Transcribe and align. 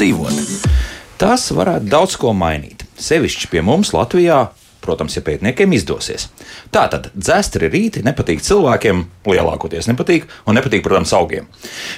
dzīvot. 0.00 0.40
Tas 1.20 1.50
varētu 1.52 1.92
daudz 1.92 2.16
ko 2.20 2.32
mainīt. 2.36 2.86
Sevišķi 3.00 3.52
pie 3.52 3.62
mums 3.64 3.92
Latvijā 3.96 4.46
Protams, 4.80 5.16
ja 5.18 5.22
pētniekiem 5.24 5.74
izdosies. 5.76 6.28
Tātad 6.70 7.08
dzēstri 7.18 7.66
rīti 7.66 8.00
nepatīk 8.06 8.44
cilvēkiem, 8.46 9.00
lielākoties 9.26 9.88
nepatīk, 9.90 10.28
un 10.46 10.54
nepatīk, 10.54 10.84
protams, 10.84 11.10
augiem. 11.18 11.48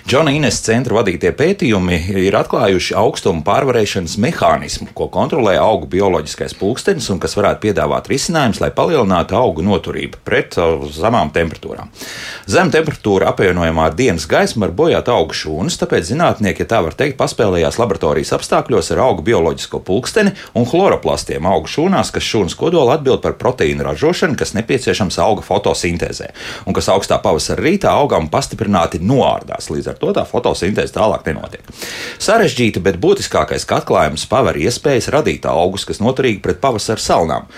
Džona 0.08 0.32
Ines 0.32 0.62
centra 0.64 0.96
vadītie 0.96 1.28
pētījumi 1.36 1.98
ir 2.22 2.38
atklājuši 2.38 2.94
augstumu 2.96 3.44
pārvarēšanas 3.44 4.14
mehānismu, 4.24 4.88
ko 4.96 5.10
kontrolē 5.12 5.58
augu 5.60 5.90
bioloģiskais 5.92 6.56
pulkstenis 6.56 7.10
un 7.12 7.20
kas 7.20 7.36
varētu 7.36 7.66
piedāvāt 7.66 8.08
risinājumus, 8.08 8.62
lai 8.64 8.70
palielinātu 8.72 9.36
augu 9.36 9.64
noturību 9.66 10.22
pret 10.24 10.56
uh, 10.56 10.86
zemām 10.88 11.34
temperatūrām. 11.36 11.92
Zem 12.48 12.72
temperatūra 12.72 13.28
apvienojumā 13.34 13.90
ar 13.90 13.98
dienas 13.98 14.24
gaismu 14.24 14.64
var 14.64 14.74
bojāt 14.80 15.12
augu 15.12 15.36
šūnas, 15.36 15.76
tāpēc 15.84 16.08
zinātnieki, 16.14 16.64
ja 16.64 16.70
tā 16.72 16.80
var 16.88 16.96
teikt, 16.96 17.18
paspēlējās 17.20 17.76
laboratorijas 17.76 18.32
apstākļos 18.38 18.88
ar 18.96 19.04
augu 19.04 19.28
bioloģisko 19.28 19.84
pulksteni 19.84 20.32
un 20.56 20.64
chloroplastiem 20.72 21.44
augu 21.52 21.68
šūnās, 21.76 22.14
kas 22.16 22.24
šūnas 22.32 22.56
kodola 22.56 22.96
atbild 22.96 23.20
par 23.20 23.36
proteīnu 23.36 23.84
ražošanu, 23.84 24.40
kas 24.40 24.56
nepieciešams 24.62 25.18
auga 25.22 25.44
fotosintēzē, 25.44 26.30
un 26.66 26.76
kas 26.76 26.88
augstā 26.92 27.18
pavasara 27.22 27.62
rītā 27.66 27.92
augam 27.92 28.30
pastiprināti 28.32 29.02
noārdās. 29.02 29.68
Līdz 29.72 29.92
ar 29.92 30.00
to 30.00 30.14
tā 30.16 30.24
fotosintēze 30.28 30.96
tālāk 30.96 31.28
nenotiek. 31.28 31.68
Sarežģīta, 32.22 32.82
bet 32.84 33.00
būtiskākais 33.02 33.68
atklājums 33.72 34.26
paver 34.30 34.58
iespējas 34.62 35.10
radīt 35.12 35.48
augus, 35.50 35.86
kas 35.88 36.02
noturīgi 36.02 36.42
pret 36.44 36.62
pavasara 36.62 37.02
salnām 37.02 37.48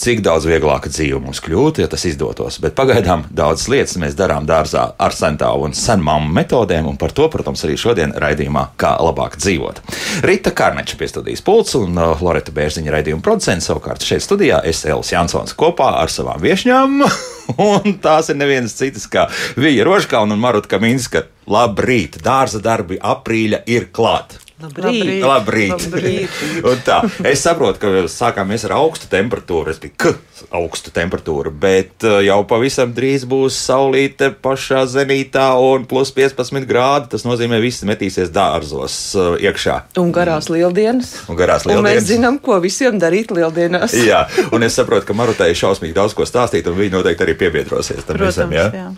cik 0.00 0.22
daudz 0.24 0.46
vieglāka 0.48 0.90
dzīve 0.90 1.20
mums 1.20 1.42
kļūtu, 1.44 1.82
ja 1.84 1.88
tas 1.90 2.06
izdotos. 2.08 2.56
Bet 2.62 2.76
pagaidām 2.78 3.26
daudzas 3.36 3.68
lietas 3.72 3.98
mēs 4.00 4.16
darām 4.18 4.46
dārzā 4.48 4.86
ar 4.96 5.16
sentāvu 5.16 5.68
un 5.68 5.76
senmāmu 5.76 6.32
metodēm, 6.36 6.88
un 6.88 6.98
par 7.00 7.12
to, 7.16 7.28
protams, 7.32 7.64
arī 7.66 7.76
šodien 7.80 8.14
raidījumā, 8.16 8.70
kā 8.80 8.94
labāk 9.04 9.36
dzīvot. 9.40 9.82
Rita 10.26 10.54
Karneča 10.56 10.96
pie 11.00 11.10
studijas 11.10 11.44
pults 11.44 11.76
un 11.78 12.00
uh, 12.00 12.16
Loreta 12.24 12.54
Bērziņa 12.56 12.96
raidījuma 12.96 13.24
producents 13.24 13.68
savukārt 13.68 14.04
šeit 14.06 14.24
studijā 14.24 14.62
es 14.66 14.82
Elis 14.88 15.12
Jansons 15.12 15.56
kopā 15.58 15.92
ar 16.00 16.12
savām 16.12 16.40
viešņām, 16.42 17.00
un 17.70 17.98
tās 18.02 18.32
ir 18.32 18.40
nevienas 18.40 18.76
citas 18.80 19.08
kā 19.10 19.28
Vija 19.60 19.84
Rožkauna 19.88 20.36
un 20.36 20.42
Marutka 20.42 20.78
Kaminska. 20.78 21.26
Labrīt! 21.50 22.20
Dārza 22.22 22.62
darbi 22.62 23.00
aprīļa 23.02 23.64
ir 23.68 23.90
klāt! 23.92 24.38
Labrīt! 24.60 25.22
Labrīt. 25.24 25.72
Labrīt. 25.72 26.34
tā, 26.88 26.98
es 27.28 27.40
saprotu, 27.44 27.80
ka 27.80 28.04
sākāmies 28.12 28.66
ar 28.68 28.74
augstu 28.76 29.08
temperatūru, 29.12 29.70
respektīvi, 29.70 30.18
augstu 30.56 30.92
temperatūru, 30.94 31.52
bet 31.62 32.04
uh, 32.04 32.18
jau 32.24 32.40
pavisam 32.48 32.92
drīz 32.96 33.24
būs 33.30 33.56
saulīte 33.56 34.30
pašā 34.44 34.82
zenītā 34.90 35.46
un 35.64 35.86
plus 35.88 36.12
15 36.16 36.68
grādi. 36.68 37.10
Tas 37.14 37.24
nozīmē, 37.28 37.56
ka 37.60 37.64
visi 37.64 37.88
metīsies 37.88 38.32
dārzos 38.34 38.98
uh, 39.16 39.32
iekšā. 39.40 39.78
Un 40.02 40.12
garās 40.16 40.50
lieldienas. 40.52 41.14
Un 41.30 41.40
garās 41.40 41.64
lieldienas. 41.68 41.86
Un 41.86 41.88
mēs 41.88 42.08
zinām, 42.10 42.40
ko 42.44 42.60
visiem 42.62 43.00
darīt 43.00 43.32
lieldienās. 43.34 43.96
jā, 44.10 44.26
un 44.52 44.66
es 44.66 44.76
saprotu, 44.76 45.08
ka 45.08 45.16
Marutai 45.16 45.52
ir 45.54 45.60
šausmīgi 45.60 45.96
daudz 45.96 46.16
ko 46.18 46.28
stāstīt, 46.28 46.68
un 46.68 46.76
viņi 46.80 46.98
noteikti 46.98 47.26
arī 47.26 47.38
piebiedrosies 47.40 48.04
tam 48.04 48.20
Protams, 48.20 48.36
visam. 48.36 48.56
Ja? 48.56 48.68
Jā. 48.76 48.90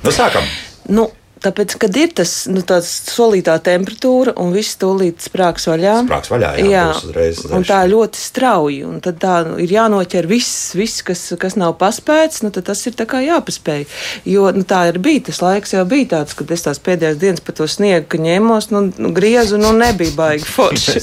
Nu, 0.00 0.12
sākam! 0.14 0.46
Nu, 0.90 1.10
Tāpēc, 1.40 1.74
kad 1.80 1.96
ir 1.96 2.10
tas 2.12 2.32
nu, 2.52 2.60
solītā 2.84 3.54
temperatūra 3.64 4.34
un 4.42 4.50
viss 4.52 4.76
tūlīt 4.80 5.24
sprāgs 5.24 5.64
vaļā, 5.70 5.94
sprāgs 6.04 6.28
vaļā 6.32 6.50
jā, 6.60 6.66
jā, 6.68 6.82
uzreiz, 6.98 7.38
un 7.56 7.64
tā 7.64 7.78
ļoti 7.88 8.20
strauji. 8.20 8.90
Tad 9.06 9.20
tā 9.22 9.36
nu, 9.48 9.54
ir 9.64 9.72
jānoķer 9.72 10.28
viss, 10.28 10.74
viss 10.76 11.00
kas, 11.06 11.22
kas 11.40 11.56
nav 11.60 11.78
paspēts, 11.80 12.42
nu, 12.44 12.52
tas 12.52 12.84
ir 12.90 12.96
jāpaspēj. 13.00 13.86
Jo 14.28 14.50
nu, 14.52 14.66
tā 14.68 14.82
ir 14.90 15.00
bija 15.00 15.30
tas 15.30 15.40
laiks, 15.40 15.72
jau 15.72 15.86
bija 15.88 16.10
tāds, 16.16 16.36
kad 16.36 16.52
es 16.52 16.66
tās 16.66 16.82
pēdējās 16.84 17.20
dienas 17.22 17.44
pa 17.46 17.54
to 17.56 17.68
sniegu 17.70 18.20
ņēmos, 18.20 18.68
nu, 18.74 18.82
nu 19.00 19.12
griezu, 19.16 19.56
nu 19.60 19.72
nebija 19.76 20.12
baigi 20.18 20.48
forši. 20.56 21.00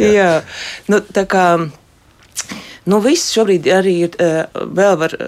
jā, 0.00 0.30
nu, 0.88 1.02
tā 1.12 1.26
kā, 1.28 1.48
nu 2.88 3.02
viss 3.04 3.36
šobrīd 3.36 3.68
arī 3.68 3.98
ir 4.08 4.16
vēl 4.64 4.96
var 5.04 5.18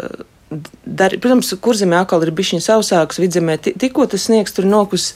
Dar, 0.46 1.10
protams, 1.18 1.48
kurzemē 1.58 2.04
atkal 2.04 2.22
ir 2.22 2.30
bijis 2.36 2.62
sausāks, 2.62 3.18
vidzemē 3.18 3.56
tikko 3.66 4.04
tas 4.10 4.28
sniegs 4.28 4.54
tur 4.54 4.68
nokus, 4.70 5.08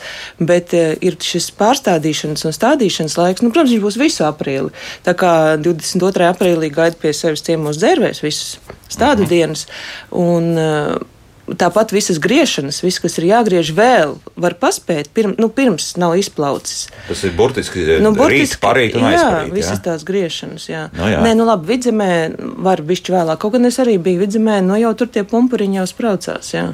bet 0.42 0.74
uh, 0.74 0.96
ir 1.06 1.14
šis 1.22 1.52
pārstādīšanas 1.58 2.48
un 2.48 2.56
stādīšanas 2.56 3.14
laiks. 3.20 3.44
Nu, 3.44 3.52
protams, 3.54 3.70
viņš 3.76 3.84
būs 3.84 4.00
visu 4.00 4.26
aprīli. 4.26 4.74
Tā 5.06 5.14
kā 5.14 5.32
22. 5.62 6.26
aprīlī 6.32 6.72
gaida 6.74 6.98
pie 6.98 7.14
sevis 7.14 7.46
ciemos 7.46 7.78
dzērvēs 7.78 8.24
visus 8.26 8.58
stādu 8.90 9.22
mhm. 9.22 9.30
dienas. 9.30 9.66
Un, 10.10 10.50
uh, 10.58 11.19
Tāpat 11.58 11.90
visas 11.90 12.20
griešanas, 12.22 12.78
viss, 12.84 13.00
kas 13.02 13.16
ir 13.18 13.26
jāgriež 13.30 13.72
vēl, 13.74 14.14
var 14.38 14.54
paspēt, 14.60 15.10
pirm, 15.16 15.34
nu, 15.40 15.48
pirms 15.50 15.92
nav 15.98 16.14
izplaucis. 16.20 16.86
Tas 17.08 17.24
ir 17.26 17.34
burtiski, 17.38 17.82
nu, 18.04 18.12
burtiski 18.14 18.54
rīt, 18.54 18.62
parīt 18.62 18.98
un 18.98 19.08
aizparīt. 19.08 19.50
Jā, 19.50 19.54
visas 19.56 19.78
jā? 19.78 19.84
tās 19.88 20.06
griešanas, 20.06 20.68
jā. 20.70 20.86
No, 20.94 21.02
nu 21.02 21.10
jā. 21.10 21.20
Nē, 21.26 21.34
nu 21.40 21.46
labi, 21.48 21.72
vidzemē 21.72 22.10
var 22.66 22.84
bišķi 22.86 23.16
vēlāk, 23.16 23.42
kaut 23.42 23.56
gan 23.56 23.66
es 23.70 23.80
arī 23.82 23.96
biju 24.02 24.22
vidzemē, 24.22 24.60
no 24.62 24.76
nu, 24.76 24.80
jau 24.84 24.92
tur 25.00 25.10
tie 25.10 25.26
pumpuriņi 25.26 25.80
jau 25.80 25.86
spraucās, 25.90 26.52
jā. 26.54 26.68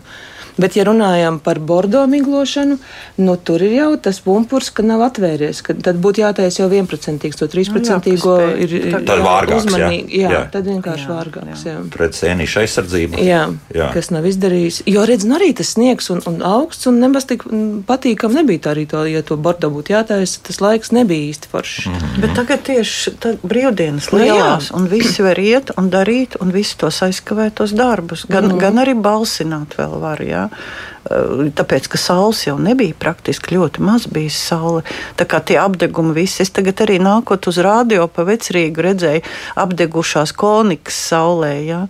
Bet, 0.56 0.76
ja 0.76 0.84
runājam 0.88 1.38
par 1.38 1.58
bordo 1.58 2.06
miglošanu, 2.10 2.78
nu, 3.16 3.36
tur 3.36 3.62
ir 3.62 3.72
jau 3.76 3.90
tas 4.00 4.20
pumpurs, 4.24 4.70
ka 4.70 4.82
nav 4.82 5.04
atvēries. 5.10 5.62
Ka 5.62 5.74
tad 5.74 6.00
būtu 6.02 6.24
jātaisa 6.24 6.62
jau 6.62 6.70
11. 6.72 7.20
to 7.36 7.46
13. 7.46 7.76
Nu, 7.76 8.36
jā, 8.40 8.46
ir, 8.64 8.76
ir 8.80 8.96
tad 9.06 9.22
vārgāks, 9.24 9.66
uzmanīgi. 9.66 10.22
Jā, 10.22 10.30
jā, 10.32 10.42
tad 10.52 10.70
vienkārši 10.70 11.06
jā, 11.06 11.10
vārgāks. 11.12 11.64
Jā. 11.66 11.76
Jā. 11.76 11.82
Pret 11.92 12.16
sēnīšu 12.16 12.60
aizsardzību. 12.62 13.20
Jā, 13.26 13.42
jā, 13.74 13.88
kas 13.94 14.10
nav 14.14 14.26
izdarījis. 14.28 14.82
Jo, 14.88 15.04
redz, 15.08 15.26
nu 15.28 15.36
arī 15.38 15.50
tas 15.56 15.74
sniegs 15.76 16.10
un, 16.14 16.22
un 16.28 16.40
augsts 16.46 16.88
un 16.90 17.00
nemaz 17.02 17.28
tik 17.28 17.44
patīkam 17.88 18.34
nebija 18.36 18.64
tā 18.66 18.74
arī 18.74 18.86
to, 18.90 19.02
ja 19.08 19.22
to 19.26 19.38
bordo 19.40 19.70
būtu 19.74 19.94
jātaisa, 19.94 20.40
tas 20.46 20.60
laiks 20.62 20.92
nebija 20.96 21.30
īsti 21.32 21.50
foršs. 21.52 21.86
Mm 21.86 21.98
-hmm. 22.00 22.20
Bet 22.24 22.34
tagad 22.38 22.62
tieši 22.66 23.14
brīvdienas 23.42 24.10
nu 24.12 24.18
lielās, 24.18 24.70
un 24.74 24.88
visi 24.88 25.22
var 25.22 25.38
iet 25.38 25.70
un 25.76 25.90
darīt, 25.90 26.36
un 26.40 26.52
visi 26.52 26.76
tos 26.78 27.02
aizkavētos 27.02 27.74
darbus. 27.74 28.26
Gan, 28.28 28.44
mm 28.44 28.50
-hmm. 28.50 28.60
gan 28.60 28.78
arī 28.84 28.94
balsināt 28.94 29.76
vēl 29.78 30.00
var, 30.00 30.20
jā. 30.20 30.45
Eh, 30.50 31.50
tāpēc, 31.54 31.86
ka 31.92 32.00
saules 32.00 32.42
jau 32.46 32.56
nebija 32.58 32.96
praktiski 32.98 33.54
ļoti 33.54 33.84
maz 33.86 34.08
bijis 34.10 34.38
saule. 34.48 34.82
Tā 35.18 35.26
kā 35.28 35.40
tie 35.44 35.58
apdegumi 35.62 36.16
visi, 36.16 36.42
es 36.42 36.50
tagad 36.54 36.82
arī 36.86 36.98
nākot 37.02 37.46
uz 37.50 37.60
rādio 37.62 38.08
pa 38.10 38.26
vecrīgu 38.26 38.86
redzēju 38.88 39.26
apdegušās 39.62 40.34
konikas 40.36 40.98
saulē. 41.12 41.54
Ja? 41.66 41.82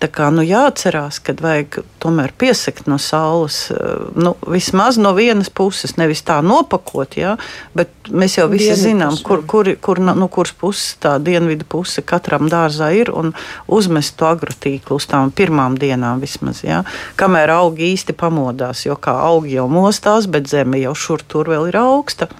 Tā 0.00 0.08
kā 0.08 0.30
nu, 0.32 0.40
jāatcerās, 0.40 1.18
ka 1.20 1.34
vajag 1.36 1.82
tomēr 2.00 2.32
piesakt 2.40 2.86
no 2.88 2.96
saules. 2.96 3.66
Eh, 3.74 4.06
nu, 4.16 4.32
vismaz 4.48 4.96
no 4.96 5.12
vienas 5.16 5.50
puses, 5.52 5.98
nevis 6.00 6.22
tā 6.24 6.38
nopakot, 6.40 7.18
ja, 7.20 7.34
bet 7.76 7.92
mēs 8.08 8.38
jau 8.38 8.46
visi 8.48 8.70
Dienu 8.70 8.80
zinām, 8.80 9.12
puse. 9.18 9.26
kur, 9.28 9.44
kur, 9.44 9.68
kur, 9.84 10.00
nu, 10.00 10.28
kuras 10.32 10.54
puses 10.56 10.96
tā 11.04 11.18
dienvidu 11.20 11.68
puse 11.68 12.00
katram 12.00 12.48
dārzā 12.48 12.88
ir 12.96 13.12
un 13.12 13.34
uzmest 13.68 14.16
to 14.16 14.30
agrotīklu 14.30 14.96
uz 14.96 15.08
tām 15.10 15.34
pirmām 15.36 15.76
dienām 15.80 16.24
vismaz. 16.24 16.64
Ja, 16.64 16.80
kamēr 17.20 17.52
augi 17.58 17.92
īsti 17.92 18.16
pamodās, 18.16 18.86
jo 18.88 18.96
kā 18.96 19.18
augi 19.28 19.58
jau 19.58 19.68
mostās, 19.68 20.30
bet 20.32 20.48
zeme 20.48 20.80
jau 20.80 20.96
šur 20.96 21.28
tur 21.28 21.52
vēl 21.52 21.68
ir 21.68 21.76
augsta. 21.82 22.32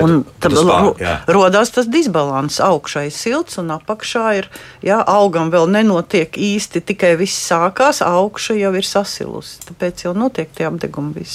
Un 0.00 0.22
tad 0.40 0.54
pār, 0.56 0.94
radās 1.28 1.72
tas 1.74 1.88
disbalans. 1.90 2.60
Augšā 2.64 3.06
ir 3.08 3.14
silts, 3.14 3.58
un 3.60 3.74
apakšā 3.74 4.26
ir 4.40 4.48
jā, 4.84 5.00
augam 5.04 5.50
vēl 5.52 5.68
nenotiek 5.72 6.32
īsti. 6.32 6.84
Tikai 6.92 7.14
viss 7.20 7.42
sākās, 7.50 8.00
augša 8.06 8.56
jau 8.60 8.72
ir 8.78 8.88
sasilusi. 8.88 9.60
Tāpēc 9.68 10.06
jau 10.06 10.14
notiek 10.16 10.48
tie 10.54 10.68
apdegumi. 10.70 11.26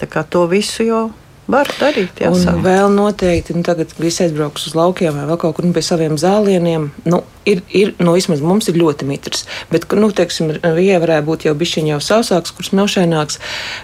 Tā 0.00 0.08
kā 0.10 0.24
to 0.26 0.46
visu 0.50 0.88
jau 0.88 1.04
Var 1.52 1.68
darīt, 1.76 2.22
jā. 2.22 2.30
Un 2.32 2.62
vēl 2.64 2.88
noteikti, 2.94 3.54
nu, 3.56 3.64
tagad 3.66 3.90
visi 4.00 4.24
aizbrauks 4.24 4.70
uz 4.70 4.76
laukiem 4.78 5.18
vai 5.18 5.26
vēl 5.28 5.38
kaut 5.42 5.58
kur 5.58 5.66
nu, 5.66 5.74
pie 5.76 5.82
saviem 5.84 6.14
zālieniem. 6.20 6.86
Nu, 7.04 7.18
ir, 7.48 7.60
ir, 7.76 7.92
nu, 8.00 8.14
vismaz 8.16 8.40
mums 8.44 8.70
ir 8.70 8.78
ļoti 8.80 9.08
mitrs. 9.08 9.44
Bet, 9.72 9.84
nu, 9.98 10.08
teiksim, 10.16 10.54
Rijā 10.62 11.00
varētu 11.02 11.28
būt 11.28 11.46
jau 11.48 11.54
bišķiņ 11.58 11.90
jau 11.92 11.98
sausāks, 12.06 12.54
kurš 12.56 12.72
melšaināks. 12.78 13.38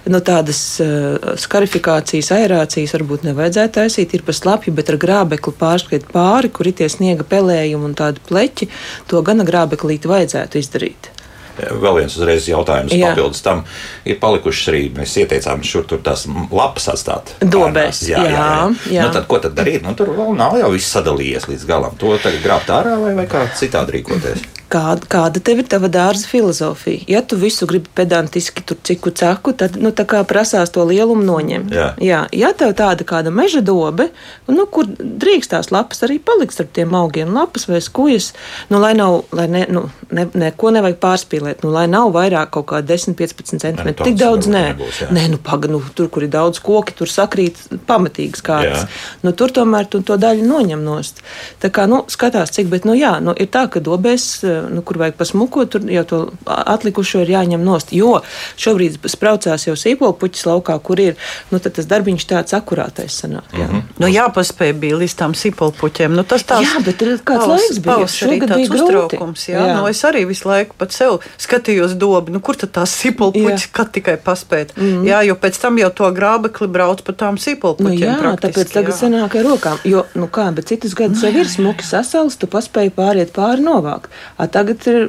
Nu, 0.09 0.23
tādas 0.25 0.63
uh, 0.85 1.35
skarifikācijas, 1.45 2.33
aerācijas 2.39 2.97
varbūt 2.97 3.29
nevajadzētu 3.29 3.77
taisīt, 3.83 4.17
ir 4.17 4.25
pa 4.25 4.37
slapju, 4.37 4.73
bet 4.79 4.95
ar 4.95 5.01
grābekli 5.05 5.57
pārskriet 5.61 6.09
pāri, 6.15 6.53
kur 6.55 6.71
ir 6.71 6.79
tie 6.81 6.89
sniega 6.93 7.27
pelējumi 7.29 7.91
un 7.91 7.99
tādi 7.99 8.25
pleķi, 8.31 8.73
to 9.13 9.23
gana 9.27 9.45
grābeklīti 9.49 10.09
vajadzētu 10.09 10.63
izdarīt. 10.63 11.13
Vēl 11.59 12.01
viens 12.01 12.17
uzreiz 12.19 12.49
jautājums 12.49 12.95
Jā. 12.95 13.13
papildus 13.13 13.43
tam. 13.45 13.65
Ir 14.09 14.21
palikušas 14.23 14.73
arī, 14.73 14.83
mēs 14.97 15.17
ieteicām 15.23 15.65
šur 15.67 15.87
tur 15.91 16.03
tās 16.05 16.27
lapas 16.51 16.91
atstāt. 16.95 17.35
Dobēs. 17.41 18.05
Jā, 18.09 18.23
jā, 18.25 18.37
jā. 18.37 18.53
jā. 18.99 19.09
Nu, 19.09 19.15
tad 19.15 19.27
ko 19.31 19.41
tad 19.43 19.57
darīt? 19.59 19.83
Nu, 19.87 19.97
tur 19.99 20.13
vēl 20.17 20.37
nav 20.39 20.59
jau 20.61 20.71
viss 20.75 20.95
sadalījies 20.95 21.49
līdz 21.51 21.67
galam. 21.69 21.99
To 22.01 22.15
tagad 22.23 22.45
grābt 22.45 22.71
ārā 22.75 22.99
vai, 23.03 23.17
vai 23.19 23.27
kā 23.31 23.49
citādi 23.59 23.99
rīkoties? 23.99 24.58
Kāda, 24.69 25.07
kāda 25.09 25.41
tev 25.41 25.63
ir 25.63 25.69
tava 25.71 25.89
dārza 25.89 26.29
filozofija? 26.29 27.07
Ja 27.09 27.23
tu 27.25 27.39
visu 27.41 27.65
gribi 27.69 27.89
pedantiski, 27.97 28.61
tur 28.69 28.77
ciku 28.85 29.09
caku, 29.17 29.55
tad 29.57 29.79
nu, 29.81 29.95
prasās 30.29 30.73
to 30.75 30.85
lielumu 30.85 31.25
noņemt. 31.25 31.73
Jā. 31.73 31.87
Jā. 32.05 32.19
Ja 32.37 32.51
tev 32.53 32.75
tāda 32.77 33.07
kāda 33.09 33.33
meža 33.33 33.63
dobe, 33.65 34.11
nu, 34.49 34.67
kur 34.69 34.85
drīkst 34.89 35.55
tās 35.55 35.71
lapas 35.73 36.05
arī 36.05 36.19
palikt 36.21 36.53
starp 36.53 36.75
tiem 36.77 36.93
augiem, 36.99 37.33
lapas 37.33 37.65
vai 37.71 37.81
skujas, 37.85 38.35
nu, 38.69 38.81
lai 38.83 38.93
nav, 38.99 39.23
lai 39.33 39.47
ne, 39.49 39.65
nu, 39.73 39.87
ne, 40.13 40.27
neko 40.37 40.75
nevajag 40.77 41.01
pārspīlēt, 41.01 41.65
nu, 41.65 41.73
lai 41.73 41.87
nav 41.89 42.13
vairāk 42.13 42.53
kaut 42.59 42.69
kā 42.75 42.83
10-15 42.85 43.57
centimetri. 43.65 43.97
tāds 43.97 44.11
Tik 44.11 44.21
daudz 44.21 44.51
nē. 44.53 44.65
nebūs, 44.75 45.01
jā. 45.07 45.11
nē, 45.17 45.25
nu, 45.33 45.41
paga, 45.49 45.73
nu, 45.73 45.81
tur, 45.97 46.13
kur 46.13 46.29
ir 46.29 46.33
daudz 46.35 46.61
koki, 46.65 46.97
tur 46.99 47.09
sakrīt 47.09 47.65
pamatīgas 47.89 48.45
kārtas. 48.45 48.85
Jā. 48.85 49.17
Nu, 49.25 49.33
tur 49.33 49.55
tomēr 49.57 49.89
tu 49.89 50.03
to 50.05 50.21
daļu 50.21 50.45
noņem 50.45 50.85
nost. 50.85 51.25
Tā 51.65 51.73
kā, 51.73 51.89
nu, 51.89 52.05
skatās, 52.13 52.53
cik, 52.53 52.69
bet, 52.73 52.85
nu, 52.89 52.97
jā, 52.99 53.17
nu, 53.25 53.33
ir 53.33 53.49
tā, 53.53 53.65
ka 53.73 53.81
dobēs, 53.85 54.29
nu, 54.71 54.83
kur 54.83 54.99
vajag 54.99 55.19
pasmuko, 55.19 55.65
tur 55.71 55.85
jau 55.91 56.05
to 56.09 56.21
atlikušo 56.47 57.23
ir 57.25 57.33
jāņem 57.37 57.65
nost. 57.65 57.93
Jo 57.93 58.21
šobrīd 58.59 58.99
spraucās 59.09 59.67
jau 59.69 59.77
sīpolpuķis 59.79 60.47
laukā, 60.49 60.79
kur 60.83 61.01
ir, 61.03 61.17
nu, 61.53 61.61
tad 61.63 61.77
tas 61.79 61.89
darbiņš 61.91 62.27
tāds 62.29 62.57
akurātais 62.57 63.21
sanāk. 63.23 63.53
Jā. 63.53 63.69
Mm 63.69 63.75
-hmm. 63.75 63.83
Nu, 63.99 64.07
jāpaspēj 64.07 64.73
bija 64.73 64.97
līdz 64.97 65.15
tam 65.17 65.35
sipolpuķiem. 65.35 66.15
Nu, 66.15 66.23
tas 66.23 66.45
tāds 66.45 66.67
Jā, 66.67 66.85
bet 66.85 67.03
ir 67.03 67.19
kāds 67.19 67.47
laiks 67.47 67.79
bija. 67.79 68.07
Šogad 68.07 68.39
Šogad 68.39 68.57
bija 68.57 68.71
uztraukums. 68.75 69.49
Jā. 69.49 69.67
Jā. 69.67 69.77
Nu, 69.77 69.87
es 69.89 70.03
arī 70.05 70.25
visu 70.29 70.49
laiku 70.49 70.75
pat 70.79 70.93
sev 70.93 71.19
skatījos 71.39 71.95
dobu, 71.99 72.33
nu, 72.33 72.41
kur 72.41 72.57
tad 72.57 72.73
tās 72.77 72.95
sipolpuķis, 73.03 73.69
kad 73.73 73.93
tikai 73.95 74.17
paspēt. 74.25 74.75
Mm. 74.77 75.07
Jā, 75.09 75.23
jo 75.29 75.37
pēc 75.39 75.61
tam 75.61 75.79
jau 75.79 75.91
to 75.91 76.11
grābekli 76.15 76.69
brauc 76.69 77.03
pa 77.07 77.13
tām 77.13 77.39
Nu, 77.39 77.43
sipolpuķiem. 77.45 78.03
jā, 78.03 78.17
praktiski, 78.19 78.49
tāpēc 78.49 78.73
tagad 78.73 78.95
jā. 78.95 78.99
sanāk 78.99 79.37
ar 79.39 79.47
rokām. 79.47 79.79
Jo, 79.87 80.05
nu 80.19 80.27
kā, 80.33 80.49
bet 80.55 80.67
citus 80.73 80.97
gadus 80.99 81.23
jau 81.23 81.31
ir 81.31 81.47
smuki 81.49 81.87
sasals, 81.87 82.37
tu 82.41 82.49
paspēji 82.51 82.91
pāriet 82.97 83.31
pāri 83.37 83.63
novākt. 83.63 84.11
A, 84.37 84.48
tagad 84.53 84.87
ir, 84.87 85.09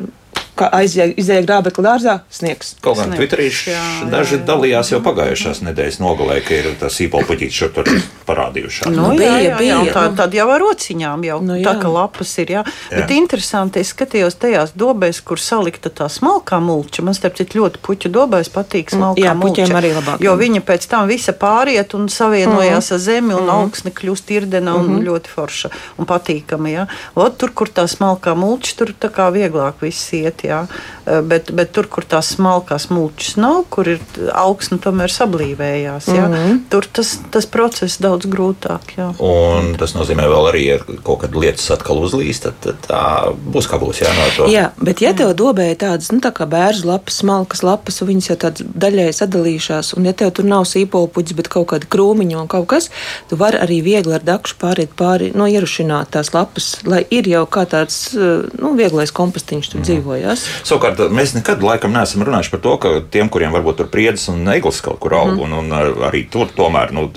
kā 0.59 0.69
aizjēja, 0.79 1.13
izēja 1.21 1.45
grābekli 1.47 1.85
dārzā, 1.85 2.17
sniegs. 2.33 2.75
Kaut 2.83 2.99
gan 2.99 3.13
Twitterī 3.15 3.47
jā, 3.49 3.73
jā, 3.73 4.09
daži 4.11 4.37
jā. 4.37 4.43
dalījās 4.49 4.91
jau 4.93 4.99
pagājušās 5.05 5.61
nedēļas 5.69 5.99
nogalē, 6.03 6.39
ka 6.45 6.57
ir 6.59 6.69
tas 6.81 6.99
īpolpuķis 7.05 7.59
šur 7.61 7.71
tur 7.79 7.89
parādījušās. 8.29 8.89
Nu, 8.93 9.07
Nu, 9.09 9.13
jā, 9.15 9.19
bija, 9.19 9.37
jā, 9.49 9.57
bija, 9.57 9.77
jā, 9.87 9.93
tā, 9.95 10.03
tad 10.19 10.33
jau 10.37 10.45
ar 10.53 10.61
rociņām, 10.61 11.23
jau 11.25 11.39
Nu, 11.41 11.55
nu, 11.55 11.59
tā 11.65 11.73
jā. 11.73 11.81
kā 11.81 11.89
lapas 11.93 12.31
ir. 12.43 12.51
Jā. 12.57 12.63
Jā. 12.91 12.99
Bet 13.01 13.13
interesanti, 13.15 13.79
es 13.81 13.93
skatījos 13.95 14.35
tajās 14.41 14.73
dobēs, 14.77 15.21
kur 15.25 15.39
salikta 15.41 15.89
tā 15.89 16.07
smalkā 16.11 16.59
mulča. 16.61 17.03
Man 17.07 17.15
starp 17.17 17.37
citu 17.39 17.61
ļoti 17.61 17.81
puķu 17.85 18.11
dobēs 18.13 18.51
patīk 18.53 18.91
smalkā 18.93 19.23
jā, 19.23 19.33
mulča. 19.37 19.63
puķiem 19.65 19.77
arī 19.79 19.91
labāk. 19.95 20.21
Jo 20.25 20.35
viņa 20.39 20.61
pēc 20.67 20.87
tam 20.91 21.07
visa 21.09 21.33
pāriet 21.33 21.95
un 21.97 22.07
savienojās 22.11 22.89
Mhm. 22.89 22.93
ar 22.95 22.99
zemi 23.07 23.33
un 23.39 23.49
augsne 23.49 23.91
kļūst 23.95 24.31
irdena 24.35 24.75
un 24.77 24.99
ļoti 25.05 25.27
forša 25.35 25.69
un 25.97 26.05
patīkama. 26.09 26.69
Jā. 26.69 26.87
Ot, 27.15 27.37
tur, 27.37 27.49
kur 27.55 27.67
tā 27.67 27.87
smalkā 27.87 28.35
mulča, 28.35 28.75
tur 28.77 28.93
tā 28.93 29.09
kā 29.09 29.29
vieglāk 29.33 29.81
viss 29.81 30.11
iet. 30.13 30.43
Jā. 30.43 30.48
Eh, 30.49 31.21
Bet, 31.29 31.51
bet 31.55 31.71
tur, 31.73 31.87
kur 31.89 32.05
tās 32.07 32.33
smalkās 32.35 32.87
mulčas 32.93 33.35
nav, 33.39 33.63
kur 33.73 33.87
ir 33.89 33.99
augsne 34.37 34.79
tomēr 34.81 35.11
sablīvējās, 35.13 36.09
jā. 36.13 36.25
Mhm. 36.29 36.59
tur 36.69 36.85
tas, 36.85 37.15
tas 37.33 37.47
process 37.49 37.99
daudz 38.01 38.27
grūtāk. 38.29 38.93
Jā. 38.97 39.09
Un 39.17 39.73
tas 39.79 39.95
nozīmē, 39.97 40.27
vēl 40.29 40.49
arī, 40.51 40.63
ja 40.67 40.77
kaut 41.05 41.23
kad 41.23 41.35
lietas 41.35 41.69
atkal 41.73 42.01
uzlīs, 42.03 42.41
tad, 42.43 42.57
tad 42.63 42.81
tā 42.85 43.01
būs 43.33 43.69
kā 43.69 43.79
būs 43.81 44.01
jāno 44.03 44.27
to. 44.35 44.49
Jā, 44.53 44.69
bet 44.81 45.01
ja 45.03 45.13
tev 45.17 45.33
dobē 45.37 45.71
ir 45.73 45.79
tādas, 45.81 46.11
nu, 46.13 46.21
tā 46.23 46.31
kā 46.35 46.47
bērnu 46.49 46.89
lapas, 46.89 47.19
smalkas 47.23 47.63
lapas, 47.65 48.01
un 48.01 48.11
viņas 48.11 48.29
jau 48.31 48.37
tādas 48.45 48.65
daļai 48.85 49.09
sadalījušās, 49.15 49.93
un 49.97 50.09
ja 50.09 50.13
tev 50.13 50.33
tur 50.37 50.47
nav 50.49 50.67
sīpolpuģis, 50.69 51.37
bet 51.39 51.51
kaut 51.51 51.69
kāda 51.73 51.89
krūmiņa 51.89 52.39
un 52.43 52.49
kaut 52.51 52.69
kas, 52.71 52.89
tu 53.29 53.39
vari 53.39 53.59
arī 53.61 53.81
viegli 53.85 54.15
ar 54.15 54.25
dakšu 54.25 54.59
pāriet 54.61 54.93
pāri, 54.99 55.31
no 55.37 55.49
ierušināt 55.49 56.13
tās 56.15 56.33
lapas, 56.35 56.71
lai 56.87 57.03
ir 57.09 57.29
jau 57.29 57.45
kā 57.49 57.65
tāds, 57.69 58.01
nu, 58.15 58.73
vieglais 58.79 59.13
kompostiņš 59.15 59.73
tur 59.73 59.85
dzīvojas. 59.85 60.38
Savukārt, 60.67 61.01
mēs 61.13 61.33
nekad 61.37 61.63
laikam 61.65 61.93
neesam 61.95 62.23
runājuši 62.27 62.53
par 62.53 62.63
to, 62.65 62.75
ka 62.81 62.93
tiem, 63.11 63.29
kuriem 63.31 63.53
varbūt 63.55 63.81
tur 63.81 63.89
priedes 63.91 64.27
un 64.31 64.43
eglis 64.51 64.81
kaut 64.85 64.99
kur 65.03 65.15
aug, 65.19 65.33
mm. 65.35 65.43
un, 65.45 65.57
un 65.61 65.77
ar- 65.79 65.93
arī 66.09 66.25
tur 66.31 66.51
tomēr 66.55 66.93
nu, 66.95 67.07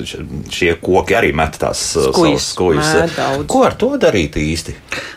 šie 0.53 0.75
koki 0.83 1.17
arī 1.19 1.33
met 1.37 1.59
tās 1.63 1.85
uh, 2.01 2.11
daudz. 3.17 3.47
Ko 3.53 3.65
ar 3.67 3.77
to 3.79 3.93
darīt 4.01 4.39
īsti? 4.41 4.77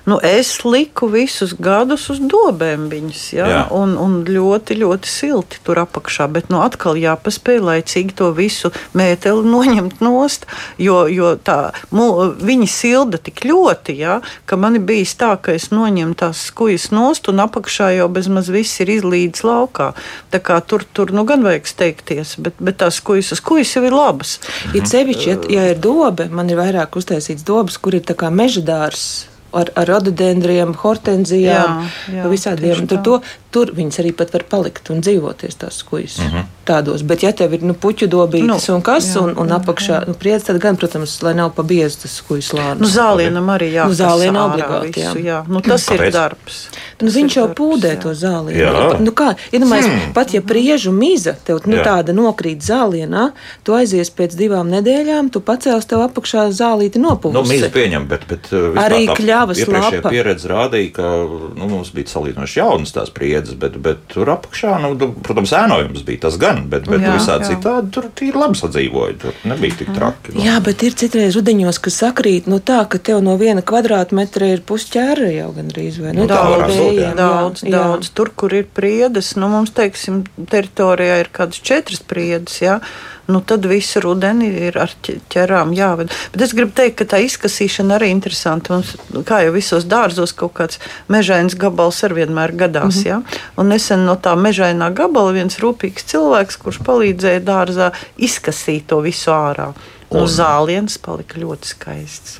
Nu, 0.09 0.19
es 0.23 0.51
liku 0.65 1.09
visus 1.11 1.55
gadus 1.57 2.07
uz 2.13 2.19
dobēm 2.21 2.87
viņus, 2.91 3.23
jā, 3.35 3.47
Jā. 3.49 3.61
un, 3.73 3.95
un 4.01 4.19
ļoti, 4.27 4.77
ļoti 4.81 5.09
silti 5.09 5.61
tur 5.65 5.81
apakšā. 5.81 6.27
Bet 6.31 6.51
nu, 6.53 6.59
atkal 6.65 6.97
jāpaspēj 6.99 7.61
laicīgi 7.63 8.15
to 8.17 8.29
visu 8.35 8.71
mēteli 8.97 9.45
noņemt 9.49 10.03
nost, 10.05 10.45
jo, 10.81 11.05
jo 11.11 11.33
tā, 11.41 11.71
mu, 11.95 12.09
viņi 12.37 12.69
silda 12.69 13.19
tik 13.21 13.45
ļoti, 13.49 13.97
jā, 14.01 14.19
ka 14.45 14.59
man 14.61 14.77
ir 14.79 14.85
bijis 14.85 15.15
tā, 15.19 15.33
ka 15.41 15.55
es 15.57 15.69
noņemu 15.73 16.17
tās 16.19 16.45
skujas 16.51 16.89
nost, 16.93 17.29
un 17.31 17.41
apakšā 17.45 17.84
jau 17.93 18.07
bezmaz 18.09 18.49
viss 18.53 18.81
ir 18.83 18.91
izlīdis 18.97 19.45
laukā. 19.45 19.91
Tā 20.33 20.41
kā 20.43 20.59
tur, 20.65 20.85
tur 20.93 21.13
nu, 21.15 21.25
gan 21.27 21.45
vajag 21.45 21.69
steigties, 21.69 22.35
bet, 22.41 22.57
bet 22.59 22.81
tās 22.81 23.01
skujas, 23.01 23.33
skujas 23.39 23.75
jau 23.75 23.85
ir 23.85 23.95
labas. 23.95 24.39
Ir 24.73 24.87
sevišķi, 24.89 25.29
ja, 25.29 25.37
ja 25.57 25.69
ir 25.73 25.79
dobe, 25.81 26.29
man 26.31 26.49
ir 26.49 26.59
vairāk 26.61 26.97
uztaisīts 26.99 27.45
dobas, 27.45 27.77
kur 27.77 27.97
ir 27.97 28.05
tā 28.07 28.17
kā 28.17 28.33
meža 28.33 28.65
dārzs. 28.65 29.29
Ar, 29.55 29.69
ar 29.79 29.87
rododendriem, 29.87 30.73
hortenzijām, 30.81 31.77
Jā, 32.11 32.15
jā, 32.17 32.23
visādiem. 32.27 32.81
Tur, 32.91 32.99
to, 33.05 33.19
tur 33.55 33.69
viņas 33.71 34.01
arī 34.01 34.11
pat 34.17 34.33
var 34.35 34.43
palikt 34.51 34.89
un 34.91 34.99
dzīvoties 34.99 35.55
tās 35.61 35.77
skujas. 35.79 36.17
Uh 36.19 36.33
-huh. 36.33 36.49
Tādos. 36.67 37.03
Bet, 37.07 37.23
ja 37.23 37.31
tev 37.31 37.53
ir 37.53 37.63
nu, 37.63 37.73
puķu 37.73 38.07
dobītes 38.11 38.47
Nu, 38.47 38.75
un 38.75 38.81
kas, 38.81 39.07
jā, 39.15 39.21
un, 39.21 39.37
un 39.37 39.51
apakšā 39.55 40.01
nu, 40.07 40.13
priedz, 40.13 40.43
tad 40.43 40.59
gan, 40.59 40.75
protams, 40.75 41.21
lai 41.21 41.33
nav 41.33 41.53
pa 41.55 41.63
biezu 41.63 42.01
tas 42.01 42.15
skujas 42.19 42.51
lānis. 42.53 42.81
Nu, 42.81 42.87
zālienam 42.87 43.49
arī 43.55 43.71
jā. 43.71 43.87
Nu, 43.87 43.93
zālienam 43.93 44.51
obligāti, 44.51 45.01
jā. 45.01 45.13
Visu, 45.13 45.27
jā. 45.27 45.43
Nu, 45.47 45.61
tas 45.61 45.87
ir 45.91 46.11
darbs. 46.11 46.67
Nu, 47.01 47.11
viņš 47.11 47.33
ir 47.35 47.41
jau 47.41 47.47
pūdē 47.57 47.91
jā. 47.95 47.99
to 48.03 48.13
zālienu. 48.15 49.01
Nu, 49.03 49.11
kā, 49.15 49.33
iedomājies, 49.51 49.87
hmm. 49.89 50.13
pat 50.15 50.31
ja 50.35 50.41
priežu 50.45 50.93
miza 50.95 51.33
tev 51.45 51.59
nu, 51.67 51.75
Jā. 51.79 51.83
tāda 51.89 52.13
nokrīt 52.15 52.63
zālienā, 52.63 53.29
tu 53.67 53.75
aizies 53.75 54.11
pēc 54.15 54.35
divām 54.39 54.69
nedēļām, 54.71 55.31
tu 55.33 55.41
pacēlies 55.43 55.87
tev 55.89 56.05
apakšā 56.05 56.45
zālīti 56.55 57.01
nopūsti. 57.03 57.35
Nu, 57.35 57.43
mīza 57.49 57.69
pieņem, 57.73 58.05
bet, 58.11 58.23
bet 58.29 58.47
vispār 58.51 58.81
Arī 58.85 59.01
tā 59.09 59.17
kļavas 59.19 59.61
lapa. 59.67 60.11
pieredze 60.13 60.51
rādīja, 60.51 60.91
ka 60.95 61.11
nu, 61.59 61.67
mums 61.71 61.91
bija 61.95 62.13
salīdzinoši 62.13 62.59
jaunas 62.61 62.95
tās 62.95 63.11
priedes, 63.15 63.57
bet, 63.59 63.75
bet 63.81 64.05
tur 64.13 64.31
apakšā, 64.35 64.77
nu, 64.85 64.93
protams, 65.25 65.51
ēnojums 65.57 66.05
bija 66.07 66.23
tas 66.27 66.39
gan, 66.41 66.65
bet, 66.71 66.87
bet 66.87 67.03
Jā, 67.03 67.15
visādi 67.17 67.49
jā. 67.49 67.55
citādi 67.57 67.91
tur 67.95 68.07
tīri 68.15 68.39
labi 68.39 68.59
sadzīvoja. 68.59 69.17
Tur 69.25 69.35
nebija 69.51 69.79
tik 69.81 69.91
traki. 69.95 70.35
nu. 70.35 70.45
Jā, 70.45 70.57
bet 70.63 70.83
ir 70.87 70.95
citreiz 70.97 71.35
rudeņos, 71.37 71.79
kas 71.83 71.99
sakrīt 72.03 72.47
no 72.51 72.59
tā, 72.63 72.83
ka 72.89 72.99
tev 73.01 73.21
no 73.25 73.35
viena 73.41 73.63
kvadrātmetra 73.65 74.49
ir 74.55 74.63
pusķēra 74.67 75.31
jau 75.35 75.51
gandrīz. 75.55 75.99
Vai, 76.03 76.13
Nu, 76.15 76.27
tā 76.29 76.39
no 76.43 76.55
varētu 76.55 76.84
jā. 76.91 77.09
vējiem, 77.11 77.15
Daudz, 77.17 77.63
jā. 77.63 77.71
daudz. 77.71 78.09
Tur, 78.13 78.29
kur 78.35 78.53
ir 78.53 78.65
priedes, 78.73 79.35
nu, 79.35 79.47
mums, 79.49 79.71
teiksim, 79.75 80.23
teritorijā 80.51 81.19
ir 81.23 81.29
kādas 81.33 81.61
četras 81.61 81.99
priedes. 82.05 82.61
Jā. 82.61 82.79
Nu, 83.27 83.39
tad 83.41 83.65
visu 83.65 83.99
rudeni 84.03 84.51
ir 84.67 84.75
ar 84.77 84.91
ķe- 85.01 85.17
ķerām 85.33 85.71
jāved. 85.73 86.11
Bet 86.31 86.41
es 86.45 86.53
gribu 86.53 86.71
teikt, 86.77 86.95
ka 86.99 87.05
tā 87.15 87.21
izkasīšana 87.25 87.95
arī 87.97 88.11
ir 88.11 88.15
interesanta. 88.19 88.73
Mums, 88.75 88.91
kā 89.25 89.39
jau 89.45 89.51
visos 89.55 89.87
dārzos, 89.89 90.33
kaut 90.37 90.53
kāds 90.53 90.77
mežains 91.09 91.55
gabals 91.57 92.03
ar 92.05 92.13
vienmēr 92.13 92.53
gadās. 92.55 93.01
Mm 93.01 93.11
-hmm. 93.11 93.23
Un 93.57 93.67
nesen 93.69 94.05
no 94.05 94.15
tā 94.15 94.35
mežainā 94.37 94.93
gabala 94.93 95.31
viens 95.31 95.57
rūpīgs 95.57 96.05
cilvēks, 96.05 96.57
kurš 96.61 96.79
palīdzēja 96.85 97.41
dārzā 97.41 97.91
izkasīt 98.17 98.85
to 98.87 98.99
visu 99.01 99.31
ārā. 99.31 99.73
Un 100.09 100.21
Un- 100.21 100.27
zāliens 100.27 100.97
palika 101.01 101.39
ļoti 101.39 101.65
skaists. 101.65 102.39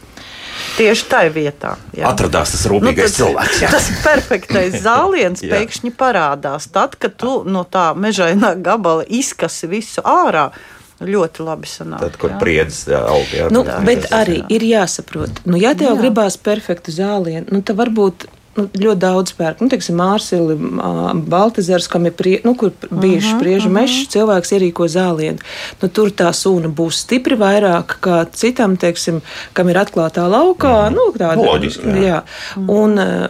Tieši 0.75 1.05
tā 1.11 1.21
vietā. 1.31 1.75
jā. 1.95 2.05
Atradās 2.09 2.51
tas 2.51 2.65
rūpīgais 2.71 3.11
tas, 3.13 3.17
cilvēks. 3.19 3.59
jā. 3.63 3.69
Tas 3.71 3.89
perfektais 4.03 4.79
zāliens 4.87 5.43
Jā. 5.43 5.53
pēkšņi 5.55 5.91
parādās. 5.95 6.67
Tad, 6.75 6.97
kad 6.99 7.15
tu 7.21 7.43
no 7.47 7.63
tā 7.63 7.91
mežainā 7.95 8.55
gabala 8.61 9.05
izkasi 9.07 9.69
visu 9.71 10.03
ārā, 10.03 10.49
ļoti 11.05 11.43
labi 11.43 11.67
sanāk. 11.67 11.99
Tad, 12.03 12.17
kur 12.19 12.31
jā. 12.33 12.39
priedes 12.39 12.83
jā, 12.87 13.01
aug. 13.11 13.27
Jā, 13.35 13.49
Nu, 13.51 13.63
bet 13.87 14.09
arī 14.15 14.41
ir 14.49 14.63
jāsaprot, 14.63 15.41
nu, 15.45 15.57
ja 15.59 15.73
tev 15.75 15.93
Jā. 15.93 15.97
gribās 16.03 16.37
perfektu 16.39 16.91
zālienu, 16.95 17.47
nu, 17.51 17.61
tad 17.61 17.75
varbūt. 17.79 18.27
Nu, 18.55 18.69
ļoti 18.71 18.99
daudz 19.01 19.33
pērk. 19.35 19.59
Nu, 19.59 19.67
teiksim, 19.71 19.97
Mārsili, 19.99 20.55
Baltazars, 21.27 21.89
kam 21.91 22.07
ir 22.07 22.13
prie, 22.15 22.37
nu, 22.47 22.53
kur 22.55 22.71
bijuši 22.87 23.27
Mhm, 23.27 23.39
spriežu 23.39 23.71
mežs, 23.73 24.07
cilvēks 24.13 24.53
ierīko 24.55 24.87
zālienu. 24.87 25.43
Nu, 25.81 25.89
tur 25.91 26.11
tā 26.15 26.31
sūna 26.31 26.71
būs 26.71 27.01
stipri 27.03 27.35
vairāk 27.35 27.97
kā 28.05 28.21
citam, 28.31 28.77
teiksim, 28.79 29.21
kam 29.53 29.69
ir 29.69 29.81
atklātā 29.81 30.23
laukā. 30.31 30.89
Nu, 30.95 31.09
tāda, 31.17 31.35
Loģiski, 31.41 31.97
jā. 31.99 32.21
jā. 32.21 32.21
Un, 32.71 32.99
eh, 32.99 33.27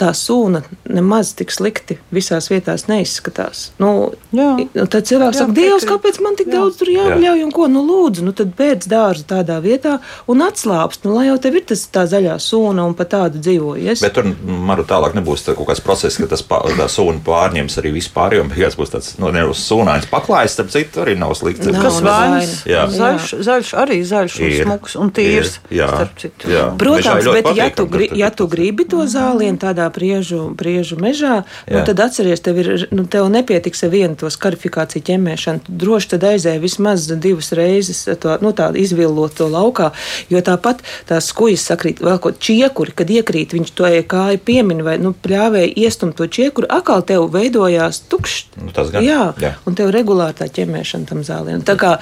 Tā 0.00 0.08
sūna 0.16 0.62
nemaz 0.90 1.30
tik 1.38 1.52
slikti 1.54 1.98
visās 2.14 2.48
vietās 2.50 2.86
neizskatās. 2.90 3.70
Nu, 3.78 4.12
Jā. 4.34 4.48
nu, 4.58 4.86
tad 4.90 5.06
cilvēks 5.06 5.36
Jā, 5.38 5.44
saka, 5.44 5.54
Dievs, 5.56 5.84
kāpēc 5.86 6.18
man 6.24 6.34
tik 6.38 6.48
Jā. 6.50 6.54
daudz 6.58 6.78
tur 6.80 6.90
jābļauj 6.90 7.44
un 7.44 7.52
ko? 7.54 7.66
Nu, 7.70 7.82
lūdzu, 7.86 8.24
nu, 8.26 8.32
tad 8.36 8.54
pēc 8.58 8.86
dārza 8.90 9.26
tādā 9.30 9.58
vietā 9.62 9.98
un 10.26 10.42
atslābst. 10.46 11.04
Nu, 11.06 11.12
lai 11.18 11.26
jau 11.28 11.36
tev 11.44 11.58
ir 11.60 11.66
tas 11.70 11.84
tā 11.92 12.06
zaļā 12.10 12.38
sūna 12.42 12.86
un 12.88 12.94
pa 12.98 13.04
tādu 13.04 13.38
dzīvojies. 13.44 14.02
Bet 14.06 14.16
tur 14.16 14.30
maru 14.46 14.86
tālāk 14.88 15.14
nebūs 15.18 15.44
tā 15.46 15.54
kaut 15.58 15.68
kāds 15.70 15.84
process, 15.84 16.16
ka 16.18 16.26
tas 16.32 16.42
pā- 16.42 16.62
tā 16.80 16.88
sūna 16.90 17.20
pārņems 17.26 17.76
arī 17.82 17.92
vispār. 18.00 18.38
Jo 18.40 18.48
beigās 18.48 18.78
būs 18.80 18.94
tāds 18.96 19.12
nu, 19.20 19.28
nevis 19.36 19.60
sūnains 19.68 20.08
paklājs, 20.10 20.56
starp 20.56 20.72
citu, 20.72 21.04
arī 21.04 21.18
nav 21.20 21.36
slikts. 21.38 21.66
Nav, 21.68 21.82
Kas 21.84 22.00
vainas? 22.00 22.56
Jā. 22.66 22.86
Zaļš, 22.96 23.28
zaļš 23.44 23.74
arī 23.84 24.00
zaļš 24.08 24.40
un 24.40 24.56
smuks 24.64 24.96
un 24.96 25.10
tīrs. 25.12 25.58
ir, 25.70 25.76
jā, 25.82 25.88
starp 25.92 26.18
citu. 26.24 26.48
jā. 26.56 26.64
Protams, 26.80 27.28
bet 27.36 27.52
ja 27.56 27.68
tu, 27.70 27.86
gri, 27.86 28.08
ja 28.16 28.30
tu 28.32 28.46
gribi 28.48 28.88
to 28.88 29.04
zālienu 29.04 29.58
tādā 29.60 29.75
kādā 29.76 29.92
priežu, 29.92 30.54
priežu 30.56 30.96
mežā, 31.00 31.44
nu, 31.68 31.80
Jā. 31.80 31.84
tad 31.86 32.00
atceries, 32.00 32.40
tev, 32.40 32.58
ir, 32.62 32.88
nu, 32.94 33.04
tev 33.06 33.28
nepietiks 33.32 33.84
ar 33.84 33.92
vienu 33.92 34.16
to 34.16 34.30
skarifikāciju 34.32 35.04
ķemmēšanu. 35.04 35.64
Tu 35.66 35.76
droši 35.82 36.10
tad 36.14 36.24
aizēji 36.32 36.62
vismaz 36.62 37.06
divas 37.20 37.52
reizes 37.52 38.04
to, 38.20 38.36
nu, 38.40 38.52
izvilot 38.76 39.36
to 39.36 39.48
laukā, 39.50 39.92
jo 40.32 40.40
tāpat 40.40 40.82
tās 41.08 41.28
skujas 41.30 41.66
sakrīt 41.68 42.00
vēl 42.00 42.18
kaut 42.22 42.40
čiekuri, 42.40 42.94
kad 42.96 43.10
iekrīt, 43.10 43.54
viņš 43.56 43.74
to 43.76 43.90
kāju 44.08 44.40
piemin 44.42 44.82
vai, 44.86 44.96
nu, 45.02 45.12
pļāvēja 45.12 45.74
iestumt 45.84 46.16
to 46.18 46.26
čiekuri, 46.26 46.68
atkal 46.72 47.04
tev 47.06 47.28
veidojās 47.34 48.02
tukšs. 48.10 48.56
Nu, 48.62 48.72
tas 48.74 48.90
gan. 48.94 49.04
Jā, 49.04 49.30
Jā. 49.42 49.54
un 49.68 49.76
tev 49.78 49.92
regulāri 49.94 50.38
tā 50.40 50.48
ķemmēšana 50.52 51.10
tam 51.10 51.22
zālēm. 51.26 51.62
Tā 51.66 51.76
kā, 51.80 51.96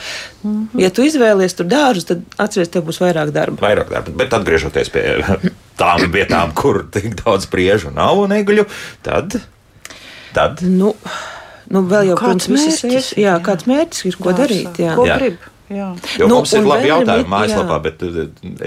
ja 0.81 0.93
tu 0.95 1.05
izvēlies 1.07 1.57
tur 1.59 1.69
dārzus, 1.71 2.09
tad 2.09 2.25
atceries, 2.41 2.73
tev 2.73 2.87
būs 2.89 3.03
vairāk 3.03 3.35
darba. 3.35 3.61
Vairāk 3.65 3.93
darba, 3.93 4.17
bet 4.25 4.37
atgriežoties 4.37 4.93
pie 4.95 5.05
tām 5.81 6.05
vietām, 6.15 6.53
kur 6.57 6.85
tik 6.95 7.15
daudz 7.23 7.49
priežu 7.51 7.93
nav 7.95 8.25
un 8.25 8.37
eguļu, 8.37 8.67
tad. 9.07 9.41
tad 10.37 10.63
Nu, 10.63 10.95
nu 11.73 11.83
vēl 11.89 12.13
jau, 12.13 12.21
Kāds 12.21 12.47
protams, 12.47 12.53
visas 12.53 12.85
mērķis 12.85 13.11
ir, 13.17 13.25
jā, 13.25 13.33
jā. 13.33 13.41
kāds 13.47 13.67
mērķis 13.71 14.07
ir, 14.11 14.17
ko 14.21 14.31
Dārzā. 14.31 14.39
darīt. 14.45 14.81
Jā. 14.85 14.95
Ko 14.99 15.09
Jā. 15.09 15.19
grib? 15.21 15.51
Jā. 15.73 15.87
Jo 16.21 16.27
Nu, 16.29 16.35
mums 16.37 16.53
ir 16.53 16.67
labi 16.69 16.91
jautājumi 16.91 17.31
mājaslapā, 17.33 17.79
bet 17.87 18.03
uh, 18.05 18.19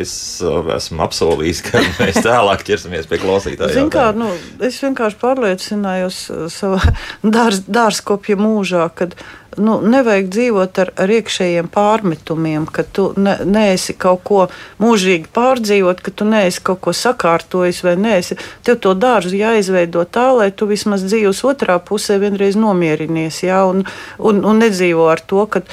es 0.01 0.13
uh, 0.41 0.63
esmu 0.75 1.03
apsolījis, 1.05 1.59
ka 1.67 1.81
mēs 1.99 2.17
tālāk 2.25 2.63
ķersimies 2.65 3.05
pie 3.07 3.19
klausītāja. 3.21 3.75
Zin 3.75 3.91
kā, 3.93 4.07
nu, 4.17 4.31
es 4.65 4.79
vienkārši 4.81 5.19
pārliecinājos 5.21 6.17
uh, 6.33 6.47
savā 6.51 6.81
dārs, 7.37 7.61
dārzkopja 7.69 8.39
mūžā, 8.41 8.87
kad 8.97 9.13
nu, 9.57 9.77
nevajag 9.81 10.29
dzīvot 10.33 10.79
ar, 10.83 10.91
ar 10.99 11.13
iekšējiem 11.17 11.69
pārmetumiem, 11.73 12.67
ka 12.71 12.83
tu 12.83 13.09
ne, 13.17 13.37
neesi 13.45 13.95
kaut 13.97 14.23
ko 14.27 14.45
mūžīgi 14.83 15.31
pārdzīvot, 15.35 16.01
ka 16.05 16.13
tu 16.13 16.27
neesi 16.29 16.63
kaut 16.65 16.81
ko 16.85 16.93
sakārtojis 16.95 17.83
vai 17.85 17.97
neesi. 17.99 18.39
Tev 18.65 18.79
to 18.83 18.93
dārzu 18.97 19.37
jāizveido 19.39 20.05
tā, 20.05 20.29
lai 20.37 20.49
tu 20.51 20.69
vismaz 20.69 21.05
dzīves 21.07 21.43
otrā 21.47 21.79
pusē 21.83 22.19
vienreiz 22.21 22.57
nomierinies, 22.59 23.43
jā, 23.47 23.61
un, 23.69 23.85
un, 24.17 24.41
un 24.45 24.65
nedzīvo 24.65 25.09
ar 25.11 25.23
to, 25.25 25.45
ka 25.51 25.65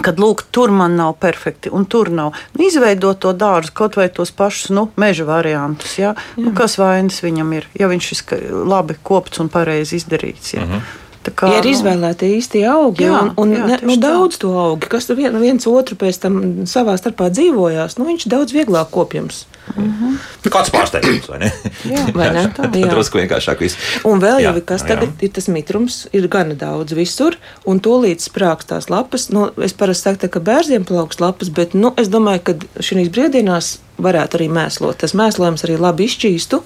Kad 0.00 0.20
lūk, 0.22 0.44
tur 0.54 0.70
man 0.72 0.94
nav 0.96 1.16
perfekti, 1.20 1.68
un 1.74 1.82
tur 1.90 2.08
nav. 2.14 2.36
Nu, 2.54 2.62
izveidot 2.64 3.18
to 3.20 3.32
dārzu, 3.36 3.72
kaut 3.76 3.98
vai 3.98 4.06
tos 4.14 4.30
pašus 4.32 4.70
nu, 4.72 4.86
meža 5.00 5.26
variantus. 5.28 5.96
Ja? 5.98 6.14
Nu, 6.38 6.54
kas 6.56 6.78
vainas 6.80 7.18
viņam 7.24 7.50
ir, 7.58 7.66
ja 7.76 7.90
viņš 7.90 8.10
ir 8.14 8.46
labi 8.70 8.96
kopts 9.02 9.42
un 9.42 9.50
pareizi 9.52 9.98
izdarīts. 9.98 10.54
Ja? 10.54 10.64
Mhm. 10.64 10.86
Tā 10.86 11.09
kā, 11.28 11.50
Ja 11.52 11.60
ir 11.60 11.68
nu, 11.68 11.74
izvēlēti 11.74 12.30
īsti 12.38 12.64
augi, 12.70 13.04
Jā, 13.04 13.20
un, 13.20 13.32
un 13.42 13.54
jā, 13.54 13.66
ne, 13.68 13.78
nu, 13.84 13.96
tā. 13.96 14.08
daudz 14.08 14.40
to 14.40 14.54
augi, 14.56 14.88
kas 14.90 15.08
tur 15.08 15.18
vien, 15.20 15.36
viens 15.42 15.66
otru 15.68 15.98
pēc 16.00 16.22
tam 16.22 16.40
savā 16.70 16.96
starpā 17.00 17.28
dzīvojās, 17.34 17.98
nu, 18.00 18.08
viņš 18.08 18.28
daudz 18.32 18.56
vieglāk 18.56 18.88
kopjams. 18.94 19.44
Kāds 20.50 20.72
pārsteigums, 20.74 21.28
vai 21.30 21.38
ne? 21.44 21.50
Jā, 21.86 22.06
Vai 22.16 22.30
ne? 22.34 22.46
Tad 22.56 22.74
Jā. 22.74 22.88
drusku 22.90 23.20
vienkāršāk 23.20 23.60
viss. 23.62 23.76
Un 24.08 24.22
vēl 24.22 24.40
jau 24.42 24.50
Jā, 24.50 24.54
ir 24.58 24.64
kas 24.66 24.82
jā. 24.82 24.94
tagad 24.94 25.22
ir 25.22 25.30
tas 25.36 25.46
mitrums, 25.52 25.98
ir 26.16 26.26
gana 26.32 26.56
daudz 26.58 26.96
visur, 26.96 27.36
un 27.68 27.78
tūlīt 27.84 28.24
sprāgst 28.24 28.72
tās 28.72 28.88
lapas. 28.90 29.28
Nu, 29.30 29.50
es 29.62 29.76
parasti 29.76 30.08
saku, 30.08 30.22
tā, 30.24 30.32
ka 30.32 30.42
bērniem 30.42 30.88
plaukst 30.88 31.22
lapas, 31.22 31.52
bet 31.54 31.76
nu, 31.78 31.92
es 32.00 32.10
domāju, 32.10 32.42
ka 32.48 32.82
šīs 32.82 33.12
brīvdienās 33.14 33.76
varētu 34.02 34.40
arī 34.40 34.50
mēslot. 34.58 34.98
Tas 35.04 35.14
mēslojums 35.18 35.66
arī 35.68 35.78
labi 35.78 36.08
izšķīstu, 36.08 36.62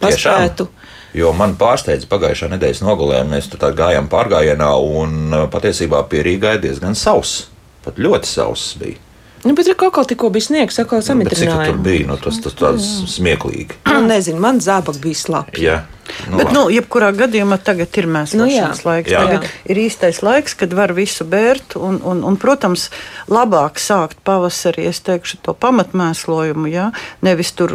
paspētu. 0.00 0.70
Jo 1.14 1.32
man 1.36 1.54
pārsteidza 1.60 2.08
pagājušā 2.10 2.50
nedēļas 2.52 2.82
nogalē, 2.84 3.22
mēs 3.30 3.50
tur 3.52 3.62
gājām 3.78 4.08
pārgājienā, 4.12 4.70
un 4.82 5.32
uh, 5.32 5.44
patiesībā 5.52 6.02
pie 6.10 6.24
Rīgā 6.26 6.56
ir 6.56 6.64
diezgan 6.66 6.96
sauss. 6.98 7.46
Pat 7.86 8.00
ļoti 8.02 8.28
sauss 8.28 8.74
bija. 8.80 8.98
Nu, 9.46 9.54
bet 9.54 9.68
ir 9.70 9.76
kaut 9.78 9.94
kā 9.94 10.02
tikko 10.10 10.30
bija 10.34 10.48
sniegs, 10.48 10.78
atkal 10.82 10.98
Bet 10.98 11.06
cik 11.06 11.20
tu 11.22 11.28
tur 11.28 11.38
samitrināja. 11.38 11.74
bija? 11.84 12.06
Nu, 12.08 12.16
tas 12.18 12.40
tas 12.42 12.56
tāds 12.58 12.86
smieklīgi. 13.14 13.78
Nu, 13.86 14.00
nezinu, 14.12 14.40
man 14.42 14.58
zābak 14.64 14.98
bija 15.02 15.20
slapji. 15.20 15.68
Jā, 15.68 15.76
nu, 16.30 16.36
Bet, 16.38 16.46
labi. 16.46 16.54
nu, 16.56 16.62
jebkurā 16.72 17.10
gadījumā 17.16 17.58
tagad 17.62 17.96
ir 17.98 18.06
Nu, 18.06 18.14
mēslošanas 18.16 18.80
jā. 18.80 18.84
nu, 18.84 18.88
laiks. 18.90 19.10
Jā. 19.12 19.22
Tagad 19.26 19.46
ir 19.72 19.80
īstais 19.82 20.22
laiks, 20.22 20.54
kad 20.58 20.72
var 20.76 20.94
visu 20.96 21.26
bērt. 21.28 21.76
Un, 21.76 22.00
un, 22.04 22.22
un, 22.26 22.38
protams, 22.40 22.88
labāk 23.28 23.80
sākt 23.82 24.20
pavasarī, 24.26 24.86
es 24.90 25.00
teikšu, 25.06 25.40
to 25.42 25.54
pamatmēslojumu. 25.54 26.70
Ja? 26.72 26.90
Nevis 27.26 27.52
tur 27.56 27.74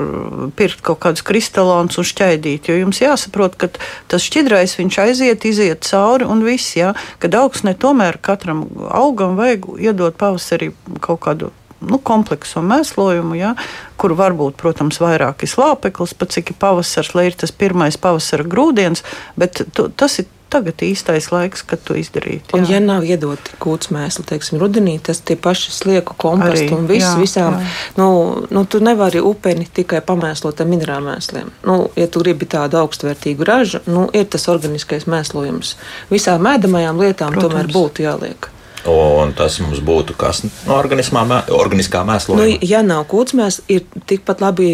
pirkt 0.57 0.83
kaut 0.85 1.01
kādus 1.03 1.25
kristālus 1.27 1.99
un 2.01 2.07
šķaidīt. 2.07 2.71
Jo 2.71 2.79
jums 2.81 3.01
jāsaprot, 3.03 3.57
ka 3.59 3.71
tas 4.11 4.25
šķidrais 4.27 4.77
viņš 4.79 4.99
aiziet, 5.05 5.45
iziet 5.45 5.87
cauri 5.87 6.27
un 6.27 6.43
viss. 6.47 6.75
Ja? 6.79 6.93
Kad 7.21 7.35
augsnē 7.37 7.75
tomēr 7.79 8.19
katram 8.21 8.65
augam 8.89 9.37
vajag 9.39 9.67
iedot 9.79 10.17
pavasarī 10.19 10.71
kaut 11.03 11.21
kādu 11.25 11.51
nu, 11.81 11.97
kompleksu 11.97 12.63
mēslojumu, 12.65 13.37
ja, 13.39 13.55
kur 14.01 14.15
var 14.17 14.35
būt, 14.37 14.57
protams, 14.61 15.01
vairāk 15.01 15.45
slāpeklis, 15.49 16.13
pat 16.17 16.35
cik 16.35 16.53
ir 16.53 16.61
pavasars, 16.61 17.15
lai 17.17 17.29
ir 17.29 17.39
tas 17.39 17.51
pirmais 17.51 17.97
pavasara 18.01 18.45
grūdienis, 18.47 19.03
bet 19.39 19.65
tu, 19.75 19.89
tas 19.89 20.21
ir 20.21 20.29
tagad 20.51 20.83
īstais 20.83 21.29
laiks, 21.31 21.63
kad 21.67 21.81
to 21.85 21.95
izdarīt. 21.99 22.51
Un, 22.55 22.65
jā. 22.65 22.75
ja 22.75 22.83
nav 22.83 23.05
iedoti 23.07 23.55
kūts 23.61 23.91
mēsli, 23.95 24.25
teiksim, 24.27 24.59
rudenī, 24.61 24.97
tas 25.03 25.21
tie 25.23 25.37
paši 25.39 25.73
slieku 25.73 26.15
komposti 26.19 26.67
un 26.75 26.87
viss, 26.89 27.07
jā, 27.07 27.15
visām. 27.21 27.57
jā. 27.59 27.73
Nu, 27.99 28.09
nu, 28.51 28.65
tu 28.67 28.81
nevari 28.83 29.23
upeni 29.23 29.67
tikai 29.79 30.03
pamēslot 30.05 30.61
ar 30.61 30.71
minerālu 30.71 31.13
mēsliem. 31.13 31.51
Nu, 31.67 31.77
ja 31.99 32.09
tu 32.11 32.23
gribi 32.23 32.49
tādu 32.51 32.81
augstvērtīgu 32.83 33.47
ražu, 33.47 33.83
nu, 33.87 34.07
ir 34.17 34.27
tas 34.31 34.49
organiskais 34.51 35.07
mēslojums. 35.11 35.77
Visām 36.11 36.49
ēdamajām 36.51 36.99
lietām 36.99 37.37
Protams. 37.37 37.47
tomēr 37.47 37.71
būtu 37.71 38.09
jāliek. 38.09 38.51
Un 38.89 39.33
tas 39.37 39.59
mums 39.61 39.79
būtu 39.85 40.15
kas 40.17 40.41
no 40.65 40.73
organismā, 40.73 41.21
mē, 41.27 41.41
organiskā 41.53 42.01
Nu, 42.01 42.11
mēslojuma. 42.13 42.57
ja 42.65 42.81
nav 42.81 43.03
kūts 43.11 43.35
mēsls, 43.37 43.61
ir 43.69 43.83
tikpat 44.09 44.41
labi 44.41 44.71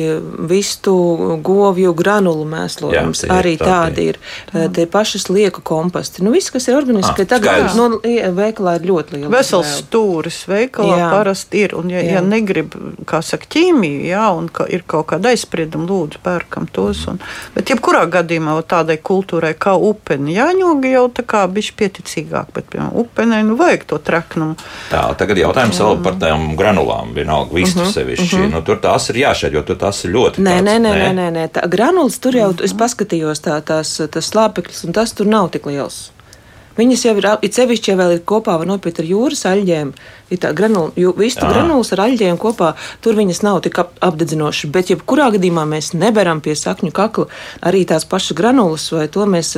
vistu, 0.48 0.94
govju, 1.44 1.94
granulu 1.98 2.46
mēslojums. 2.48 3.24
Jā, 3.24 3.28
tie 3.28 3.28
ir 3.28 3.36
arī 3.42 3.54
tādi. 3.60 4.06
ir. 4.14 4.18
Eh, 4.54 4.68
Tie 4.78 4.86
paši 4.86 5.20
lieku 5.34 5.62
komposti. 5.62 6.24
Nu, 6.24 6.32
viss, 6.32 6.50
kas 6.52 6.68
ir 6.68 6.76
organiski, 6.78 7.22
Ah, 7.22 7.26
tagad 7.26 7.44
skaidrs. 7.44 7.76
nu, 7.76 8.00
veikalā 8.38 8.76
ir 8.80 8.88
ļoti 8.88 9.12
liela. 9.18 9.30
Vesels 9.30 9.82
stūris 9.84 10.46
veikalā 10.48 10.98
Jā. 10.98 11.10
parasti 11.12 11.64
ir. 11.66 11.76
Un, 11.76 11.90
ja, 11.90 12.00
Jā. 12.02 12.12
ja 12.14 12.22
negrib, 12.22 12.76
kā 13.06 13.22
saka, 13.24 13.46
ķīmiju, 13.50 14.06
jā, 14.08 14.38
un 14.38 14.48
ka 14.50 14.66
ir 14.70 14.84
kaut 14.88 15.08
kāda 15.08 15.34
aizsprieduma, 15.34 15.88
lūdzu, 15.88 16.18
pērkam 16.24 16.68
tos. 16.72 17.08
Un, 17.08 17.20
bet, 17.56 17.66
jebkurā 17.66 18.06
gadījumā 18.10 18.62
tādai 18.64 18.98
kultūrai 19.02 19.54
kā 19.58 19.76
upeni, 19.76 20.36
jāņoga 20.38 20.92
jau 20.92 21.08
tā 21.10 21.24
kā 21.26 21.48
bišķi 21.48 21.74
pieticīgāk, 21.78 22.54
bet, 22.54 22.70
piemēram, 22.70 22.94
upenei, 22.96 23.44
nu, 23.44 23.56
vajag 23.56 23.86
to 23.88 23.97
treknumu. 24.04 24.56
Tā, 24.92 25.04
tagad 25.20 25.38
jautājums 25.38 25.80
vēl 25.84 26.02
par 26.04 26.18
tām 26.22 26.50
granulām. 26.60 27.14
Vienalga, 27.16 27.54
vistu 27.56 27.82
uh 27.82 27.88
-huh, 27.88 27.94
sevišķi. 27.94 28.36
Uh 28.36 28.42
-huh. 28.42 28.52
nu, 28.54 28.62
tur 28.62 28.82
tās 28.84 29.10
ir 29.10 29.16
jāšķir, 29.24 29.54
jo 29.54 29.64
tur 29.64 29.76
tās 29.76 30.04
ir 30.06 30.12
ļoti. 30.12 30.42
Nē, 30.42 30.58
tāds, 30.58 30.66
nē, 30.66 30.80
nē, 30.80 30.94
nē, 30.96 31.14
nē, 31.14 31.32
nē. 31.32 31.48
Tā 31.48 31.70
granulas 31.70 32.20
tur 32.20 32.36
jau 32.36 32.54
es 32.64 32.74
paskatījos, 32.74 33.42
tā, 33.42 33.62
tās, 33.62 34.02
tas 34.12 34.30
slāpeklis, 34.34 34.86
un 34.86 34.94
tas 34.94 35.14
tur 35.14 35.26
nav 35.26 35.50
tik 35.50 35.66
liels. 35.66 36.12
Viņas 36.78 37.06
jau 37.08 37.16
ir, 37.18 37.28
it 37.46 37.58
sevišķi, 37.58 37.92
ja 37.92 37.98
vēl 38.00 38.16
ir 38.18 38.22
kopā, 38.28 38.58
var 38.62 38.70
nopirkt 38.70 39.02
ar 39.02 39.10
jūras 39.10 39.46
aļģēm. 39.50 39.94
Ir 40.34 40.42
tā 40.44 40.52
granula, 40.56 40.92
jo 41.00 41.14
vistu 41.18 41.48
granulas 41.48 41.94
ar 41.96 42.04
aļģēm 42.08 42.38
kopā, 42.42 42.74
tur 43.02 43.18
viņas 43.18 43.42
nav 43.48 43.62
tik 43.66 43.80
ap, 43.82 43.96
apdedzinošas. 44.04 44.72
Bet, 44.76 44.92
jebkurā 44.94 45.32
gadījumā 45.38 45.64
mēs 45.70 45.94
neberam 45.98 46.44
pie 46.44 46.58
sakņu 46.60 46.92
kakla 46.96 47.30
arī 47.66 47.86
tās 47.88 48.06
pašas 48.10 48.38
granulas, 48.38 48.90
vai 48.92 49.08
to 49.12 49.26
mēs 49.30 49.56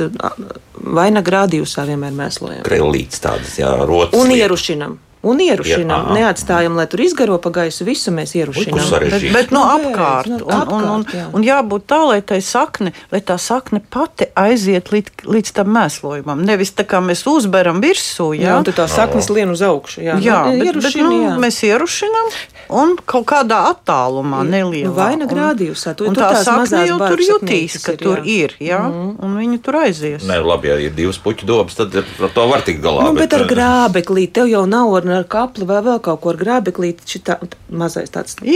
vainaga 0.80 1.36
rādījusā 1.40 1.86
vienmēr 1.90 2.16
mēslojam. 2.16 2.64
Krellīts 2.66 3.22
tādas, 3.22 3.58
jā, 3.60 3.74
rotas. 3.84 4.16
Un 4.20 4.32
ierušinam. 4.36 4.98
Un 5.22 5.40
ierušinām. 5.44 5.90
Jā, 5.90 6.04
aha. 6.06 6.14
Neatstājam, 6.16 6.76
lai 6.78 6.86
tur 6.88 7.00
izgaro 7.04 7.36
pa 7.44 7.50
gaisu. 7.52 7.84
Visu 7.84 8.08
mēs 8.14 8.32
ierušinām. 8.38 8.86
Bet, 9.04 9.26
bet 9.34 9.50
no 9.52 9.60
Nu, 9.60 9.90
apkārt. 9.90 10.26
nu, 10.32 10.38
Un, 10.40 10.54
un, 10.54 10.84
un, 10.84 11.02
apkārt, 11.04 11.14
jā. 11.14 11.26
un 11.36 11.42
jābūt 11.44 11.82
tā, 11.92 11.98
lai, 12.08 12.20
tai 12.24 12.38
sakne, 12.40 12.92
lai 13.12 13.20
tā 13.20 13.36
sakne 13.38 13.82
pati 13.90 14.30
aiziet 14.34 14.88
līdz, 14.88 15.26
līdz 15.28 15.52
tam 15.58 15.68
mēslojumam. 15.76 16.40
Nevis 16.48 16.72
tā 16.72 16.86
kā 16.88 17.02
mēs 17.04 17.26
uzberam 17.28 17.82
virsū. 17.84 18.30
Jā, 18.38 18.48
Jā, 18.48 18.56
un 18.62 18.64
tā 18.64 18.88
saknes 18.88 19.28
lien 19.28 19.52
uz 19.52 19.60
augšu. 19.60 20.00
Jā, 20.06 20.16
jā 20.24 20.40
nu, 20.48 20.64
bet, 20.64 20.80
bet, 20.82 20.96
nu, 21.04 21.12
jā. 21.26 21.36
mēs 21.36 21.60
ierušinām 21.68 22.32
un 22.80 22.96
kaut 23.04 23.26
kādā 23.26 23.60
attālumā 23.74 24.40
nelielā. 24.46 24.88
Nu, 24.88 24.94
vainaga 24.96 25.34
Un- 25.34 25.40
rādījusā, 25.42 25.94
tu- 25.98 26.06
un 26.08 26.14
tā 26.14 26.30
tās 26.32 26.44
sakne 26.46 26.62
mazās 26.64 26.86
jau 26.88 26.98
tur 26.98 27.18
jutīs, 27.26 27.76
ka 27.84 27.92
ir, 27.92 27.98
tur 27.98 28.16
jā. 28.22 28.26
ir, 28.26 28.56
jā, 28.60 28.80
un 28.88 29.36
viņi 29.36 29.60
tur 29.62 29.74
aizies. 29.84 30.22
Nē, 30.24 30.38
labi, 30.46 30.68
ja 30.70 30.78
ir 30.78 30.94
divas 30.96 31.18
puķu 31.18 31.44
dobas, 31.44 31.74
tad 31.76 31.94
ar 31.96 32.30
to 32.34 32.46
var 32.48 32.62
tikt 32.62 32.80
galā. 32.80 33.04
Nu, 33.08 33.12
bet 33.18 33.32
ar 33.34 33.42
eh, 33.44 33.50
grābeklīti 33.50 34.32
tev 34.40 34.46
jau 34.52 34.64
nav 34.70 34.94
ar, 35.00 35.09
ar 35.16 35.24
kapli 35.30 35.66
vai 35.68 35.80
vēl 35.82 35.98
kaut 36.04 36.20
ko 36.22 36.30
ar 36.32 36.38
grābeklīti. 36.40 37.06
Šitā 37.06 37.36
mazais 37.70 38.10
tāds 38.14 38.36
ķep- 38.36 38.46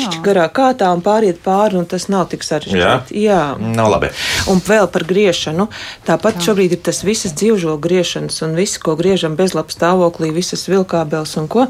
jā. 0.00 0.10
garā 0.24 0.48
kātā 0.52 0.90
un 0.94 1.00
pāriet 1.04 1.38
pāri, 1.44 1.76
un 1.80 1.86
tas 1.86 2.08
nav 2.08 2.28
tik 2.32 2.42
sarežģīti. 2.46 3.16
Jā. 3.24 3.56
Nav 3.58 3.90
labi. 3.94 4.10
Un 4.50 4.60
vēl 4.60 4.86
par 4.92 5.04
griešanu. 5.08 5.68
Tāpat 6.06 6.40
šobrīd 6.44 6.72
ir 6.72 6.82
tas 6.90 7.02
visas 7.04 7.32
dzīvžogu 7.32 7.80
griešanas 7.80 8.42
un 8.42 8.54
viss, 8.54 8.78
ko 8.78 8.96
griežam 8.96 9.36
bezlabas 9.36 9.76
stāvoklī, 9.78 10.32
visas 10.34 10.66
vilkābeles 10.68 11.36
un 11.40 11.48
ko. 11.48 11.66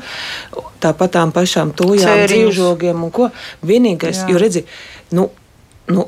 Tāpat 0.84 1.14
tām 1.16 1.32
pašām 1.32 1.72
tūjām, 1.72 2.04
Cēriņus. 2.04 2.30
dzīvžogiem 2.34 3.04
un 3.04 3.10
ko. 3.10 3.30
Vienīgais, 3.64 4.24
Jā. 4.24 4.28
jo 4.30 4.38
redzi, 4.38 4.64
nu, 5.12 5.30
nu, 5.88 6.04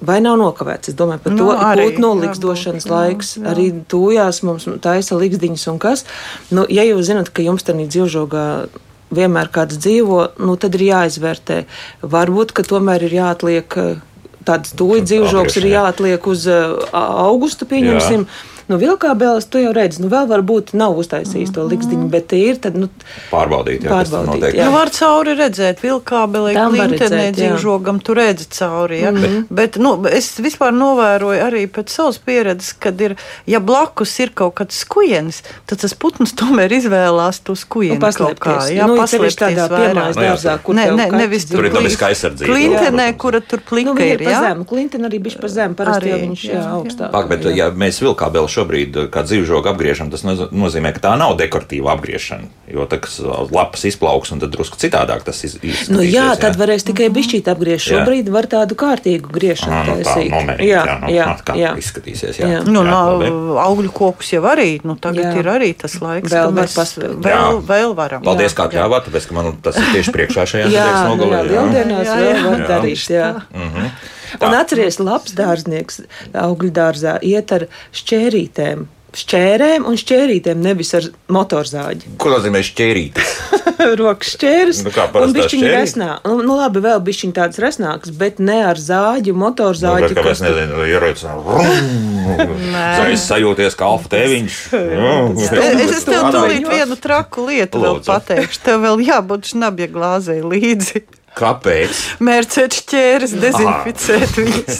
Vai 0.00 0.20
nav 0.24 0.38
nokavēts? 0.40 0.92
Es 0.92 0.96
domāju, 0.96 1.20
par 1.24 1.32
Nu, 1.34 1.38
to 1.38 1.56
arī, 1.56 1.90
ir 1.92 1.98
nolikstošanas 2.00 2.86
jā, 2.86 2.90
laiks. 2.92 3.34
jā. 3.36 3.44
Arī 3.52 3.66
tūjās 3.90 4.42
mums 4.48 4.68
taisa 4.80 5.18
likdiņas 5.20 5.66
un 5.72 5.80
kas. 5.82 6.04
Nu, 6.50 6.64
ja 6.68 6.86
jūs 6.88 7.10
zinat, 7.10 7.28
ka 7.28 7.44
jums 7.44 7.66
tādā 7.66 7.84
dzīvžogā 7.84 8.46
vienmēr 9.10 9.50
kāds 9.52 9.76
dzīvo, 9.76 10.20
nu, 10.38 10.56
tad 10.56 10.78
ir 10.78 10.86
jāizvērtē. 10.88 11.64
Varbūt, 12.02 12.54
ka 12.56 12.62
tomēr 12.62 13.04
ir 13.08 13.16
jāatliek 13.18 13.76
eh, 13.76 13.98
tāds 14.46 14.72
tūlīt 14.78 15.04
dzīvžoks 15.10 15.58
ir 15.60 15.66
jāatliek 15.74 16.26
uz 16.30 16.46
uh, 16.48 16.78
augustu, 16.96 17.66
pieņemsim. 17.68 18.24
Nu, 18.70 18.76
vilkābēlis, 18.78 19.48
tu 19.50 19.58
jau 19.58 19.72
redzi, 19.74 19.98
nu, 20.04 20.08
vēl 20.12 20.28
varbūt 20.30 20.72
nav 20.78 20.94
uztaisījis 21.00 21.50
to 21.56 21.64
likstiņu, 21.66 22.06
bet 22.12 22.30
ir 22.36 22.60
tad, 22.62 22.76
nu, 22.78 22.86
Pārbaudīt, 23.32 23.82
jā, 23.82 23.90
kas 23.90 24.12
tur 24.12 24.20
Pārbaudīt, 24.20 24.44
notiek. 24.44 24.58
jā. 24.60 24.68
Nu, 24.68 24.74
var 24.76 24.92
cauri 24.94 25.34
redzēt, 25.38 25.80
vilkābelē, 25.82 26.52
klintenē, 26.54 27.24
dzīvžogam, 27.34 27.98
tu 28.04 28.14
redzi 28.14 28.46
cauri. 28.54 29.00
Ja? 29.00 29.10
Mm 29.10 29.16
-hmm. 29.24 29.44
Bet 29.50 29.76
nu, 29.82 29.96
es 30.06 30.38
vispār 30.38 30.70
novēroju 30.76 31.40
arī 31.48 31.66
pēc 31.66 31.88
savas 31.90 32.18
pieredzes, 32.18 32.72
kad 32.78 33.00
ir, 33.00 33.16
ja 33.46 33.60
blakus 33.60 34.18
ir 34.20 34.30
kaut 34.34 34.54
kāds 34.54 34.78
skujienis, 34.84 35.42
tad 35.66 35.78
tas 35.80 35.94
putns 35.94 36.32
tomēr 36.32 36.70
izvēlās 36.72 37.40
to 37.42 37.54
skujieni 37.56 37.98
Nu, 37.98 38.12
kaut 38.12 38.38
kā. 38.38 38.56
Jā, 38.70 38.86
Nu, 38.86 38.96
paslēpties 38.96 39.36
tādā 39.36 39.66
piemājas 39.68 40.16
Nu, 40.16 40.22
dārzā, 40.22 40.58
kur 40.62 40.74
nē, 40.74 40.86
kaķis 40.86 41.18
nevis 41.18 41.44
dzīvo. 41.46 41.56
Tur 41.56 41.64
ir 41.66 41.72
dabiska 41.72 42.06
aizsardzība. 42.06 42.52
Klintenē, 42.52 43.16
kura 43.16 43.40
tur 43.40 43.58
Nu, 43.58 43.66
plika 43.68 43.90
viņa 43.90 44.14
ir. 44.14 44.20
jā? 44.20 44.64
Klinton 44.68 45.00
arī 45.00 45.18
bija 45.18 45.40
pa 45.40 45.48
zemu, 45.48 45.74
parasti 45.74 46.08
jau 46.08 46.18
viņš 46.18 46.44
augstāk. 46.60 47.10
Pak, 47.10 47.28
bet, 47.28 47.44
ja 47.56 47.70
mēs 47.70 48.00
vilkābeli 48.02 48.48
šobrīd 48.60 48.96
uh, 49.00 49.08
kā 49.10 49.24
dzīvžogu 49.24 49.72
apgriežam, 49.72 50.12
tas 50.12 50.22
noz- 50.28 50.50
nozīmē, 50.52 50.92
ka 50.94 51.00
tā 51.08 51.16
nav 51.18 51.34
dekoratīva 51.40 51.96
apgriešana. 51.96 52.46
Jo 52.70 52.84
tā, 52.86 53.00
kas 53.02 53.16
uh, 53.24 53.48
lapas 53.50 53.82
izplauks, 53.88 54.30
un 54.30 54.38
tad 54.44 54.52
drusku 54.54 54.76
citādāk 54.78 55.24
tas 55.26 55.40
iz, 55.48 55.56
izskatīsies. 55.58 55.90
Nu, 55.90 56.04
jā, 56.06 56.28
tad 56.38 56.54
varēs 56.60 56.84
tikai 56.86 57.08
bišķīt 57.10 57.48
apgriezt. 57.50 57.88
Jā. 57.90 58.04
Šobrīd 58.04 58.28
var 58.30 58.46
tādu 58.52 58.76
kārtīgu 58.78 59.32
griešanu 59.34 59.72
Ah, 59.80 59.82
nu, 59.88 59.96
tā 59.98 60.06
taisīt. 60.12 60.30
nomērīt, 60.36 60.68
jā, 60.68 60.84
jā, 60.86 60.94
nu, 61.02 61.10
jā, 61.16 61.26
kā 61.48 61.56
jā. 61.58 61.72
izskatīsies. 61.80 62.38
Jā. 62.38 62.48
Jā. 62.54 62.60
Nu, 62.68 62.84
Jā, 62.86 63.00
labi. 63.10 63.32
augļu 63.64 63.90
kokus 63.96 64.30
jau 64.36 64.44
arī. 64.52 64.68
Nu, 64.86 64.94
tagad 65.00 65.24
Jā. 65.24 65.32
jā. 65.34 65.40
ir 65.42 65.50
arī 65.56 65.72
tas 65.78 65.96
laiks, 66.02 66.30
Vēl 66.30 66.46
kad 66.46 66.54
var 66.54 66.62
mēs 66.62 66.76
paspēt. 66.78 67.16
vēl, 67.24 67.32
Jā. 67.32 67.64
vēl 67.72 67.94
varam. 67.98 68.22
Paldies, 68.26 68.52
jā, 68.54 68.58
kā 68.60 68.68
ļāvāt, 68.76 69.08
tāpēc, 69.08 69.26
ka 69.30 69.34
man 69.40 69.50
tas 69.62 69.76
ir 69.80 69.90
tieši 69.96 70.14
priekšā 70.14 70.46
šajā 70.54 70.66
Jā, 70.66 70.70
nedēļas 70.70 71.00
nu, 71.00 71.10
jā, 71.10 71.10
nogalē. 71.10 71.36
jā. 71.40 71.50
lieldienās 71.50 72.06
Jā, 72.06 72.16
vēl 72.20 72.30
jā. 72.30 72.42
var 72.46 72.58
Jā. 72.60 72.68
darīt. 72.70 73.04
Jā. 73.10 73.28
Un 74.38 74.54
atceries, 74.54 75.00
labs 75.02 75.34
dārznieks 75.38 76.00
augļu 76.36 76.70
dārzā 76.76 77.18
iet 77.26 77.52
ar 77.56 77.66
šķērītēm. 77.96 78.86
Šķērēm 79.10 79.88
un 79.90 79.96
šķērītēm, 79.98 80.60
nevis 80.62 80.92
ar 80.94 81.08
motorzāģi. 81.34 82.12
Ko 82.22 82.30
nozīmē 82.30 82.60
šķērītis? 82.62 83.32
Rokas 83.98 84.36
šķērs. 84.36 84.82
Nu, 84.86 84.92
kā 84.94 85.08
un 85.18 85.32
bišķiņa 85.34 85.72
resnā. 85.72 86.10
Nu, 86.28 86.36
nu, 86.46 86.54
labi, 86.60 86.82
vēl 86.84 87.00
bišķiņ 87.08 87.32
tāds 87.34 87.58
resnāks, 87.62 88.12
bet 88.14 88.38
ne 88.38 88.60
ar 88.68 88.78
zāģu, 88.78 89.34
Nu, 89.34 89.40
motorzāģi. 89.42 90.12
kā 90.14 90.24
kas 90.28 90.38
es 90.38 90.44
nezinu, 90.46 90.84
ieroicinu. 90.86 91.58
Es 93.10 93.24
sajūties 93.32 93.78
kā 93.78 93.88
alfa 93.90 94.12
tēviņš. 94.14 94.60
Es, 95.40 95.50
es 95.98 96.04
tev 96.06 96.28
tūlīt 96.34 96.66
vienu 96.70 96.96
traku 97.00 97.48
lietu 97.48 97.80
vēl 97.82 98.00
pateikšu. 98.06 98.62
Tev 98.66 98.84
vēl 98.84 99.02
jābūt 99.08 99.50
šnabja 99.54 99.88
glāzei 99.90 100.38
līdzi. 100.44 101.02
Kāpēc? 101.38 101.98
Mērcēt 102.26 102.74
šķēres, 102.80 103.32
dezinficēt 103.40 104.32
viņus. 104.40 104.78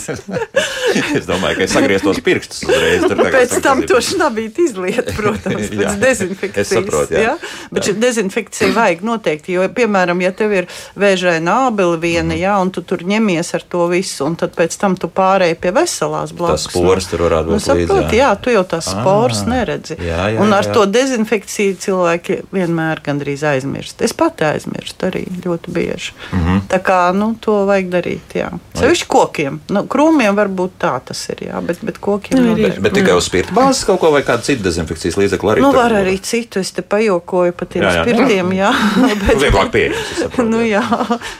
Es 1.15 1.25
domāju, 1.29 1.55
ka 1.57 1.63
es 1.65 1.71
sagrieztos 1.73 2.19
pirkstus 2.25 2.65
uzreiz. 2.67 3.05
tur 3.07 3.21
Pēc 3.31 3.53
tam 3.63 3.81
to 3.87 4.01
šnabīt 4.03 4.59
izliet, 4.61 5.13
protams, 5.15 5.69
Jā. 5.71 5.93
pēc 5.93 6.01
dezinfekcijas. 6.01 6.59
Es 6.67 6.73
saprotu, 6.75 7.15
jā. 7.15 7.21
ja? 7.37 7.69
Bet 7.71 7.87
šī 7.87 7.93
dezinfekcija 8.03 8.71
vajag 8.75 9.03
noteikti, 9.07 9.55
jo, 9.55 9.65
piemēram, 9.77 10.19
ja 10.25 10.33
tev 10.35 10.53
ir 10.59 10.67
vēžaina 10.99 11.55
ābeli 11.69 11.97
viena, 12.03 12.31
Mhm. 12.31 12.41
jā, 12.43 12.53
un 12.61 12.69
tu 12.75 12.83
tur 12.85 13.01
ņemies 13.07 13.53
ar 13.57 13.63
to 13.71 13.87
visu, 13.91 14.25
un 14.27 14.35
tad 14.39 14.53
pēc 14.55 14.75
tam 14.79 14.95
tu 14.99 15.07
pārēji 15.09 15.55
pie 15.63 15.71
veselās 15.75 16.35
blakus. 16.35 16.67
Tas 16.67 16.75
spores 16.75 17.07
tur 17.09 17.23
varētu 17.25 17.47
Nu, 17.49 17.57
būt 17.57 17.65
līdzi, 17.71 17.87
saproti, 17.87 18.19
jā. 18.19 18.27
jā, 18.27 18.31
tu 18.43 18.53
jau 18.53 18.63
tās 18.75 18.91
spores 18.91 19.41
neredzi. 19.47 19.97
jā, 19.97 20.19
jā, 20.35 20.39
un 20.43 20.53
ar 20.53 20.67
jā. 20.67 20.73
to 20.75 20.85
dezinfekciju 20.85 21.79
cilvēki 21.87 22.37
vienmēr 22.53 23.01
gandrīz 23.07 23.43
aizmirst. 23.55 24.01
Es 24.05 24.13
pati 24.13 24.45
aizmirstu 24.51 25.09
arī 25.09 25.25
ļoti 25.47 25.73
bieži. 25.75 26.13
Mm. 26.31 26.40
-hmm. 26.41 26.61
Tā 26.71 26.79
kā 26.83 26.99
nu, 27.13 27.35
to 27.39 27.65
vajag 27.65 27.89
darīt. 27.91 28.35
Jā. 28.35 28.49
Sevišķi 28.77 29.07
kokiem. 29.07 29.59
Nu, 29.69 29.83
krūmiem 29.85 30.35
varbūt 30.35 30.71
tā 30.79 30.93
tas 31.05 31.21
ir, 31.29 31.47
jā, 31.47 31.61
bet, 31.61 31.81
bet 31.81 31.97
kokiem 31.99 32.39
Nu, 32.39 32.55
ir, 32.57 32.69
bet. 32.69 32.79
Bet 32.81 32.93
tikai 32.93 33.15
uz 33.17 33.25
spirta 33.25 33.53
bāzes 33.53 33.85
kaut 33.85 33.99
ko 33.99 34.11
vai 34.11 34.21
kādu 34.23 34.43
citu 34.43 34.63
dezinfekcijas 34.63 35.17
līdzekli 35.17 35.51
arī. 35.51 35.61
Nu, 35.61 35.71
var 35.71 35.91
var? 35.91 36.01
arī 36.01 36.17
citu. 36.21 36.59
Es 36.59 36.71
te 36.71 36.81
pajokoju 36.81 37.53
par 37.53 37.67
tiem 37.67 37.83
Jā, 37.83 37.91
jā. 37.95 38.03
spirtiem. 38.03 38.51
Jā, 38.53 38.71
bet, 39.25 39.37
Vieglāk 39.41 39.71
pieejams. 39.71 40.37
Nu, 40.37 40.61
jā. 40.65 40.83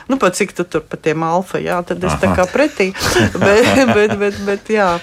nu, 0.07 0.17
pat 0.17 0.35
cik 0.35 0.53
tu 0.53 0.63
tur 0.63 0.81
par 0.81 0.99
tiem 0.99 1.23
alfa, 1.23 1.59
jā, 1.59 1.81
tad 1.85 2.03
es 2.03 2.13
tā 2.21 2.31
Aha. 2.31 2.35
kā 2.41 2.47
pretī. 2.51 2.91
Bet, 3.41 3.67
bet, 3.93 4.11
bet, 4.19 4.35
bet 4.45 4.69
jā. 4.69 4.99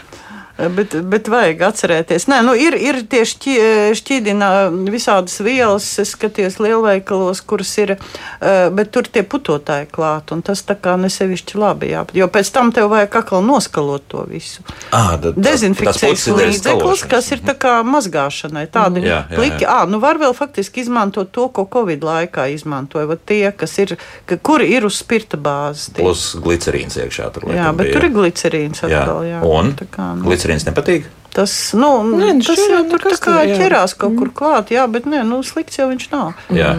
Bet, 0.58 0.90
bet 1.06 1.28
vajag 1.30 1.60
atcerēties, 1.68 2.24
Nē, 2.26 2.40
nu, 2.42 2.50
ir, 2.58 2.74
ir 2.74 2.96
tie 3.06 3.20
šķi, 3.22 3.52
šķīdina 3.94 4.48
visādas 4.90 5.36
vielas, 5.46 5.86
es 6.02 6.10
skaties 6.16 6.56
lielveikalos, 6.58 7.44
kuras 7.46 7.70
ir, 7.78 7.92
eh, 7.94 8.66
bet 8.74 8.90
tur 8.90 9.06
tie 9.06 9.22
putotāji 9.22 9.86
klāt, 9.94 10.32
un 10.34 10.42
tas 10.42 10.64
tā 10.66 10.74
kā 10.74 10.96
nesevišķi 10.98 11.60
labi, 11.62 11.92
jā. 11.94 12.02
Jo 12.18 12.26
pēc 12.26 12.50
tam 12.50 12.72
tev 12.74 12.88
vajag 12.90 13.14
atkal 13.20 13.44
noskalot 13.46 14.02
to 14.10 14.24
visu. 14.26 14.64
Tad- 14.90 15.22
tas 15.28 15.34
Dezinfekcijas 15.36 16.26
līdzeklis, 16.26 17.06
kas 17.08 17.30
ir 17.32 17.38
tā 17.46 17.54
kā 17.54 17.76
mazgāšanai, 17.86 18.66
tādi 18.66 19.04
Jā, 19.06 19.28
jā, 19.30 19.36
pliki. 19.38 19.62
jā. 19.62 19.78
À, 19.78 19.86
nu 19.88 20.00
var 20.02 20.18
vēl 20.18 20.34
faktiski 20.34 20.82
izmantot 20.82 21.30
to, 21.30 21.46
ko 21.54 21.68
Covid 21.70 22.00
laikā 22.02 22.48
izmantoja. 22.52 23.06
Vat 23.06 23.22
tie, 23.26 23.52
kas 23.52 23.78
ir, 23.78 23.94
ka, 24.26 24.36
kuri 24.36 24.66
ir 24.74 24.82
uz 24.90 24.98
spirta 24.98 25.36
bāzes. 25.38 25.94
Plus 25.94 26.34
glicerīns 26.34 26.98
iekšā. 26.98 27.30
Tur, 27.32 27.42
Jā, 27.54 27.70
bet 27.76 27.86
bija. 27.86 27.92
tur 27.94 28.04
ir 28.08 28.10
glicerīns 28.10 28.82
Jā. 28.82 29.02
atkal. 29.04 29.22
Jā. 29.22 29.40
Un 29.46 29.72
Tā 29.78 29.86
kā, 29.86 30.16
nu, 30.16 30.24
glicerīns 30.48 30.66
nepatīk. 30.68 31.04
tas, 31.34 31.52
nu, 31.76 31.90
Nē, 32.16 32.32
nu, 32.34 32.42
tas 32.42 32.58
jau 32.58 32.82
nu, 32.82 32.90
tur 32.90 32.98
tā 33.04 33.10
kas 33.12 33.20
kā 33.22 33.34
jā. 33.46 33.56
ķerās 33.60 33.94
kaut 33.98 34.16
kur 34.18 34.30
klāt, 34.34 34.70
jā, 34.74 34.86
bet 34.90 35.04
nē, 35.06 35.20
nu, 35.28 35.42
slikts 35.42 35.78
jau 35.78 35.88
viņš 35.90 36.08
nav. 36.10 36.32
Jā. 36.50 36.72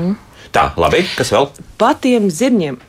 Tā, 0.51 0.71
labi. 0.77 1.03
Kas 1.15 1.29
vēl? 1.31 1.49
Patiem 1.77 2.29
zirņiem. 2.33 2.79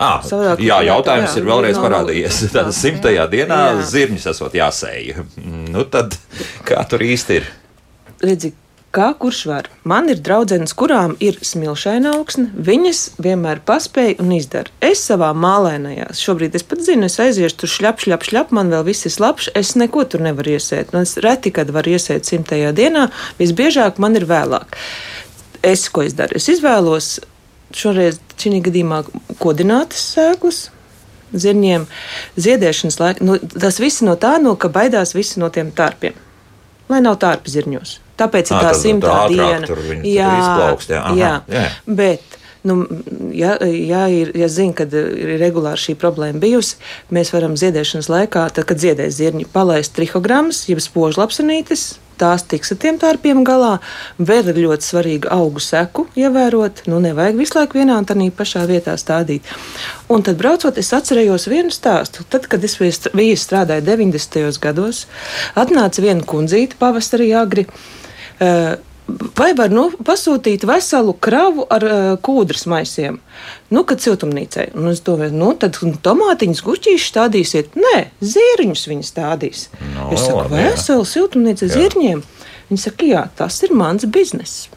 Ah, 0.00 0.22
Savādāk- 0.24 0.62
jā, 0.64 0.78
jautājums 0.88 1.34
jā, 1.34 1.42
ir 1.42 1.44
vēlreiz 1.44 1.76
nav- 1.76 1.84
parādījies. 1.84 2.38
Tad 2.54 2.70
simtajā 2.72 3.26
dienā 3.28 3.58
Jā. 3.76 3.82
zirņus 3.84 4.26
esot 4.32 4.52
jāsēja. 4.56 5.26
Nu 5.68 5.84
tad, 5.84 6.16
kā 6.64 6.80
tur 6.88 7.00
īsti 7.04 7.36
ir? 7.36 7.44
redzi, 8.22 8.52
kā 8.94 9.10
kurš 9.18 9.40
var. 9.46 9.68
Man 9.86 10.08
ir 10.10 10.20
draudzenes, 10.24 10.72
kurām 10.76 11.14
ir 11.22 11.38
smilšaina 11.46 12.14
augsne, 12.16 12.48
viņas 12.54 13.02
vienmēr 13.22 13.62
paspēja 13.66 14.18
un 14.22 14.32
izdara. 14.34 14.72
Es 14.84 15.02
savā 15.06 15.30
mālēnajā, 15.36 16.10
šobrīd 16.18 16.56
es 16.58 16.66
pat 16.66 16.82
zinu, 16.86 17.06
es 17.06 17.18
aiziešu 17.22 17.60
tur 17.62 17.72
šļap, 17.74 18.02
šļap, 18.04 18.26
šļap, 18.28 18.54
man 18.56 18.72
vēl 18.74 18.86
viss 18.90 19.06
ir 19.06 19.14
slapjš, 19.14 19.52
es 19.58 19.74
neko 19.78 20.04
tur 20.10 20.24
nevaru 20.26 20.56
iesēt. 20.56 20.94
Nu, 20.94 21.04
es 21.06 21.16
reti, 21.22 21.52
kad 21.54 21.70
varu 21.74 21.94
iesēt 21.94 22.28
simtajā 22.28 22.72
dienā, 22.76 23.08
visbiežāk 23.38 24.00
man 24.02 24.18
ir 24.18 24.26
vēlāk. 24.30 24.74
Es, 25.66 25.86
ko 25.92 26.02
es 26.06 26.16
daru? 26.18 26.38
Es 26.40 26.48
izvēlos 26.50 27.18
šoreiz 27.76 28.18
šī 28.40 28.58
gadījumā 28.66 29.04
kodinātas 29.42 30.02
sēklas. 30.16 30.64
Zirņiem 31.30 31.84
ziedēšanas 32.42 32.96
laikā. 32.98 33.22
Nu, 33.22 33.36
tas 33.38 33.78
viss 33.78 34.02
no 34.02 34.16
tā, 34.18 34.32
no 34.42 34.56
ka 34.58 34.66
baidās 34.72 35.14
visi 35.14 35.38
no 35.38 35.46
tiem 35.54 35.70
tārpiem 35.70 36.16
lai 36.90 37.00
nav 37.04 37.18
tārpi 37.22 37.52
zirņos. 37.52 37.98
Tāpēc 38.20 38.52
ir 38.52 38.66
tā 38.66 38.74
simtā 38.76 39.16
diena. 39.30 39.64
tur 39.66 39.80
viņi 39.80 40.12
tur 40.12 40.36
izplaukst, 40.42 40.92
jā, 40.92 41.00
aha, 41.06 41.16
jā. 41.16 41.32
jā. 41.48 41.64
Bet, 42.00 42.36
nu, 42.68 42.76
ja, 43.32 43.54
ja, 43.64 44.04
ir, 44.12 44.34
ja 44.36 44.50
zina, 44.52 44.76
ka 44.76 44.86
ir 44.90 45.38
regulāri 45.40 45.80
šī 45.80 45.96
problēma 46.00 46.42
bijusi, 46.42 46.76
mēs 47.14 47.32
varam 47.34 47.56
ziedēšanas 47.60 48.10
laikā, 48.12 48.44
tad, 48.56 48.68
kad 48.68 48.82
ziedē 48.82 49.08
zirņi, 49.14 49.48
palaist 49.54 49.96
trihogrammas, 49.96 50.66
jeb 50.70 50.82
spožlapsenītes. 50.84 51.90
Tās 52.20 52.42
tiks 52.44 52.74
ar 52.74 52.76
tiem 52.76 52.98
tārpiem 53.00 53.38
galā. 53.48 53.78
Vēl 54.20 54.50
ir 54.52 54.58
ļoti 54.60 54.84
svarīgi 54.84 55.30
augu 55.32 55.62
seku 55.64 56.02
ievērot. 56.20 56.82
Nu, 56.92 56.98
nevajag 57.00 57.38
visu 57.38 57.56
laiku 57.56 57.78
vienā 57.78 57.96
un 57.96 58.04
tādā 58.04 58.26
pašā 58.36 58.66
vietā 58.68 58.92
stādīt. 59.00 59.48
Un 60.12 60.20
tad, 60.26 60.36
braucot, 60.36 60.76
es 60.76 60.92
atcerējos 60.92 61.48
vienu 61.48 61.72
stāstu. 61.72 62.26
Tad, 62.28 62.44
kad 62.52 62.66
es 62.66 62.76
biju 62.76 63.38
strādājis 63.40 63.86
90. 63.88 64.60
gados, 64.60 65.06
atnāca 65.56 66.04
viena 66.04 66.26
kundzīte 66.28 66.76
pavasarī 66.82 67.30
agri. 67.40 67.64
Vai 69.36 69.50
var 69.58 69.72
nu, 69.72 69.88
pasūtīt 70.06 70.64
veselu 70.68 71.14
kravu 71.22 71.64
ar 71.72 71.84
uh, 71.86 71.98
kūdras 72.22 72.66
maisiem? 72.70 73.18
Nu, 73.72 73.82
kad 73.88 74.02
siltumnīcai. 74.04 74.68
Un 74.78 74.90
es 74.92 75.02
domāju, 75.06 75.34
nu, 75.40 75.50
tad 75.58 75.78
tomātiņas 76.04 76.62
gušķīšas 76.66 77.08
stādīsiet. 77.10 77.78
Nē, 77.80 77.96
zirņus 78.22 78.86
viņi 78.90 79.06
stādīs. 79.08 79.64
No, 79.94 80.10
es 80.14 80.26
saku, 80.26 80.44
labi, 80.44 80.60
veselu 80.68 81.06
siltumnīcu 81.08 81.66
Jā. 81.66 81.72
zirņiem. 81.76 82.22
Viņi 82.70 82.84
saka, 82.84 83.08
jā, 83.08 83.24
tas 83.38 83.56
ir 83.66 83.74
mans 83.74 84.06
bizness. 84.06 84.68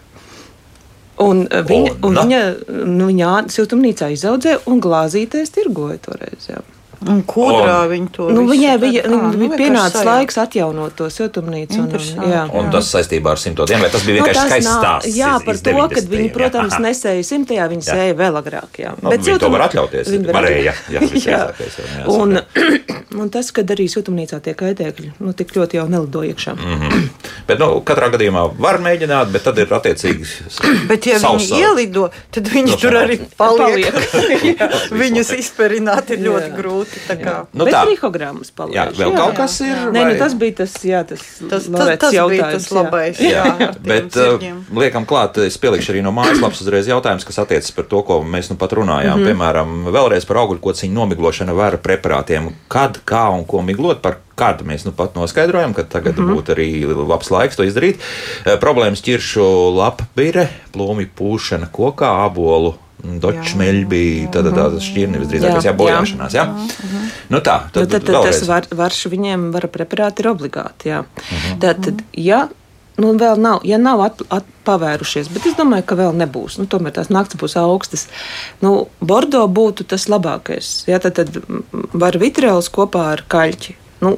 Un 1.21 1.45
uh, 1.45 1.61
viņa, 1.69 1.97
O, 1.99 2.09
un 2.09 2.21
viņa, 2.23 2.43
nu, 2.89 3.11
viņa 3.11 3.33
siltumnīcā 3.53 4.09
izaudzēja 4.15 4.63
un 4.71 4.81
glāzītēs 4.81 5.53
tirgoja 5.53 5.99
toreiz. 6.07 6.49
Jā. 6.49 6.63
Un 7.09 7.23
kūrā 7.27 7.87
viņi 7.91 8.07
to 8.15 8.29
Nu, 8.31 8.43
viņai 8.47 8.73
bija, 8.79 9.01
viņa 9.03 9.09
nu, 9.11 9.17
bija 9.19 9.39
vienkārši 9.43 9.59
pienācis 9.59 9.97
sajaukt. 9.99 10.09
laiks 10.09 10.37
atjaunot 10.43 10.95
to 10.95 11.07
siltumnīcu. 11.11 11.79
Un, 11.83 11.89
un, 12.23 12.31
jā. 12.31 12.43
Un 12.59 12.69
tas 12.71 12.87
saistībā 12.93 13.33
ar 13.33 13.39
simto 13.41 13.65
dienu, 13.67 13.81
vai 13.83 13.89
tas 13.91 14.03
bija 14.07 14.19
Nu, 14.19 14.25
vienkārši 14.25 14.39
tas 14.39 14.49
skaists 14.51 14.69
nav- 14.71 14.83
stāsts? 14.83 15.17
Jā, 15.17 15.31
iz- 15.39 15.43
par 15.45 15.53
iz 15.55 15.61
to, 15.61 15.71
ka 15.71 15.77
90. 15.77 16.09
viņi, 16.13 16.29
protams, 16.33 16.73
Jā. 16.73 16.79
nesēja 16.85 17.23
simtajā, 17.27 17.65
viņi 17.73 17.83
Jā. 17.83 17.93
sēja 17.97 18.13
vēl 18.21 18.39
agrāk. 18.41 18.71
Jā. 18.79 18.93
Nu, 19.01 19.09
viņi 19.09 19.23
to 19.23 19.31
siltum- 19.31 19.51
var 19.57 19.61
atļauties. 19.69 20.07
viņi 20.13 20.25
var 20.31 20.33
Varēja, 20.39 20.63
jā, 20.63 20.73
jau, 20.93 21.01
jāsaka. 21.01 22.07
un, 22.07 22.39
un 23.21 23.29
tas, 23.29 23.51
kad 23.51 23.65
arī 23.67 23.85
siltumnīcā 23.91 24.41
tie 24.41 24.53
kaitēkļi 24.53 25.11
nu, 25.19 25.33
tik 25.33 25.51
ļoti 25.53 25.73
jau 25.81 25.87
nelido 25.89 26.21
iekšā. 26.23 26.55
Mhm. 26.55 27.09
Bet, 27.47 27.59
nu, 27.59 27.81
katrā 27.81 28.07
gadījumā 28.13 28.55
var 28.57 28.77
mēģināt, 28.79 29.31
bet 29.31 29.43
tad 29.43 29.57
ir 29.59 29.67
attiecīgi. 29.67 30.25
Bet, 30.89 31.05
ja 31.05 31.17
viņi 31.19 31.59
ielido, 31.59 32.09
tad 32.31 32.47
viņi 32.47 32.69
No, 32.73 32.77
tur 32.77 32.91
arī 32.95 33.19
paliek. 33.37 33.93
Viņus 35.03 35.31
izperināt 35.37 36.09
ir 36.13 36.19
ļoti 36.23 36.49
Jā. 36.49 36.55
grūti. 36.57 36.92
Tā 37.07 37.15
kā. 37.19 37.33
Nu, 37.53 37.65
Bet 37.67 37.75
trihogrammas 37.87 38.51
palaiž. 38.55 38.75
Jā, 38.75 38.85
vēl 38.97 39.13
jā, 39.13 39.17
kaut 39.19 39.37
kas 39.37 39.55
ir. 39.63 39.73
Nē, 39.93 40.03
vai... 40.03 40.13
nu, 40.13 40.19
tas 40.21 40.35
bija 40.39 40.57
tas, 40.61 40.75
jā, 40.87 41.01
tas, 41.07 41.23
tas, 41.49 41.67
tas, 41.67 41.91
tas 42.01 42.17
bija 42.31 42.49
tas 42.53 42.67
labais. 42.75 43.21
Jā, 43.23 43.45
jā 43.59 43.69
bet 43.83 44.17
uh, 44.19 44.43
liekam 44.77 45.07
klāt, 45.09 45.39
es 45.45 45.57
pielikšu 45.61 45.93
arī 45.93 46.03
no 46.05 46.13
mājaslapas 46.15 46.61
uzreiz 46.65 46.89
jautājums, 46.89 47.25
kas 47.27 47.41
attiecas 47.43 47.71
par 47.75 47.87
to, 47.91 48.03
ko 48.07 48.19
mēs 48.25 48.51
nu 48.51 48.59
pat 48.59 48.75
runājām. 48.79 49.17
Mm 49.17 49.23
-hmm. 49.23 49.31
Piemēram, 49.31 49.73
vēlreiz 49.95 50.27
par 50.29 50.41
augļkociņu 50.43 50.93
nomiglošanu 50.93 51.55
vēra 51.57 51.77
preparātiem. 51.77 52.51
Kad, 52.67 53.01
kā 53.05 53.29
un 53.33 53.45
ko 53.45 53.61
miglot, 53.61 54.01
par 54.01 54.19
kādu 54.35 54.65
mēs 54.65 54.85
nu 54.85 54.91
pat 54.91 55.15
noskaidrojam, 55.15 55.73
ka 55.73 55.83
tagad 55.83 56.17
mm 56.17 56.25
-hmm. 56.25 56.35
būtu 56.35 56.55
arī 56.55 57.07
labs 57.07 57.31
laiks 57.31 57.55
to 57.55 57.63
izdarīt. 57.63 57.97
Uh, 58.45 58.59
problēmas 58.59 59.01
ķiršu 59.01 59.75
lapbire, 59.77 60.49
plūmi 60.73 61.07
pūšana 61.17 61.67
kokā, 61.71 62.25
abolu 62.25 62.75
Dočmeļi 63.03 63.83
bija 63.91 64.31
tāda, 64.31 64.53
tāda 64.55 64.79
šķirne 64.83 65.19
visdrīzākais, 65.19 65.65
jā, 65.67 65.73
bojāšanās. 65.75 66.35
Jā? 66.37 66.45
Jā. 66.47 66.67
Mhm. 66.87 67.07
Nu 67.33 67.41
tā, 67.43 67.57
tad, 67.73 67.83
nu, 67.83 67.91
tad, 67.91 68.05
tad 68.07 68.27
tas 68.29 68.43
var, 68.47 68.67
varš 68.71 69.07
viņiem 69.11 69.49
var 69.51 69.67
preparāti 69.73 70.23
ir 70.23 70.29
obligāti. 70.31 70.91
Jā. 70.93 71.01
Mhm. 71.03 71.57
Tātad, 71.63 72.03
ja 72.15 72.45
nu, 73.01 73.11
vēl 73.19 73.41
nav, 73.41 73.63
ja 73.67 73.79
nav 73.81 74.05
at, 74.05 74.23
at, 74.31 74.47
pavērušies, 74.63 75.27
bet 75.33 75.49
es 75.49 75.57
domāju, 75.59 75.83
ka 75.89 75.97
vēl 75.99 76.15
nebūs. 76.15 76.55
Nu, 76.61 76.67
tomēr 76.71 76.95
tās 76.95 77.11
naktas 77.11 77.41
būs 77.41 77.57
augstas. 77.59 78.07
Nu, 78.63 78.87
Bordo 79.03 79.43
būtu 79.51 79.83
tas 79.83 80.07
labākais. 80.07 80.85
Jā, 80.87 81.01
tad, 81.03 81.19
tad 81.19 81.41
var 81.91 82.15
vitrēls 82.21 82.71
kopā 82.71 83.09
ar 83.17 83.25
kaļķi. 83.27 83.75
Nu, 84.05 84.15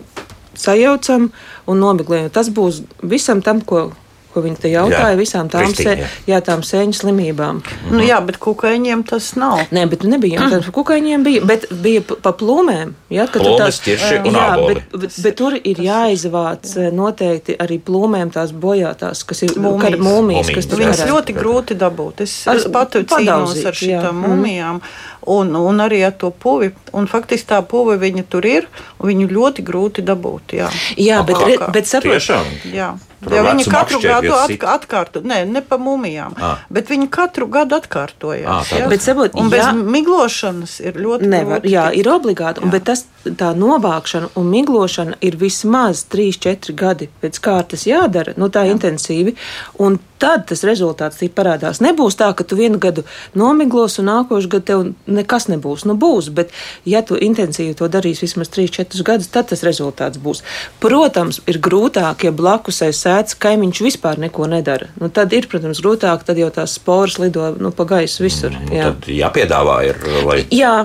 sajaucam 0.53 1.31
un 1.65 1.81
nomiglējam. 1.81 2.29
Tas 2.35 2.51
būs 2.53 2.83
visam 3.01 3.41
tam, 3.45 3.63
ko 3.65 3.87
ko 4.35 4.43
viņi 4.43 4.59
te 4.65 4.71
jautāja, 4.73 5.13
jā, 5.13 5.19
visām 5.19 5.49
tām, 5.51 5.71
se, 5.75 5.95
jā. 6.01 6.09
Jā, 6.27 6.41
tām 6.43 6.63
sēņu 6.65 6.99
slimībām. 6.99 7.61
Nu, 7.93 8.01
jā, 8.03 8.19
bet 8.25 8.37
kukaiņiem 8.43 9.05
tas 9.07 9.31
nav. 9.39 9.63
Nē, 9.75 9.85
bet 9.91 10.03
nebija 10.07 10.41
jautājums 10.41 10.67
par 10.67 10.75
kukaiņiem, 10.81 11.25
bija, 11.25 11.45
bet 11.47 11.67
bija 11.71 12.03
pa 12.03 12.35
plūmēm. 12.35 12.93
Jā, 13.15 13.27
Plūmes, 13.35 13.79
tieši, 13.83 14.19
jā, 14.31 14.45
bet, 14.59 14.93
bet, 14.93 15.17
bet 15.23 15.35
tur 15.39 15.55
ir 15.57 15.79
jāizvāc 15.83 16.75
jā. 16.77 16.91
noteikti 16.95 17.55
arī 17.61 17.79
plūmēm 17.83 18.31
tās 18.35 18.53
bojātās, 18.55 19.23
kas 19.27 19.43
ir 19.47 19.55
mūmijas, 19.59 19.99
mūmijas 20.01 20.51
kas 20.55 20.69
tur 20.71 20.83
Viņas 20.83 21.03
ļoti 21.09 21.35
grūti 21.35 21.79
dabūt. 21.79 22.23
Es, 22.25 22.37
es 22.51 22.67
pati 22.71 23.03
cīnos 23.09 23.59
ar 23.65 23.77
šitām 23.77 24.23
mūmijām. 24.25 24.81
Mm 24.81 25.14
un, 25.25 25.55
un 25.55 25.83
arī 25.83 26.01
ar 26.07 26.15
to 26.19 26.31
puvi. 26.31 26.71
Un 26.95 27.09
faktiski 27.11 27.49
tā 27.49 27.61
puve 27.65 27.97
viņa 28.01 28.23
tur 28.29 28.45
ir, 28.47 28.69
un 28.99 29.11
viņu 29.11 29.27
ļoti 29.31 29.65
grūti 29.65 30.05
dabūt. 30.05 30.55
Jā, 30.59 30.69
jā 31.01 31.19
bet, 31.27 31.41
re, 31.47 31.57
bet 31.75 31.89
saprotiet, 31.89 32.69
jā. 32.71 32.93
Ja 32.93 32.93
viņi 33.25 33.65
katru 33.71 33.99
gadu 34.03 34.33
atk 34.37 34.65
atkārto, 34.69 35.21
ne, 35.25 35.41
ne 35.49 35.61
pa 35.65 35.79
mumijām, 35.81 36.35
à. 36.37 36.55
bet 36.73 36.91
viņi 36.91 37.07
katru 37.13 37.47
gadu 37.51 37.77
atkārtojās. 37.79 38.73
À, 38.75 38.85
bet, 38.91 39.03
sabot, 39.05 39.33
un 39.39 39.49
bez 39.53 39.63
jā, 39.63 39.71
miglošanas 39.73 40.77
ir 40.83 40.99
ļoti 41.01 41.29
nevar. 41.31 41.63
Grūti. 41.63 41.73
Jā, 41.73 41.87
ir 41.97 42.09
obligāti, 42.11 42.63
un, 42.65 42.73
bet 42.73 42.85
tas, 42.91 43.05
tā 43.39 43.51
novākšana 43.57 44.33
un 44.39 44.49
miglošana 44.51 45.19
ir 45.25 45.37
vismaz 45.41 46.05
3-4 46.13 46.75
gadi 46.77 47.09
pēc 47.21 47.39
kārtas 47.41 47.87
jādara, 47.89 48.35
nu 48.37 48.49
tā 48.53 48.65
jā. 48.67 48.75
intensīvi, 48.75 49.35
un 49.81 49.97
tad 50.21 50.45
tas 50.49 50.63
rezultāts 50.67 51.23
parādās. 51.35 51.81
Nebūs 51.83 52.17
tā, 52.19 52.29
ka 52.37 52.45
tu 52.47 52.57
vienu 52.59 52.79
gadu 52.81 53.03
nomiglos 53.37 53.97
un 53.99 54.09
nākošu 54.09 54.51
gadu 54.51 54.65
tev 54.69 54.83
nekas 55.11 55.49
nebūs. 55.51 55.85
Nu, 55.89 55.97
būs, 55.99 56.29
bet 56.35 56.53
ja 56.87 57.01
tu 57.05 57.17
intensīvi 57.19 57.75
to 57.77 57.89
darīsi 57.91 58.25
vismaz 58.25 58.51
3-4 58.53 59.05
gadus, 59.05 59.31
tad 59.33 59.49
tas 59.51 59.65
rezultāts 59.67 60.21
būs. 60.21 60.43
Protams, 60.83 61.41
ir 61.49 61.59
grūtāk, 61.63 62.27
ja 62.27 62.33
blakus 62.35 62.81
aiz 62.85 63.01
sēdz 63.03 63.37
kaimiņš 63.43 63.83
vispār 63.85 64.21
neko 64.21 64.49
nedara. 64.51 64.91
Nu, 65.01 65.09
tad 65.13 65.35
ir, 65.35 65.49
protams, 65.51 65.83
grūtāk, 65.83 66.25
tad 66.27 66.39
jau 66.41 66.51
tās 66.53 66.77
sporas 66.79 67.19
lido 67.21 67.51
nu, 67.59 67.73
pa 67.75 67.87
gaisu 67.89 68.25
visur. 68.25 68.55
Mm, 68.55 68.75
jā. 68.75 68.91
Tad 68.91 69.09
jāpiedāvā 69.11 69.81
ir, 69.89 70.05
lai. 70.25 70.43
Jā. 70.55 70.77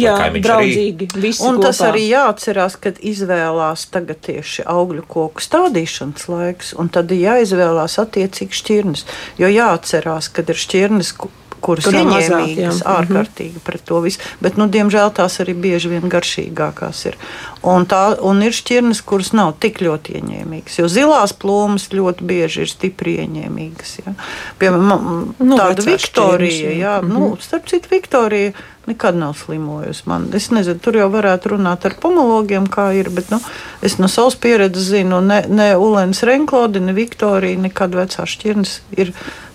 Jā, 0.00 0.16
draudzīgi. 0.32 1.08
Un 1.46 1.60
tas 1.62 1.80
kopā. 1.80 1.90
arī 1.92 2.04
jāatcerās, 2.10 2.76
kad 2.82 3.00
izvēlās 3.00 3.86
tagad 3.94 4.20
tieši 4.26 4.66
augļu 4.68 5.06
koku 5.08 5.44
stādīšanas 5.44 6.28
laiks, 6.32 6.74
un 6.78 6.92
tad 6.92 7.14
jāizvēlās 7.14 7.98
attiecīgi 8.02 8.60
šķirnes. 8.60 9.06
Jo 9.40 9.50
jāatcerās, 9.52 10.30
kad 10.32 10.52
ir 10.52 10.60
šķirnes, 10.60 11.14
kuras 11.64 11.88
ir 11.90 11.98
ieņēmīgas 12.00 12.82
mhm. 12.82 12.90
ārkārtīgi 12.92 13.62
pret 13.66 13.84
to 13.88 14.00
visu. 14.04 14.22
Bet, 14.42 14.58
nu, 14.60 14.68
diemžēl 14.72 15.12
tās 15.16 15.40
arī 15.44 15.56
bieži 15.66 15.92
vien 15.94 16.06
garšīgākās 16.12 17.02
ir. 17.10 17.18
Un, 17.66 17.86
tā, 17.90 18.02
un 18.22 18.42
ir 18.46 18.54
šķirnes, 18.56 19.02
kuras 19.06 19.32
nav 19.36 19.56
tik 19.62 19.80
ļoti 19.84 20.20
ieņēmīgas. 20.20 20.78
Jo 20.80 20.90
zilās 20.92 21.34
plūmas 21.36 21.88
ļoti 21.94 22.28
bieži 22.28 22.64
ir 22.66 22.70
stipri 22.70 23.18
ieņēmīgas. 23.24 23.98
Ja. 24.04 24.14
Piemēram, 24.60 25.34
nu, 25.38 25.58
tāda 25.58 25.84
Viktorija, 25.86 26.72
jā, 26.76 26.96
mm 27.02 27.10
-hmm. 27.10 27.28
nu, 27.30 27.36
starp 27.42 27.68
citu, 27.72 27.90
Viktorija 27.90 28.52
nekad 28.86 29.16
nav 29.16 29.34
slimojusi. 29.34 30.02
Man. 30.04 30.28
Es 30.34 30.50
nezinu, 30.50 30.78
tur 30.78 30.96
jau 30.96 31.08
varētu 31.10 31.56
runāt 31.56 31.86
ar 31.88 31.96
pomologiem, 32.02 32.68
kā 32.70 32.90
ir, 32.94 33.10
bet 33.10 33.30
nu, 33.34 33.40
es 33.82 33.98
no 33.98 34.08
savas 34.08 34.36
pieredzes 34.38 34.90
zinu, 34.92 35.20
ne, 35.20 35.42
ne 35.48 35.72
Ulēns 35.76 36.22
Renklodi, 36.26 36.80
ne 36.80 36.94
Viktorija, 36.96 37.58
nekad 37.66 37.94
vecās 37.98 38.36
šķirnes 38.36 38.78
ir 38.96 39.12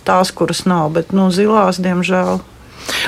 tās, 0.08 0.34
kuras 0.36 0.66
nav, 0.70 0.92
bet 0.98 1.14
nu, 1.16 1.30
zilās, 1.34 1.82
diemžēl. 1.82 2.42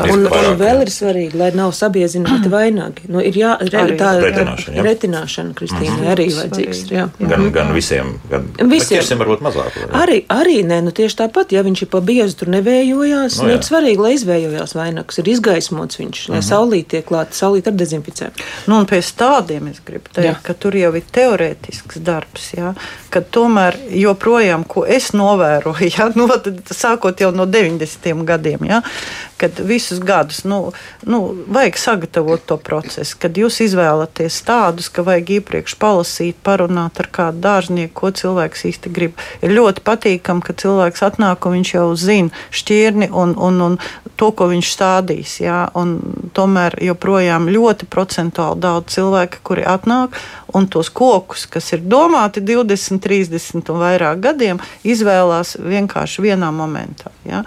Un, 0.02 0.26
un 0.26 0.58
vēl 0.58 0.82
ir 0.84 0.92
svarīgi, 0.94 1.38
lai 1.38 1.50
nav 1.56 1.74
sabiezināti 1.78 2.50
vainagi. 2.52 3.08
Nu, 3.12 3.22
ir 3.22 3.38
jā, 3.38 3.54
re, 3.62 3.84
tā 4.00 4.14
retināšana, 4.22 4.76
jā. 4.78 4.86
retināšana 4.88 5.56
Kristīna, 5.58 5.92
mm 5.92 6.00
-hmm. 6.00 6.12
arī 6.14 6.28
vajadzīgs. 6.38 6.82
Jā. 6.92 7.06
Gan, 7.20 7.52
gan 7.54 7.74
visiem, 7.76 8.14
gan 8.30 8.48
visiem 8.72 9.20
varbūt 9.22 9.44
mazāk. 9.46 9.78
Vai? 9.78 10.02
Arī, 10.04 10.18
arī 10.30 10.58
nē, 10.68 10.82
nu 10.88 10.92
tieši 10.92 11.20
tāpat, 11.24 11.54
ja 11.54 11.64
viņš 11.64 11.86
ir 11.86 11.90
pa 11.94 12.02
biezu 12.02 12.38
tur 12.40 12.52
nevējojās, 12.54 13.38
nu, 13.42 13.48
nu, 13.48 13.54
ir 13.54 13.66
svarīgi, 13.68 14.02
lai 14.02 14.14
izvējojās 14.18 14.76
vainags, 14.76 15.20
ir 15.20 15.30
izgaismots 15.36 16.00
viņš, 16.00 16.30
lai 16.30 16.38
mm 16.38 16.42
-hmm. 16.42 16.50
saulīt 16.50 16.88
tiek 16.88 17.06
klāt, 17.06 17.34
saulīt 17.38 17.68
ar 17.68 17.74
dezinficē. 17.74 18.32
Nu, 18.68 18.80
un 18.80 18.86
pēc 18.86 19.14
tādiem 19.18 19.70
es 19.72 19.82
gribu 19.86 20.10
teikt, 20.14 20.28
jā. 20.28 20.36
ka 20.44 20.54
tur 20.54 20.76
jau 20.76 20.94
ir 20.96 21.04
teorētisks 21.12 22.00
darbs, 22.00 22.54
jā, 22.58 22.74
ka 23.10 23.22
tomēr 23.22 23.78
joprojām, 23.90 24.64
ko 24.68 24.86
es 24.86 25.12
novēroju, 25.14 25.92
jā, 25.98 26.10
nu, 26.16 26.28
tad, 26.28 26.62
sākot 26.72 27.20
jau 27.20 27.32
no 27.32 27.46
90. 27.46 28.26
gadiem, 28.26 28.66
jā, 28.70 28.82
kad 29.38 29.60
visus 29.84 30.00
gadus 30.00 30.44
nu, 30.44 30.72
nu, 31.04 31.36
vajag 31.48 31.78
sagatavot 31.78 32.46
to 32.46 32.58
procesu, 32.58 33.18
kad 33.20 33.36
jūs 33.38 33.60
izvēlaties 33.66 34.40
tādus, 34.48 34.88
ka 34.90 35.04
vajag 35.04 35.34
iepriekš 35.40 35.76
palasīt, 35.80 36.40
parunāt 36.44 37.02
ar 37.04 37.10
kādu 37.12 37.44
dārznieku, 37.44 37.94
ko 37.94 38.12
cilvēks 38.16 38.64
īsti 38.72 38.92
grib. 38.94 39.20
Ir 39.44 39.52
ļoti 39.52 39.84
patīkami, 39.84 40.44
ka 40.44 40.56
cilvēks 40.56 41.04
atnāk 41.04 41.46
un 41.46 41.58
viņš 41.58 41.74
jau 41.76 41.88
zina 42.00 42.32
šķirni 42.56 43.10
un, 43.12 43.36
un, 43.36 43.60
un 43.68 43.78
to, 44.16 44.32
ko 44.32 44.48
viņš 44.52 44.72
stādīs. 44.72 45.36
Jā, 45.44 45.66
tomēr 46.38 46.78
joprojām 46.84 47.50
ļoti 47.52 47.90
procentuāli 47.92 48.64
daudz 48.64 48.96
cilvēku, 48.96 49.44
kuri 49.44 49.68
atnāk 49.68 50.16
un 50.54 50.68
tos 50.70 50.90
kokus, 50.94 51.48
kas 51.50 51.72
ir 51.74 51.84
domāti 51.90 52.44
20, 52.46 53.02
30 53.04 53.72
un 53.74 53.82
vairāk 53.82 54.22
gadiem, 54.24 54.62
izvēlās 54.86 55.56
vienkārši 55.60 56.24
vienā 56.28 56.52
momentā. 56.54 57.12
Ja? 57.28 57.42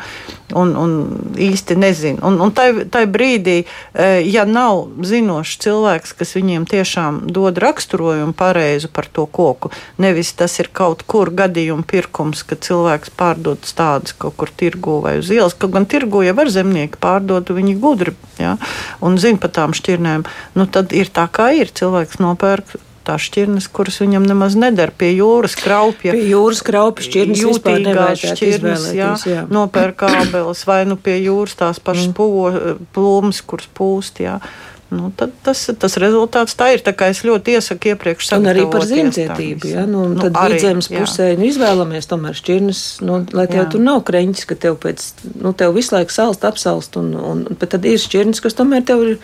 Un, 0.55 0.75
un 0.79 0.96
īsti 1.38 1.79
nezinu. 1.79 2.22
Un, 2.27 2.39
un 2.43 2.53
tai, 2.55 2.71
tai 2.91 3.05
brīdī, 3.11 3.61
e, 3.62 4.09
ja 4.27 4.47
nav 4.49 4.87
zinošs 5.07 5.61
cilvēks, 5.62 6.15
kas 6.19 6.35
viņiem 6.37 6.67
tiešām 6.69 7.23
dod 7.31 7.61
raksturojumu 7.62 8.35
pareizu 8.37 8.91
par 8.93 9.07
to 9.07 9.27
koku, 9.27 9.71
nevis 10.03 10.33
tas 10.37 10.59
ir 10.62 10.71
kaut 10.75 11.05
kur 11.07 11.31
gadījuma 11.31 11.87
pirkums, 11.87 12.43
ka 12.47 12.59
cilvēks 12.59 13.15
pārdod 13.19 13.62
tādus 13.77 14.17
kaut 14.19 14.37
kur 14.41 14.51
tirgu 14.51 15.01
vai 15.05 15.19
uz 15.21 15.31
ielas. 15.31 15.55
Kaut 15.55 15.75
gan 15.77 15.87
tirgu 15.89 16.25
jau 16.27 16.35
var 16.37 16.51
zemnieki 16.53 17.01
pārdot, 17.03 17.55
viņi 17.55 17.77
gudri 17.81 18.17
ja? 18.41 18.57
un 19.05 19.21
zina 19.21 19.41
par 19.43 19.53
tām 19.57 19.77
šķirnēm. 19.77 20.27
Nu, 20.57 20.67
tad 20.67 20.95
ir 20.97 21.12
tā, 21.12 21.29
kā 21.33 21.53
ir. 21.57 21.73
Cilvēks 21.77 22.21
nopērk 22.23 22.77
tās 23.07 23.27
šķirnes, 23.29 23.69
kuras 23.75 24.01
viņam 24.03 24.27
nemaz 24.27 24.57
nedara 24.59 24.95
pie 24.95 25.12
jūras 25.14 25.57
kraupja. 25.59 26.14
Pie 26.16 26.27
jūras 26.33 26.62
kraupja 26.66 27.07
šķirnes 27.07 27.42
jūtīgās 27.45 28.25
šķirnes, 28.33 28.87
jā, 28.97 29.12
jā. 29.31 29.45
nopērk 29.53 29.99
kābeles 30.05 30.64
vai 30.69 30.81
nu 30.88 30.99
pie 31.01 31.19
jūras 31.21 31.57
tās 31.59 31.83
pašas 31.83 32.11
mm. 32.12 32.88
plūmas, 32.97 33.42
kuras 33.47 33.71
pūst, 33.77 34.23
jā. 34.25 34.40
Nu, 34.87 35.09
tad 35.18 35.33
tas, 35.42 35.64
tas 35.83 35.96
rezultāts 35.99 36.55
tā 36.55 36.68
ir. 36.77 36.83
Tā 36.87 36.94
es 37.11 37.25
ļoti 37.27 37.57
iesaku 37.59 37.90
iepriekš 37.90 38.29
sagatavoties. 38.29 38.46
Un 38.46 38.51
arī 38.53 38.66
par 38.70 38.85
zemcietību. 38.87 39.70
Ja? 39.72 39.83
Nu, 39.90 40.05
nu, 40.12 40.20
tad 40.22 40.37
vidzemes 40.53 40.87
pusē 40.92 41.33
nu, 41.35 41.49
izvēlamies 41.49 42.07
tomēr 42.07 42.37
šķirnes, 42.38 42.83
nu, 43.03 43.18
lai 43.35 43.49
tev 43.51 43.64
jā. 43.64 43.66
tur 43.75 43.83
nav 43.83 44.05
kreņķis, 44.07 44.46
ka 44.46 44.59
tev 44.62 44.79
pēc, 44.85 45.03
nu, 45.42 45.51
tev 45.59 45.75
visu 45.75 45.96
laiku 45.96 46.14
salst, 46.14 46.46
apsalst, 46.46 46.99
un, 47.01 47.11
un, 47.18 47.42
bet 47.59 47.75
tad 47.75 47.88
ir 47.88 47.99
šķirnes, 47.99 48.42
kas 48.44 48.55
tomēr 48.59 48.85
tev 48.87 49.03
ir, 49.09 49.16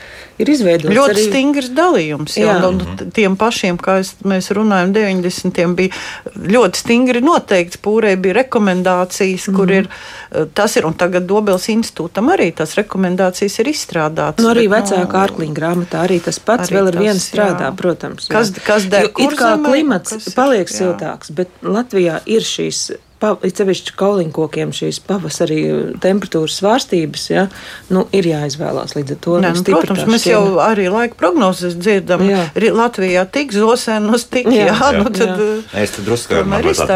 ir 0.43 0.51
izveidotas. 0.51 0.97
Ļoti 0.99 1.15
arī... 1.15 1.29
stingrs 1.29 1.71
dalījums. 1.79 2.37
Jā. 2.41 2.59
Jā. 2.59 2.73
Un 2.73 3.13
tiem 3.15 3.39
pašiem, 3.39 3.79
kā 3.79 4.01
es, 4.03 4.17
mēs 4.27 4.51
runājam, 4.59 4.91
90. 4.99 5.63
bija 5.79 6.43
ļoti 6.57 6.83
stingri 6.83 7.23
noteikts. 7.23 7.79
Pūrē 7.83 8.17
bija 8.19 8.41
rekomendācijas, 8.43 9.47
kur 9.55 9.71
mm. 9.71 9.79
ir 9.79 10.51
tas 10.59 10.75
ir, 10.77 10.91
un 10.91 10.99
tagad 10.99 11.27
Dobels 11.31 11.69
institūtam 11.71 12.31
arī 12.35 12.51
tās 12.57 12.75
rekomendācijas 12.79 13.61
ir 13.63 13.71
izstrādātas. 13.73 14.43
Nu, 14.43 14.51
arī 14.53 14.67
bet, 14.67 14.91
vecāka 14.91 15.13
no, 15.13 15.23
ārklīņa 15.23 15.52
Ķīņa 15.53 15.59
grāmatā 15.59 16.03
arī 16.07 16.19
tas 16.25 16.39
pats 16.41 16.71
arī 16.71 16.79
vēl 16.79 16.91
ar 16.91 16.99
vienu 17.03 17.21
strādā, 17.21 17.69
jā. 17.69 17.77
protams. 17.77 18.29
Jā. 18.29 18.35
Kas, 18.37 18.53
kas 18.65 18.89
der, 18.91 19.09
jo, 19.11 19.29
ir 19.29 19.37
kā 19.39 19.55
klimats 19.63 20.17
kas, 20.17 20.29
paliek 20.37 20.69
jā. 20.69 20.77
siltāks, 20.79 21.33
bet 21.37 21.49
Latvijā 21.63 22.21
ir 22.27 22.43
šīs 22.47 22.93
sevišķi 23.23 23.95
kauliņkokiem 23.99 24.73
šīs 24.77 25.01
pavasarī 25.07 25.61
temperatūras 26.03 26.59
svārstības, 26.61 27.27
ja, 27.33 27.47
nu, 27.93 28.05
ir 28.17 28.29
jāizvēlās 28.31 28.97
līdz 28.97 29.17
ar 29.17 29.21
to. 29.27 29.37
Nē, 29.45 29.53
nu, 29.59 29.65
protams, 29.69 30.05
mēs 30.11 30.27
jau 30.29 30.43
arī 30.63 30.89
laika 30.93 31.19
prognozes 31.19 31.77
dzirdam. 31.79 32.25
Jā. 32.29 32.45
Latvijā 32.73 33.25
tik 33.33 33.55
zosēnos, 33.57 34.27
tik 34.33 34.49
jā. 34.53 34.69
jā, 34.71 34.77
jā. 34.77 35.03
Nu, 35.03 35.11
tad, 35.13 35.35
jā. 35.41 35.83
Es 35.83 35.95
tad 35.97 36.09
drusku 36.09 36.43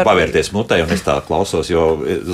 pavērties 0.07 0.51
mutē, 0.55 0.81
un 0.85 0.93
es 0.95 1.05
tā 1.05 1.19
klausos, 1.27 1.71
jo, 1.71 1.89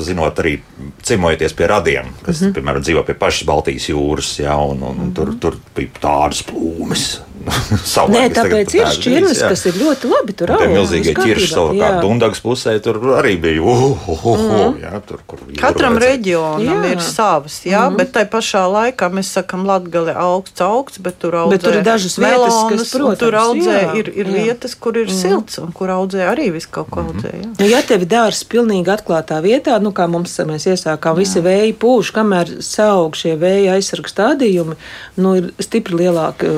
zinot 0.05 0.39
arī 0.43 0.57
cimojoties 1.05 1.55
pie 1.57 1.69
radiem, 1.69 2.13
kas, 2.23 2.41
mm 2.41 2.47
-hmm. 2.47 2.55
piemēram, 2.57 2.85
dzīvo 2.85 3.03
pie 3.07 3.15
pašas 3.19 3.47
Baltijas 3.47 3.89
jūras, 3.89 4.33
jā, 4.39 4.55
un, 4.55 4.81
un, 4.81 4.83
un 4.83 4.95
mm 4.95 5.09
-hmm. 5.09 5.13
tur, 5.15 5.35
tur 5.39 5.59
bija 5.75 5.89
tādas 6.01 6.43
plūmes 6.43 7.19
Nē, 8.13 8.23
tāpēc 8.33 8.73
ir 8.77 8.89
šķirnes, 8.95 9.39
kas 9.43 9.65
ir 9.67 9.77
ļoti 9.81 10.09
labi. 10.11 10.35
Tur 10.37 10.53
arī 10.55 10.69
milzīgie 10.71 11.13
ķirši 11.17 11.49
savukārt. 11.51 11.99
Dundagas 12.03 12.41
pusē 12.43 12.75
tur 12.83 12.99
arī 13.17 13.35
bija. 13.41 13.61
Uh, 13.63 13.83
uh, 14.07 14.23
uh, 14.33 14.43
mm. 14.43 14.77
jā, 14.83 15.01
tur, 15.07 15.21
Katram 15.59 15.97
reģionam 16.01 16.85
jā. 16.85 16.93
ir 16.93 17.03
savs, 17.03 17.59
jā, 17.67 17.83
mm. 17.89 17.99
bet 17.99 18.13
tai 18.15 18.23
pašā 18.31 18.63
laikā 18.71 19.09
mēs 19.13 19.33
sakam 19.35 19.65
Latgali 19.67 20.15
augsts, 20.15 20.63
augsts, 20.63 21.01
bet 21.03 21.19
tur 21.21 21.37
audzē 21.41 21.57
bet 21.57 21.65
tur 21.65 21.77
ir 21.79 21.85
dažas 21.85 22.17
vietas, 22.21 22.57
kas, 22.71 22.93
protams, 22.95 23.21
tur 23.23 23.39
audzē 23.41 23.77
jā, 23.77 23.93
ir, 23.99 24.11
ir 24.13 24.31
jā. 24.31 24.47
vietas, 24.47 24.75
kur 24.79 24.99
ir 24.99 25.09
mm. 25.09 25.19
silts 25.19 25.59
un 25.63 25.73
kur 25.75 25.93
audzē 25.93 26.27
arī 26.31 26.49
viss 26.55 26.69
kaut 26.71 26.91
ko 26.93 27.03
mhm. 27.03 27.13
audzē. 27.13 27.33
Jā. 27.39 27.51
Nu, 27.59 27.69
ja 27.69 27.83
tevi 27.87 28.09
dārs 28.09 28.43
pilnīgi 28.49 28.93
atklātā 28.93 29.39
vietā, 29.43 29.79
nu 29.83 29.93
kā 29.95 30.07
mums 30.11 30.35
mēs 30.47 30.67
iesākām, 30.71 31.19
visi 31.19 31.43
vēji 31.43 31.75
pūš, 31.81 32.13
kamēr 32.15 32.57
saug 32.63 33.17
šie 33.19 33.35
vēja 33.39 33.77
aizsarga 33.77 34.11
stādījumi, 34.11 34.77
nu 35.23 35.35
ir 35.39 35.51
stipri 35.63 36.03
lielāka 36.05 36.53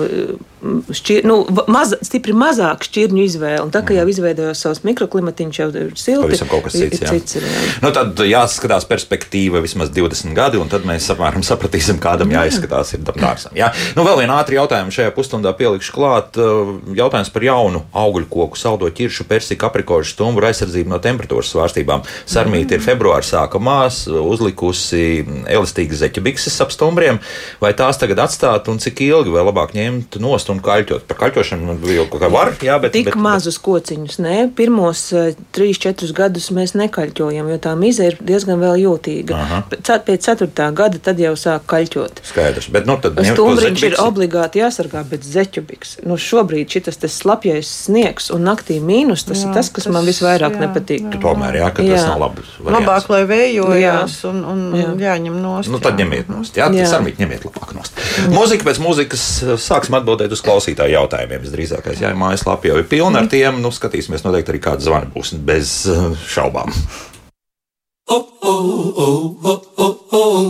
šķir, 0.95 1.25
nu, 1.27 1.37
maz, 1.71 1.93
stipri 2.05 2.33
mazāk 2.37 2.85
šķirņu 2.87 3.23
izvēle. 3.25 3.63
Un 3.65 3.71
tā 3.73 3.81
kā 3.85 3.95
jau 3.97 4.05
izveidojos 4.09 4.63
savus 4.65 4.81
mikroklimatiņus, 4.87 5.59
jau 5.61 5.67
ir 5.71 5.93
silti. 5.99 6.25
Pavisam 6.25 6.51
kaut 6.51 6.65
kas 6.67 6.77
cits. 6.77 7.01
Jā. 7.03 7.13
cits 7.13 7.37
ir, 7.39 7.47
jā. 7.49 7.63
Nu, 7.83 7.91
tad 7.95 8.19
jāskatās 8.25 8.87
perspektīva 8.89 9.61
vismaz 9.63 9.91
20 9.95 10.35
gadi, 10.37 10.59
un 10.61 10.71
tad 10.71 10.87
mēs 10.87 11.07
apmēram 11.13 11.45
sapratīsim, 11.45 11.99
kādam 12.03 12.33
jāizskatās 12.33 12.95
ir 12.97 13.03
dārzam. 13.05 13.55
Jā. 13.57 13.71
Nu, 13.97 14.05
vēl 14.07 14.23
viena 14.23 14.39
ātra 14.41 14.59
jautājuma 14.59 14.93
šajā 14.95 15.13
pusstundā 15.15 15.53
pielikšu 15.57 15.95
klāt. 15.95 16.39
Uh, 16.39 16.75
jautājums 16.97 17.31
par 17.33 17.45
jaunu 17.45 17.83
augļu 17.95 18.29
koku, 18.31 18.59
saldo 18.59 18.89
ķiršu, 18.89 19.27
persika, 19.29 19.69
aprikošu 19.69 20.15
stumbru 20.15 20.49
aizsardzību 20.49 20.91
no 20.91 21.01
temperatūras 21.03 21.51
svārstībām. 21.53 22.05
Sarmīti 22.29 22.75
mm. 22.75 22.79
ir 22.79 22.85
februāra 22.85 23.25
sākumās 23.25 24.05
uzlikusi 24.09 25.25
elastīgas 25.51 26.01
zeķu 26.03 26.23
bikses 26.25 26.57
ap 26.63 26.73
stumbriem. 26.73 27.19
Vai 27.61 27.73
tās 27.77 27.99
tagad 28.01 28.23
atstāt 28.25 28.69
un 28.71 28.81
cik 28.81 29.03
ilgi 29.05 29.33
vai 29.33 29.45
labāk 29.45 29.75
ņemt 29.77 30.19
nost 30.23 30.51
un 30.55 30.63
kaļķot. 30.65 31.05
Par 31.09 31.19
kaļķošanu 31.23 31.77
jau 31.93 32.07
kaut 32.11 32.23
kā 32.23 32.31
var, 32.31 32.53
jā, 32.63 32.77
bet. 32.81 32.95
Tik 32.95 33.11
bet, 33.11 33.19
mazus 33.21 33.59
kociņus, 33.63 34.19
nē, 34.23 34.37
pirmos 34.57 35.05
eh, 35.15 35.35
3-4 35.55 36.11
gadus 36.15 36.49
mēs 36.55 36.75
nekaļķojam, 36.79 37.51
jo 37.53 37.59
tā 37.61 37.75
mize 37.79 38.09
ir 38.11 38.17
diezgan 38.23 38.61
vēl 38.63 38.79
jūtīga. 38.85 39.39
Aha. 39.39 39.61
Pēc 40.05 40.29
4. 40.31 40.69
gada 40.75 41.01
tad 41.03 41.21
jau 41.21 41.33
sāk 41.39 41.67
kaļķot. 41.71 42.23
Skaidrs, 42.31 42.69
bet 42.73 42.89
nu 42.89 42.97
tad. 43.01 43.19
Stumbriņš 43.25 43.85
ir 43.89 43.97
obligāti 44.03 44.61
jāsargā, 44.61 45.03
bet 45.09 45.25
zeķubiks. 45.27 45.97
Nu, 46.05 46.17
šobrīd 46.21 46.71
šis 46.71 47.15
slapjais 47.15 47.69
sniegs 47.85 48.29
un 48.33 48.45
naktī 48.47 48.77
mīnus, 48.83 49.25
tas 49.27 49.41
jā, 49.41 49.49
ir 49.49 49.57
tas, 49.57 49.69
kas 49.73 49.87
tas, 49.87 49.93
man 49.95 50.05
visvairāk 50.07 50.55
jā, 50.55 50.61
nepatīk. 50.65 51.07
Jā. 51.09 51.21
Tomēr, 51.23 51.59
jā, 51.61 51.69
ka 51.75 51.85
jā. 51.85 51.97
tas 51.97 52.07
nav 52.09 52.21
labs. 52.23 52.53
Variants. 52.59 52.77
Labāk, 52.77 53.09
lai 53.13 53.21
vējojās 53.29 54.17
jā. 54.21 54.31
un, 54.31 54.41
un 54.51 54.63
jā. 54.77 54.91
jāņem 55.05 55.39
nost. 55.41 55.71
Nu, 55.73 55.81
tad 55.83 55.99
ņemiet 56.01 56.31
nost. 56.31 56.59
Jā, 56.59 56.69
tas 56.73 56.95
arī 56.99 57.15
ņemiet 57.19 57.47
labāk 57.47 57.73
nost. 57.77 58.01
Mūzika 58.33 58.67
pēc 58.69 58.81
mūzikas 58.83 59.25
sāksim 59.61 59.97
atbildēt 59.99 60.33
uz 60.35 60.43
klausītāju 60.45 60.95
jautājumiem. 60.95 61.43
Visdrīzākais, 61.43 62.01
jā, 62.05 62.13
mājaslapā 62.17 62.71
jau 62.71 62.79
ir 62.81 62.87
pilna 62.89 63.23
ar 63.23 63.29
tiem. 63.31 63.59
Nu, 63.63 63.73
skatīsimies, 63.75 64.23
noteikti 64.25 64.55
arī 64.55 64.63
kāda 64.69 64.85
zvana 64.85 65.11
būs 65.11 65.35
bez 65.45 65.75
uh, 65.91 66.13
šaubām. 66.29 66.73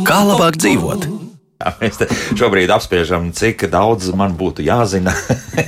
Kā 0.06 0.20
labāk 0.28 0.60
dzīvot? 0.62 1.25
Mēs 1.56 2.02
šobrīd 2.36 2.68
apspriežam, 2.76 3.30
cik 3.32 3.70
daudz 3.72 4.10
man 4.18 4.34
būtu 4.36 4.60
jāzina 4.66 5.14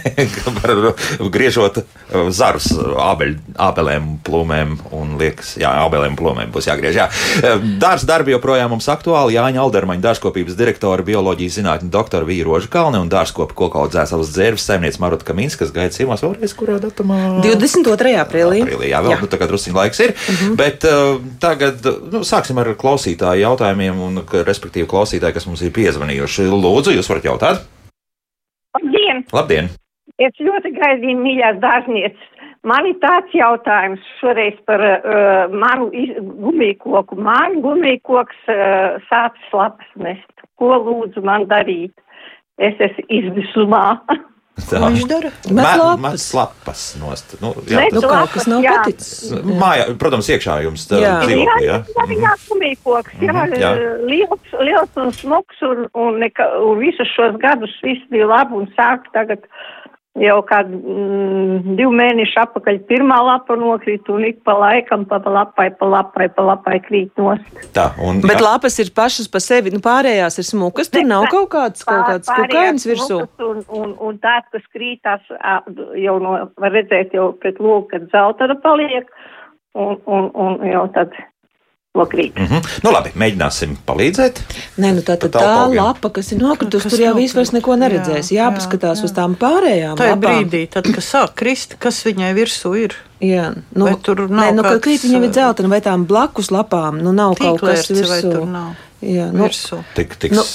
par 0.60 0.74
griežot 1.32 1.80
zarus 2.36 2.74
ābeļ, 2.76 3.32
ābelēm, 3.56 4.10
plūmēm 4.28 4.74
un 4.98 5.14
liekas, 5.20 5.54
jā, 5.62 5.72
ābelēm, 5.86 6.18
plūmēm 6.20 6.52
būs 6.52 6.68
jāgriež. 6.68 7.00
Jā. 7.00 7.06
Dārs 7.80 8.04
darbi 8.08 8.34
joprojām 8.36 8.74
mums 8.76 8.90
aktuāli. 8.92 9.38
Jāņa 9.38 9.64
Aldermaņa 9.64 10.04
dārzkopības 10.04 10.58
direktora, 10.60 11.06
bioloģijas 11.08 11.56
zinātņu 11.62 11.92
doktora 11.94 12.28
Vīroža 12.28 12.68
Kalne 12.74 13.00
un 13.00 13.12
dārzkopa 13.12 13.56
koka 13.56 13.86
audzēsavas 13.86 14.34
dzērves 14.36 14.68
saimniece 14.68 15.00
Maruta 15.04 15.30
Kamins, 15.30 15.56
kas 15.56 15.72
gaida 15.76 15.96
ciemos 15.96 16.26
vēlreiz, 16.26 16.56
kurā 16.58 16.82
datumā? 16.84 17.22
22. 17.48 18.12
aprīlī. 18.26 18.60
aprīlī 18.68 18.92
jā, 18.92 19.02
vēl 19.08 19.16
jā. 19.16 19.22
Nu, 19.24 19.32
tagad 19.32 19.54
drusciņ 19.54 19.80
laiks 19.80 20.04
ir. 20.04 20.16
Mhm. 20.18 20.36
-huh. 20.44 20.60
Bet 20.60 20.84
uh, 20.84 21.16
tagad 21.40 21.92
nu, 22.12 22.26
sāksim 22.28 22.60
ar 22.60 22.74
klausītāju 22.76 23.46
jautājumiem 23.46 24.04
un, 24.04 24.22
respektīvi, 24.52 24.90
klausītāji, 24.92 25.40
kas 25.40 25.48
mums 25.48 25.64
ir 25.64 25.77
piezvanījuši. 25.78 26.48
Lūdzu, 26.52 26.96
jūs 26.98 27.10
varat 27.12 27.28
jautāt? 27.30 27.68
Labdien! 28.78 29.24
Labdien. 29.34 29.70
Es 30.18 30.34
ļoti 30.42 30.74
gaidīju, 30.74 31.20
mīļās 31.22 31.62
dārznieces. 31.62 32.34
Man 32.68 32.88
ir 32.90 32.98
tāds 33.00 33.32
jautājums 33.38 34.04
šoreiz 34.20 34.58
par 34.68 34.82
uh, 34.82 35.54
manu 35.54 35.92
gumijkoku. 36.42 37.16
Man 37.22 37.62
gumijkoks 37.64 38.50
uh, 38.52 38.98
sācis 39.08 39.54
lapas 39.54 39.92
nest. 40.02 40.34
Ko 40.58 40.74
lūdzu 40.82 41.22
man 41.24 41.46
darīt? 41.52 41.94
Es 42.58 42.80
esmu 42.82 43.06
izmisumā. 43.20 43.86
Tā. 44.68 44.80
Ko 44.82 44.90
viņš 44.90 45.06
dara? 45.10 45.32
Met 45.54 46.24
lapas 46.34 46.84
nost. 47.00 47.36
Nu, 47.44 47.54
jā, 47.70 47.84
nu, 47.94 48.02
kaut 48.02 48.34
kas 48.34 48.48
nav 48.50 48.66
jā. 48.66 48.74
paticis. 48.82 49.30
Mājā, 49.46 49.86
protams, 50.02 50.30
iekšā 50.34 50.58
jums 50.66 50.88
dzīvoklī, 50.90 51.38
jā. 51.46 51.58
Jā, 51.62 52.08
jā, 52.18 52.34
kumīkoks, 52.48 53.20
jā, 53.22 53.32
mm 53.32 53.38
-hmm, 53.38 53.62
jā. 53.62 53.72
Liels, 54.10 54.56
liels 54.58 55.02
un 55.04 55.14
smuks 55.14 55.62
un, 55.62 55.86
un, 55.94 56.20
neka, 56.24 56.50
un 56.66 56.82
visus 56.82 57.10
šos 57.14 57.38
gadus 57.44 57.74
viss 57.86 58.10
bija 58.10 58.28
labi 58.28 58.58
un 58.58 58.68
sāk 58.74 59.06
tagad 59.14 59.46
jau 60.22 60.38
kādu 60.48 60.78
mm, 60.78 61.76
divu 61.78 61.92
mēnešu 61.96 62.40
apakaļ 62.42 62.80
pirmā 62.90 63.18
lapa 63.26 63.58
nokrīt 63.60 64.10
un 64.14 64.26
ik 64.28 64.40
pa 64.48 64.56
laikam 64.58 65.06
pa 65.10 65.20
lapai, 65.22 65.70
pa 65.78 65.90
lapai, 65.90 66.28
pa 66.34 66.46
lapai 66.50 66.80
krīt 66.86 67.12
nost. 67.22 67.46
Tā, 67.76 67.90
un, 68.04 68.22
Bet 68.26 68.40
jā. 68.40 68.46
lapas 68.46 68.78
ir 68.84 68.92
pašas 68.98 69.30
pa 69.32 69.42
sevi, 69.44 69.74
nu 69.74 69.82
pārējās 69.84 70.40
ir 70.42 70.48
smukas, 70.50 70.92
tur 70.94 71.06
nav 71.08 71.28
kaut 71.34 71.50
kāds, 71.54 71.86
kaut 71.88 72.06
kāds 72.10 72.32
kukainis 72.32 72.88
virsū. 72.90 73.22
Un, 73.46 73.64
un, 73.80 73.96
un 74.10 74.20
tāds, 74.24 74.50
kas 74.54 74.66
krītās, 74.76 75.24
jau 76.02 76.18
no, 76.24 76.38
var 76.58 76.76
redzēt 76.76 77.16
jau 77.18 77.32
pret 77.42 77.62
lūku, 77.62 77.90
kad 77.94 78.10
zeltara 78.14 78.58
paliek, 78.64 79.10
un, 79.78 80.00
un, 80.06 80.32
un 80.34 80.62
jau 80.66 80.86
tad 80.96 81.14
nokrīt. 81.96 82.36
Mm 82.36 82.46
-hmm. 82.46 82.62
Nu, 82.84 82.92
labi, 82.92 83.12
mēģināsim 83.16 83.76
palīdzēt. 83.86 84.42
Nē, 84.78 84.94
nu 84.98 85.02
tā, 85.02 85.18
tā, 85.18 85.30
tā 85.34 85.76
lapa, 85.76 86.10
kas 86.10 86.32
ir 86.32 86.42
nokritusi, 86.42 86.90
tur 86.90 87.00
jau 87.02 87.14
vairs 87.16 87.52
neko 87.52 87.76
neredzēs. 87.76 88.32
Jā, 88.32 88.48
Jāpaskatās 88.48 88.98
jā, 88.98 89.02
jā. 89.02 89.10
uz 89.10 89.12
tām 89.18 89.36
pārējām. 89.36 89.98
Tā 89.98 90.16
brīdī, 90.16 90.68
tad, 90.70 90.90
kad 90.94 91.04
sāk 91.04 91.36
krist, 91.36 91.78
kas 91.80 92.04
viņai 92.06 92.34
virsū 92.38 92.74
ir. 92.78 92.96
Jā, 93.20 93.54
nu, 93.74 93.86
vai 93.86 93.96
tur 94.02 94.28
nav. 94.30 94.44
Nē, 94.44 94.52
nu, 94.56 94.64
kad 94.64 94.82
krīt 94.82 95.04
viņam 95.04 95.24
ir 95.24 95.32
dzeltena 95.34 95.70
vai 95.70 95.82
tām 95.82 96.06
blakus 96.06 96.52
lapām, 96.52 97.02
nu 97.02 97.14
nav 97.14 97.36
kaut 97.40 97.62
kas 97.62 97.90
virsū. 97.90 98.46
Jā, 99.04 99.30
nu, 99.34 99.46
virsū. 99.46 99.84
Tik, 99.98 100.18
tiks... 100.22 100.38
Nu, 100.38 100.46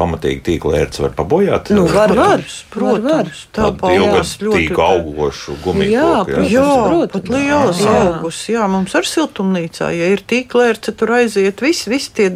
pamatīgi 0.00 0.42
tīkla 0.46 0.78
ērts 0.80 1.00
var 1.02 1.12
pabojāt. 1.16 1.70
Nu, 1.76 1.84
var, 1.90 2.12
var, 2.16 2.42
protams. 2.72 3.42
Tā 3.54 3.68
ilgas 3.92 4.32
tīka 4.40 4.86
augošu 4.96 5.56
gumiju. 5.64 5.92
Jā, 5.92 6.12
jā, 6.30 6.44
jā 6.54 6.64
protams, 6.64 7.12
pat 7.14 7.30
lielas 7.34 7.82
augus. 7.90 8.40
Jā, 8.50 8.66
mums 8.70 8.96
ar 8.98 9.08
siltumnīcā, 9.08 9.90
ja 9.96 10.10
ir 10.14 10.24
tīkla 10.30 10.70
ērts, 10.72 10.94
tur 11.00 11.14
aiziet 11.18 11.60
viss, 11.64 11.88
viss, 11.90 12.12
tie, 12.16 12.30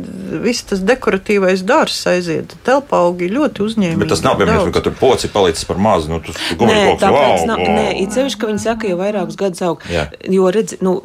viss 0.45 0.69
tas 0.69 0.85
dekoratīvais 0.85 1.65
dārs 1.67 1.99
aiziet. 2.11 2.57
Telpa 2.67 3.05
augi 3.07 3.31
ļoti 3.33 3.65
uzņēmīgi. 3.65 4.03
Bet 4.05 4.13
tas 4.13 4.25
nav, 4.27 4.39
piemēram, 4.41 4.73
ka 4.75 4.85
tur 4.85 4.97
poci 5.01 5.33
palicis 5.33 5.69
par 5.69 5.81
mazu, 5.83 6.13
nu, 6.13 6.21
tas 6.25 6.39
gumiju 6.61 6.95
koks, 6.95 7.09
wow! 7.17 7.37
Nav, 7.49 7.65
nē, 7.65 7.91
it 8.05 8.17
sevišķi, 8.17 8.41
ka 8.41 8.53
viņi 8.53 8.65
saka, 8.67 8.93
jau 8.93 9.01
vairākus 9.01 9.41
gadus 9.41 9.65
aug. 9.65 9.85
Jā. 9.93 10.09
Jo, 10.29 10.49
redz, 10.55 10.79
nu, 10.85 10.99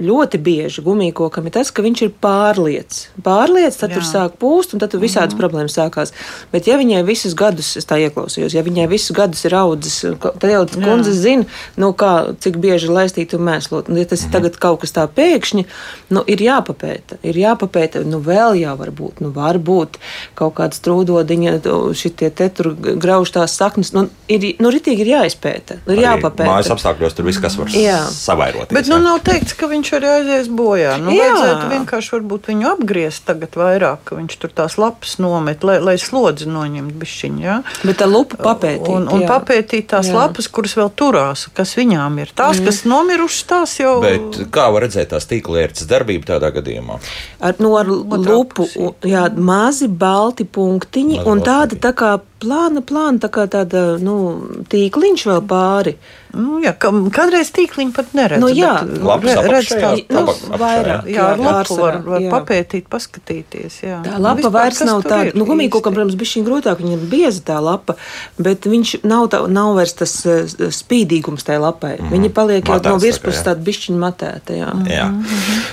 ļoti 0.00 0.40
bieži 0.40 0.82
gumijkokam 0.84 1.46
ir 1.46 1.54
tas, 1.54 1.70
ka 1.70 1.84
viņš 1.84 2.02
ir 2.06 2.12
pārliets. 2.22 3.02
Pārliets, 3.24 3.78
tad 3.80 3.92
Jā. 3.92 3.98
tur 3.98 4.06
sāk 4.08 4.36
pūst, 4.40 4.74
un 4.74 4.82
tad 4.82 4.92
tur 4.92 5.02
visādas 5.02 5.34
mm 5.34 5.36
-hmm. 5.36 5.42
problēmas 5.42 5.76
sākās. 5.76 6.12
Bet, 6.52 6.66
ja 6.66 6.78
viņai 6.80 7.02
visus 7.06 7.34
gadus, 7.34 7.76
es 7.76 7.86
tā 7.86 8.00
ieklausījos, 8.00 8.54
ja 8.54 8.62
viņai 8.62 8.88
visus 8.88 9.16
gadus 9.16 9.44
ir 9.44 9.54
audzis, 9.54 10.00
tad 10.20 10.50
jau 10.50 10.66
kundze 10.66 11.12
zina, 11.12 11.44
nu, 11.76 11.92
kā, 11.92 12.34
cik 12.40 12.56
bieži 12.56 12.88
laistīt 12.88 13.34
un 13.34 13.44
mēslot. 13.44 13.88
Un, 13.88 13.96
ja 13.96 14.04
tas 14.04 14.20
mm 14.20 14.24
-hmm. 14.24 14.28
ir 14.28 14.32
tagad 14.32 14.56
kaut 14.56 14.80
kas 14.80 14.92
tā 14.92 15.06
pēkšņi, 15.08 15.64
nu, 16.10 16.24
ir 16.26 16.38
jāpapēta. 16.38 17.20
Ir 17.22 17.36
jāpapēta, 17.36 18.04
nu, 18.04 18.20
vēl 18.20 18.60
jau 18.60 18.76
var 18.76 18.90
būt, 18.90 19.20
nu, 19.20 19.30
var 19.30 19.58
būt 19.58 19.98
kaut 20.34 20.54
kāda 20.54 20.74
strūdodiņa, 20.74 21.60
šitie 21.94 22.30
te 22.30 22.48
tur 22.48 22.74
grauž 22.74 23.30
tās 23.30 23.56
saknes. 23.56 23.92
Nu, 23.92 24.08
ir, 24.28 24.54
nu, 24.58 24.70
ritīgi 24.70 25.00
ir 25.00 25.12
jāizpēta, 25.16 25.74
ir 25.86 25.92
Arī 25.92 26.02
jāpapēta. 26.02 26.50
Mājas 26.50 26.70
apstākļos 26.70 27.14
tur 27.14 27.24
viss, 27.24 27.42
kas 27.42 27.56
var 27.58 27.70
savairot. 28.10 28.72
Bet, 28.72 28.88
nu, 28.88 28.98
nav 28.98 29.20
teikts, 29.26 29.54
ka 29.54 29.68
viņš 29.70 29.89
viņš 29.90 29.98
arī 29.98 30.10
aizies 30.20 30.48
bojā. 30.48 30.94
Nu, 31.00 31.12
Jā. 31.14 31.30
vajadzētu 31.34 31.68
vienkārši 31.70 32.12
varbūt 32.14 32.48
viņu 32.50 32.68
apgriezt 32.70 33.24
tagad 33.26 33.56
vairāk, 33.58 34.04
ka 34.04 34.18
viņš 34.18 34.36
tur 34.40 34.52
tās 34.54 34.76
lapas 34.78 35.16
nomet, 35.18 35.64
lai, 35.64 35.78
lai 35.82 35.96
slodzi 35.98 36.46
noņemt 36.50 36.94
bišķiņu. 37.00 37.42
Ja? 37.42 37.60
Bet 37.82 38.00
tā 38.00 38.06
lupa 38.06 38.38
papētīt. 38.40 38.88
Un, 38.90 39.08
un 39.10 39.24
jā. 39.24 39.28
papētīt 39.30 39.90
tās 39.90 40.10
Jā. 40.10 40.16
lapas, 40.16 40.48
kuras 40.48 40.76
vēl 40.78 40.90
turās, 40.94 41.48
kas 41.54 41.74
viņām 41.78 42.20
ir. 42.22 42.32
Tās, 42.34 42.60
mm. 42.60 42.70
kas 42.70 42.82
nomirušas, 42.88 43.44
tās 43.50 43.76
jau 43.80 43.96
Bet 44.04 44.40
kā 44.54 44.68
var 44.72 44.86
redzēt 44.86 45.12
tās 45.14 45.28
tīklierces 45.30 45.88
darbību 45.90 46.28
tādā 46.30 46.52
gadījumā? 46.54 47.00
Ar, 47.40 47.58
nu, 47.62 47.74
ar 47.80 47.90
lupu, 47.90 48.64
pusī. 48.64 48.86
un- 48.86 49.10
jā, 49.10 49.26
mazi 49.36 49.88
balti 49.88 50.46
punktiņi, 50.46 51.20
Mazi 51.20 51.30
un 51.30 51.44
tāda 51.44 51.78
tā 51.80 51.94
kā 51.96 52.16
plāna, 52.40 52.82
plāna, 52.86 53.20
tā 53.22 53.28
kā 53.32 53.46
tāda, 53.50 53.98
nu, 54.02 54.16
tīkliņš 54.72 55.26
vēl 55.30 55.44
pāri. 55.50 55.96
Nu, 56.30 56.60
jā, 56.62 56.70
kādreiz 56.78 57.48
tīkliņi 57.50 57.92
pat 57.94 58.12
neredz. 58.14 58.38
Nu, 58.42 58.50
jā. 58.54 58.76
re- 58.86 59.34
redz 59.50 59.72
tās- 59.74 60.02
Nu, 60.10 60.22
vairāk. 60.60 61.08
Jā, 61.10 61.24
ar 61.32 61.38
lapu 61.42 61.76
var, 61.80 61.98
var 62.06 62.20
jā. 62.22 62.30
papētīt, 62.30 62.86
paskatīties. 62.90 63.80
Jā. 63.82 63.98
Tā 64.04 64.18
lapa 64.18 64.38
vispār, 64.38 64.52
vairs 64.54 64.80
nav 64.86 65.02
tāda, 65.02 65.34
nu, 65.34 65.44
gumijkokam, 65.48 65.94
protams, 65.96 66.14
bija 66.14 66.30
šī 66.30 66.44
grūtāk, 66.46 66.78
viņa 66.84 66.94
ir 66.94 67.04
bieza 67.10 67.42
tā 67.50 67.58
lapa, 67.62 67.96
bet 68.38 68.68
viņš 68.70 69.02
nav, 69.02 69.26
tā, 69.32 69.42
nav 69.50 69.74
vairs 69.80 69.96
tas 69.98 70.14
eh, 70.26 70.46
spīdīgums 70.70 71.46
tajā 71.46 71.60
lapai. 71.64 71.96
Mm 71.98 72.04
-hmm. 72.06 72.12
Viņa 72.14 72.32
paliek 72.38 72.68
jau 72.68 72.78
no 72.78 72.80
tā 72.80 72.94
kā, 72.94 73.02
virspuses 73.02 73.42
tāda 73.42 73.66
bišķiņa 73.66 73.98
matēta, 73.98 74.54
jā. 74.54 74.70
Jā. 74.86 75.08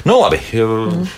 Nu, 0.06 0.20
labi, 0.22 0.40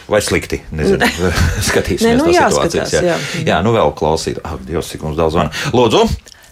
vai 0.08 0.22
slikti? 0.22 0.62
Nezinu, 0.72 1.00
skatīsimies 1.70 2.04
Nē, 2.04 2.18
nu, 2.18 2.32
jāskatās. 2.34 2.92
Jā. 2.94 3.16
jā. 3.46 3.62
nu 3.64 3.72
vēl 3.72 3.94
klausīt. 3.96 4.40
Ak, 4.44 4.60
Dievs, 4.68 4.92
cik 4.92 5.02
mums 5.02 5.18
daudz 5.18 5.39
zvana. 5.40 5.52
Lūdzu! 5.74 6.02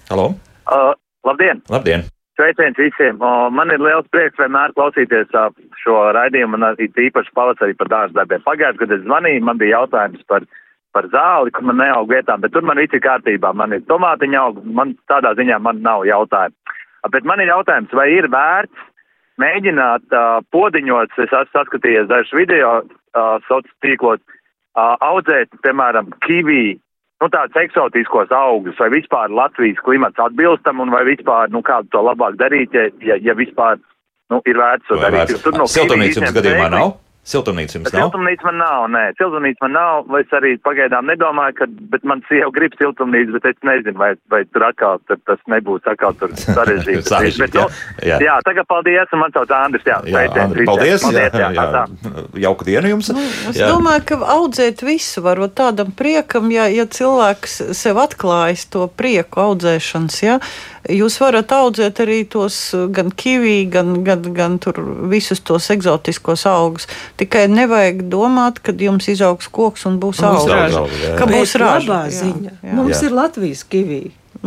Halo! 0.09 0.27
Uh, 0.67 0.93
labdien! 1.27 1.61
Labdien! 1.69 2.05
Sveiciens 2.37 2.77
visiem! 2.77 3.17
Uh, 3.19 3.49
man 3.51 3.71
ir 3.73 3.81
liels 3.81 4.07
prieks 4.13 4.37
vienmēr 4.39 4.73
klausīties 4.77 5.33
uh, 5.35 5.49
šo 5.81 6.11
raidījumu, 6.15 6.59
un 6.59 6.67
arī 6.69 6.87
īpaši 7.07 7.33
pavasarī 7.35 7.75
par 7.77 7.91
dārza 7.91 8.19
darbiem. 8.19 8.43
Pagājušajā 8.45 8.79
gadā 8.83 8.99
es 8.99 9.05
zvanīju, 9.07 9.43
man 9.43 9.59
bija 9.59 9.81
jautājums 9.81 10.23
par, 10.29 10.45
par 10.95 11.09
zāli, 11.13 11.53
kur 11.55 11.67
man 11.67 11.81
neaug 11.81 12.11
vietām, 12.11 12.43
bet 12.43 12.53
tur 12.53 12.65
man 12.67 12.79
viss 12.79 12.93
ir 12.93 13.03
kārtībā. 13.03 13.53
Man 13.57 13.73
ir 13.75 13.83
tomātiņa 13.89 14.43
aug, 14.43 14.61
man 14.63 14.95
tādā 15.11 15.33
ziņā 15.39 15.59
man 15.63 15.81
nav 15.85 16.05
jautājumu. 16.07 16.55
Bet 17.11 17.27
man 17.27 17.39
ir 17.39 17.51
jautājums, 17.51 17.93
vai 17.95 18.09
ir 18.11 18.27
vērts 18.31 18.87
mēģināt 19.41 20.13
uh, 20.13 20.39
podiņos, 20.51 21.13
es 21.15 21.29
esmu 21.29 21.53
saskatījies 21.53 22.09
dažus 22.09 22.33
video 22.35 22.71
uh, 22.81 23.37
sociālos 23.47 23.75
tīklos, 23.85 24.21
uh, 24.75 24.97
audzēt, 25.05 25.53
piemēram, 25.63 26.09
kivī, 26.25 26.77
nu, 27.21 27.29
tādus 27.33 27.59
eksotiskos 27.63 28.31
augus, 28.35 28.77
vai 28.81 28.89
vispār 28.93 29.33
Latvijas 29.33 29.81
klimats 29.85 30.21
atbilstam, 30.21 30.83
un 30.83 30.93
vai 30.93 31.03
vispār, 31.07 31.51
nu, 31.53 31.63
kādu 31.65 31.89
to 31.93 32.03
labāk 32.05 32.37
darīt, 32.41 32.75
ja, 32.77 32.87
ja, 33.05 33.19
ja 33.29 33.37
vispār, 33.37 33.81
nu, 34.33 34.41
ir 34.45 34.59
vērts 34.61 34.89
to 34.89 34.99
darīt. 35.01 35.35
izņemt 36.11 36.39
gadījumā 36.39 36.71
nav? 36.73 36.95
Siltumnīca 37.27 37.77
jums 37.77 37.91
nav? 37.91 38.07
Siltumnīca 38.07 38.47
man 38.47 38.59
nav, 38.61 38.83
nē, 38.93 39.03
siltumnīca 39.19 39.65
man 39.65 39.73
nav, 39.75 40.05
vai 40.11 40.21
es 40.23 40.35
arī 40.37 40.53
pagaidām 40.63 41.09
nedomāju, 41.11 41.57
ka, 41.59 41.67
bet 41.93 42.05
man 42.07 42.23
sieva 42.29 42.49
grib 42.55 42.75
siltumnīcu, 42.79 43.35
bet 43.35 43.49
es 43.51 43.59
nezinu, 43.67 43.97
vai, 43.99 44.13
vai 44.31 44.43
tur 44.55 44.67
atkal 44.69 45.01
tur 45.09 45.19
tas 45.27 45.41
nebūs 45.51 45.87
atkal 45.91 46.15
tur. 46.19 46.31
Sarežģīti, 46.57 47.03
Bet, 47.37 47.53
nu, 47.53 47.65
jā, 48.01 48.15
jā. 48.15 48.17
jā, 48.23 48.35
tagad 48.47 48.67
paldies, 48.69 49.11
un 49.13 49.21
man 49.21 49.33
sauc 49.35 49.51
Andris, 49.53 49.83
jā. 49.87 49.99
Jā, 50.07 50.23
Andri, 50.45 50.65
paldies! 50.67 51.03
paldies 51.03 51.35
jā, 51.35 51.51
jā, 51.51 51.51
jā, 51.57 51.67
jā. 51.75 52.23
Jauka 52.47 52.67
diena 52.67 52.93
jums! 52.93 53.11
Nu, 53.13 53.23
Es 53.47 53.55
Jā. 53.59 53.69
domāju, 53.71 54.03
ka 54.09 54.17
audzēt 54.33 54.81
visu 54.85 55.21
var 55.23 55.39
būt 55.41 55.53
tādam 55.59 55.91
priekam, 55.95 56.49
ja, 56.51 56.67
ja 56.71 56.87
cilvēks 56.89 57.59
sev 57.77 57.99
atklājas 58.01 58.65
to 58.73 58.87
prieku 58.99 59.43
audzēšanas. 59.43 60.17
Ja, 60.23 60.37
jūs 60.89 61.17
varat 61.21 61.51
audzēt 61.51 61.99
arī 62.03 62.21
tos 62.29 62.57
uh, 62.77 62.85
gan 62.93 63.11
kivī, 63.11 63.69
gan, 63.71 64.03
gan, 64.07 64.21
gan 64.35 64.57
tur 64.63 64.79
visus 65.11 65.41
tos 65.45 65.69
eksotiskos 65.73 66.45
augus. 66.49 66.87
Tikai 67.19 67.47
nevajag 67.51 68.05
domāt, 68.11 68.61
ka 68.63 68.71
jums 68.71 69.09
izaugs 69.11 69.49
koks 69.51 69.85
un 69.89 69.99
būs 70.03 70.23
augs. 70.23 70.47
jā. 71.03 71.15
Ka 71.19 71.27
būs 71.29 71.55
raža. 71.59 71.87
labā 71.87 71.99
jā, 72.07 72.15
ziņa. 72.21 72.55
jā. 72.63 72.73
Mums 72.77 72.97
Jā. 72.97 73.05
ir 73.09 73.17
Latvijas 73.17 73.63
kivī. 73.67 74.01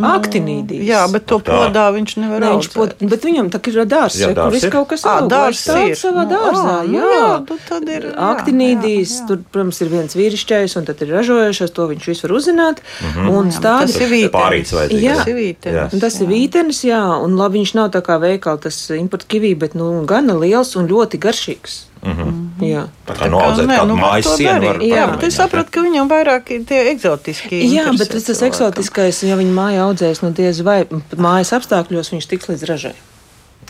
Aktinīdijas. 0.07 0.85
Jā, 0.87 1.01
bet 1.11 1.25
to 1.29 1.39
podā 1.43 1.85
viņš 1.95 2.15
nevar 2.21 2.43
Nē, 2.43 2.51
viņš 2.55 2.69
pot, 2.73 2.95
bet 3.11 3.25
viņam 3.27 3.51
tā 3.53 3.61
ir 3.67 3.79
dārsts, 3.85 4.21
Jā, 4.21 4.31
ja, 4.31 4.35
kur 4.37 4.57
ir. 4.57 4.71
kaut 4.73 4.87
kas 4.93 5.05
lai 5.05 5.51
stāv 5.57 5.81
ir. 5.89 5.97
savā 5.99 6.25
dārzā. 6.29 6.75
nu 6.87 6.97
jā, 6.97 7.09
jā, 7.11 7.27
nu 7.49 7.57
tad 7.67 7.89
ir, 7.89 8.07
jā, 8.09 8.29
Aktinīdijas, 8.31 9.11
jā, 9.13 9.19
jā. 9.21 9.27
tur, 9.29 9.43
protams, 9.51 9.81
ir 9.81 9.91
viens 9.93 10.17
vīrišķais, 10.17 10.77
un 10.79 10.89
tad 10.89 11.01
ir 11.05 11.13
ražojušais, 11.17 11.75
to 11.75 11.87
viņš 11.91 12.09
visu 12.13 12.27
var 12.27 12.35
uzzināt. 12.39 12.81
Un 13.27 13.51
tas 13.51 13.59
stāda, 13.59 13.91
ir 14.01 14.11
vītenis. 14.15 14.73
Jā. 15.01 15.15
Tas 15.19 15.27
ir 15.27 15.37
vītenis. 15.37 15.77
Jā. 15.77 15.87
Un 15.91 16.03
tas 16.07 16.19
ir 16.21 16.31
vītenis, 16.31 16.83
jā, 16.87 17.03
un 17.21 17.37
labi, 17.39 17.61
viņš 17.61 17.75
nav 17.77 17.91
tā 17.95 18.01
kā 18.05 18.17
veikala 18.21 18.61
tas 18.61 18.79
importa 18.95 19.29
kivī, 19.31 19.53
bet 19.57 19.77
nu, 19.77 19.93
gana 20.09 20.37
liels 20.39 20.75
un 20.79 20.87
ļoti 20.89 21.19
garšīgs. 21.21 21.90
Mm 22.01 22.11
-hmm. 22.11 22.65
Jā. 22.65 22.87
Tā 23.07 23.13
kā 23.13 23.29
noaudzēt 23.29 23.67
Nē, 23.67 23.77
kādu 23.77 23.87
nu, 23.87 23.95
mājas 23.95 24.23
to 24.23 24.37
sienu 24.37 24.67
var. 24.67 24.79
Jā, 24.81 25.11
bet 25.11 25.23
es 25.23 25.35
sapratu, 25.35 25.71
ka 25.71 25.81
viņam 25.81 26.09
vairāk 26.09 26.51
ir 26.51 26.65
tie 26.65 26.89
eksotiski. 26.91 27.61
Jā, 27.75 27.97
bet 27.97 28.09
tas, 28.09 28.23
tas 28.23 28.41
eksotiskais, 28.41 29.23
ja 29.23 29.35
viņa 29.35 29.53
māja 29.53 29.85
audzēs, 29.85 30.21
nu 30.21 30.31
diez 30.31 30.61
vai 30.61 30.85
mājas 31.17 31.53
apstākļos 31.53 32.11
viņš 32.13 32.27
tiks 32.27 32.47
līdz 32.49 32.65
ražai. 32.65 32.93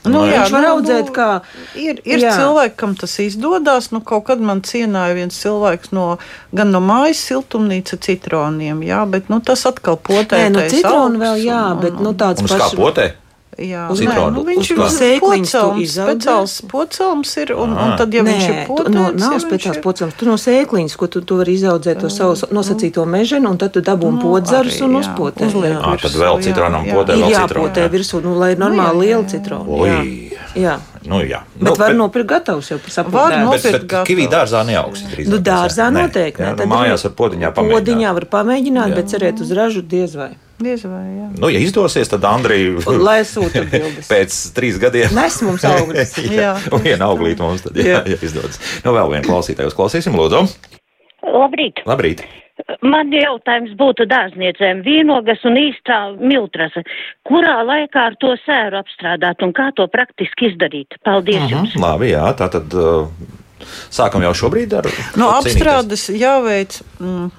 Nu, 0.03 0.23
jā, 0.25 0.41
Viņš 0.41 0.51
var 0.51 0.65
audzēt 0.65 1.11
kā- 1.13 1.41
Ir, 1.75 1.99
ir 2.03 2.19
Jā. 2.19 2.31
cilvēki, 2.33 2.75
kam 2.75 2.95
tas 2.95 3.19
izdodas. 3.19 3.91
Nu, 3.91 4.01
kaut 4.01 4.25
kad 4.25 4.39
man 4.39 4.61
cienāja 4.61 5.13
viens 5.13 5.35
cilvēks 5.43 5.91
no, 5.91 6.17
gan 6.53 6.71
no 6.71 6.79
mājas 6.79 7.21
siltumnīca 7.21 7.99
citroniem, 8.01 8.81
jā, 8.81 9.05
bet 9.09 9.29
nu, 9.29 9.39
tas 9.39 9.65
atkal 9.65 9.97
potē. 9.97 10.49
Nē, 10.49 10.49
nu 10.49 10.59
citronu 10.69 11.19
vēl 11.19 11.45
jā, 11.45 11.81
bet 11.81 11.99
nu 12.01 12.13
tāds 12.13 12.39
Un 12.39 12.45
uz 12.45 12.51
kā 12.51 12.69
potē? 12.75 13.11
Jā, 13.59 13.89
Uz 13.91 13.99
nē, 13.99 14.07
citronu, 14.07 14.31
nu, 14.31 14.41
viņš 14.47 14.69
ir 14.71 14.77
pocels, 14.79 15.81
izaudzē? 15.83 16.05
speciāls 16.07 16.53
pocels 16.71 17.31
ir, 17.37 17.49
un, 17.51 17.73
un 17.75 17.97
tad, 17.99 18.13
ja 18.15 18.23
viņš 18.23 18.45
ir 18.47 18.53
Nē, 18.55 18.61
potēts, 18.69 18.93
no, 18.95 19.01
ja 19.09 19.11
nav 19.19 19.33
viņš 19.35 19.43
speciāls 19.43 19.75
ir- 19.77 19.83
pocams. 19.83 20.13
Tu 20.15 20.25
no 20.25 20.35
sēkliņas, 20.39 20.95
ko 20.97 21.07
tu, 21.11 21.21
tu 21.21 21.35
vari 21.41 21.53
izaudzēt 21.59 21.99
to 21.99 22.09
savu 22.09 22.33
nosacīto 22.55 23.03
meženu, 23.05 23.51
un 23.51 23.57
tad 23.59 23.73
tu 23.75 23.81
dabū 23.83 24.07
Nu, 24.11 24.21
podzarus 24.23 24.77
arī, 24.79 24.85
un 24.87 24.91
jā, 24.95 25.01
uzpotē. 25.03 25.49
jā. 25.51 25.81
Ā, 25.83 25.97
tad 26.01 26.11
vēl 26.15 26.35
virsū, 26.39 26.43
citronam 26.47 26.83
potē, 26.87 27.11
vēl 27.19 27.27
citronu, 27.27 27.67
jāpotē 27.67 27.81
jā. 27.83 27.89
virsū, 27.91 28.21
nu, 28.23 28.35
lai 28.39 28.51
ir 28.53 28.57
Nu, 28.57 28.65
normāli 28.69 28.95
jā, 28.95 29.01
liela 29.03 29.25
citrona. 29.27 29.67
Oi! 29.67 29.89
Jā. 29.89 30.61
jā. 30.63 30.75
Nu, 31.03 31.19
jā. 31.25 31.39
Bet 31.59 31.67
nu, 31.67 31.75
var 31.75 31.93
nopirkt 31.93 32.27
gatavus 32.29 32.69
jau 32.71 32.77
par 32.79 33.11
Var 33.11 33.31
sapņu. 33.31 33.43
nopirkt. 33.45 33.63
Bet, 33.63 33.71
bet 33.73 33.87
gatavs. 33.89 34.07
kivī 34.09 34.25
dārzā 34.31 34.63
neaugs. 34.65 35.03
Nu, 35.27 35.37
dārzā 35.43 35.91
noteikti. 35.91 36.41
Nu, 36.55 36.65
mājās 36.71 37.03
ar 37.05 37.11
podiņā 37.11 37.51
pamēģināt. 37.51 37.75
Podiņā 37.83 38.13
var 38.15 38.25
pamēģināt, 38.31 38.95
bet 38.95 39.05
cerēt 39.11 39.41
uz 39.41 39.51
ražu 39.51 39.81
diez 39.81 40.15
vai. 40.15 40.31
Diez 40.61 40.83
vai, 40.85 41.05
jā. 41.17 41.27
Nu, 41.41 41.49
ja 41.49 41.61
izdosies, 41.63 42.09
tad 42.11 42.25
Andrija 42.29 42.83
Lai 43.01 43.21
sūta 43.25 43.63
bildes. 43.71 44.09
pēc 44.13 44.35
trīs 44.57 44.77
gadiem. 44.81 45.13
Nes 45.17 45.39
mums 45.45 45.65
augļus. 45.65 46.13
jā, 46.29 46.51
Jā. 46.59 46.81
viena 46.83 47.07
auglīte 47.09 47.41
mums 47.41 47.65
tad 47.65 47.79
jā, 47.81 48.03
jā, 48.05 48.19
izdodas. 48.21 48.61
Nu, 48.85 48.93
vēl 48.97 49.09
vienu 49.15 49.25
klausītāju 49.31 49.71
uzklausīsim, 49.73 50.13
lūdzu. 50.19 50.45
Labrīt! 51.31 51.81
Labrīt! 51.89 52.23
Man 52.85 53.09
jautājums 53.09 53.71
būtu 53.79 54.05
dārzniecēm 54.05 54.83
vīnogas 54.85 55.41
un 55.49 55.55
īstā 55.57 55.97
miltrasa. 56.21 56.83
Kurā 57.25 57.55
laikā 57.65 58.03
ar 58.11 58.17
to 58.21 58.35
sēru 58.43 58.77
apstrādāt 58.83 59.41
un 59.41 59.53
kā 59.57 59.71
to 59.77 59.87
praktiski 59.89 60.51
izdarīt? 60.51 60.93
Paldies 61.07 61.47
jums! 61.49 61.73
Mhm, 61.73 61.81
labi, 61.81 62.11
jā, 62.13 62.27
tā 62.37 62.51
tad 62.53 62.75
uh, 62.77 63.09
sākam 63.93 64.21
jau 64.27 64.33
šobrīd 64.43 64.75
ar 64.77 64.85
Nu, 64.91 65.31
cīnīties. 65.31 65.55
apstrādes 65.55 66.05
jāveic. 66.13 66.77
Mm, 67.01 67.31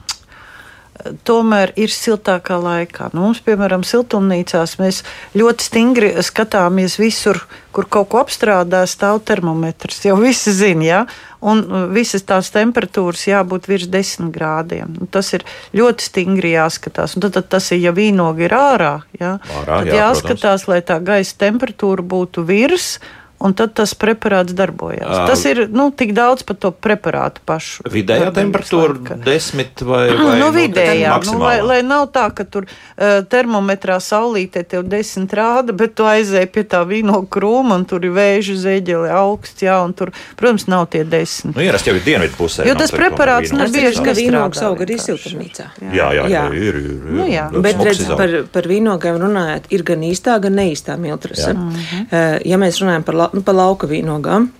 Tomēr 1.26 1.72
ir 1.80 1.90
siltākā 1.90 2.58
laikā. 2.60 3.08
Nu, 3.14 3.24
mums, 3.24 3.40
piemēram, 3.42 3.80
siltumnīcās 3.86 4.76
mēs 4.78 5.00
ļoti 5.34 5.64
stingri 5.64 6.10
skatāmies 6.22 6.98
visur, 7.00 7.40
kur 7.72 7.88
kaut 7.88 8.10
ko 8.12 8.20
apstrādā, 8.20 8.82
stāv 8.86 9.22
termometrs. 9.26 10.02
Jau 10.04 10.18
visi 10.20 10.52
zina, 10.54 10.84
ja? 10.84 11.00
un 11.42 11.64
uh, 11.64 11.86
visas 11.90 12.22
tās 12.28 12.52
temperatūras 12.54 13.24
jābūt 13.26 13.66
virs 13.70 13.88
10 13.90 14.28
grādiem. 14.34 14.92
Nu, 15.00 15.08
tas 15.10 15.32
ir 15.34 15.46
ļoti 15.74 16.10
stingri 16.10 16.52
jāskatās. 16.54 17.16
Un 17.16 17.24
tad, 17.24 17.38
tad 17.40 17.48
tas 17.56 17.72
ir, 17.72 17.80
ja 17.88 17.94
vīnogi 17.96 18.46
ir 18.46 18.54
ārā, 18.58 18.92
ja? 19.18 19.38
Ārā, 19.62 19.80
tad 19.80 19.90
jā, 19.90 19.98
jāskatās, 20.04 20.68
lai 20.70 20.82
tā 20.86 21.00
gaisa 21.02 21.40
temperatūra 21.46 22.04
būtu 22.04 22.44
virs. 22.46 22.98
Un 23.42 23.54
tad 23.58 23.74
tas 23.74 23.94
preparāts 23.98 24.54
darbojās. 24.54 25.02
Ā. 25.02 25.26
Tas 25.30 25.42
ir 25.50 25.64
nu, 25.72 25.88
tik 25.90 26.12
daudz 26.14 26.44
par 26.46 26.56
to 26.62 26.70
preparātu 26.70 27.42
pašu. 27.46 27.82
Vidējā 27.90 28.30
temperatūra 28.36 28.94
laika. 28.94 29.16
10 29.24 29.82
vai, 29.88 30.04
vai 30.26 30.36
Nu, 30.38 30.50
vidējā, 30.54 31.16
nu, 31.26 31.38
lai, 31.42 31.56
lai 31.66 31.80
nav 31.86 32.08
tā, 32.14 32.28
ka 32.34 32.46
tur 32.46 32.68
uh, 32.68 33.20
termometrā 33.26 33.98
saulītē 34.02 34.62
tev 34.68 34.86
desmit 34.90 35.34
rāda, 35.36 35.74
bet 35.76 35.96
tu 35.98 36.06
aizēji 36.08 36.50
pie 36.54 36.64
tā 36.70 36.82
vīno 36.88 37.22
krūma 37.32 37.80
un 37.80 37.86
tur 37.88 38.06
ir 38.06 38.14
vēža 38.14 38.56
zeķeli 38.62 39.10
augsts, 39.16 39.64
jā, 39.64 39.78
un 39.84 39.94
tur, 39.96 40.12
protams, 40.38 40.68
nav 40.70 40.88
tie 40.94 41.02
desmit. 41.02 41.56
Nu, 41.56 41.64
ierasti 41.64 41.90
jau 41.90 41.96
ir 41.98 42.06
dienvidu 42.06 42.38
pusē. 42.38 42.66
Jo 42.68 42.76
tas 42.78 42.94
preparāts 42.94 43.54
nav 43.54 43.72
bieži 43.74 44.04
ka 44.06 44.14
vīnogs 44.16 44.62
aug 44.66 44.82
arī 44.86 44.98
siltumnīcā. 45.02 45.68
Jā, 45.90 46.10
jā, 46.16 46.28
jā, 46.30 46.44
ir. 46.54 46.78
ir, 46.78 46.80
ir 46.82 47.12
Nu, 47.12 47.26
jā. 47.30 47.48
Bet 47.62 47.80
redz, 47.84 48.04
par, 48.18 48.34
par 48.52 48.68
vīnogiem 48.70 49.18
runājot, 49.20 49.68
ir 49.74 49.84
gan 49.86 50.04
īstā, 50.06 50.38
gan 50.42 50.56
neīstā 50.58 50.96
miltrasa. 51.00 51.52
Uh, 51.52 52.38
ja 52.48 52.58
mēs 52.60 52.80
runājam 52.82 53.06
par, 53.06 53.18
nu, 53.32 53.42
par 53.44 53.56
lauka 53.58 53.88
vīnogām, 53.90 54.50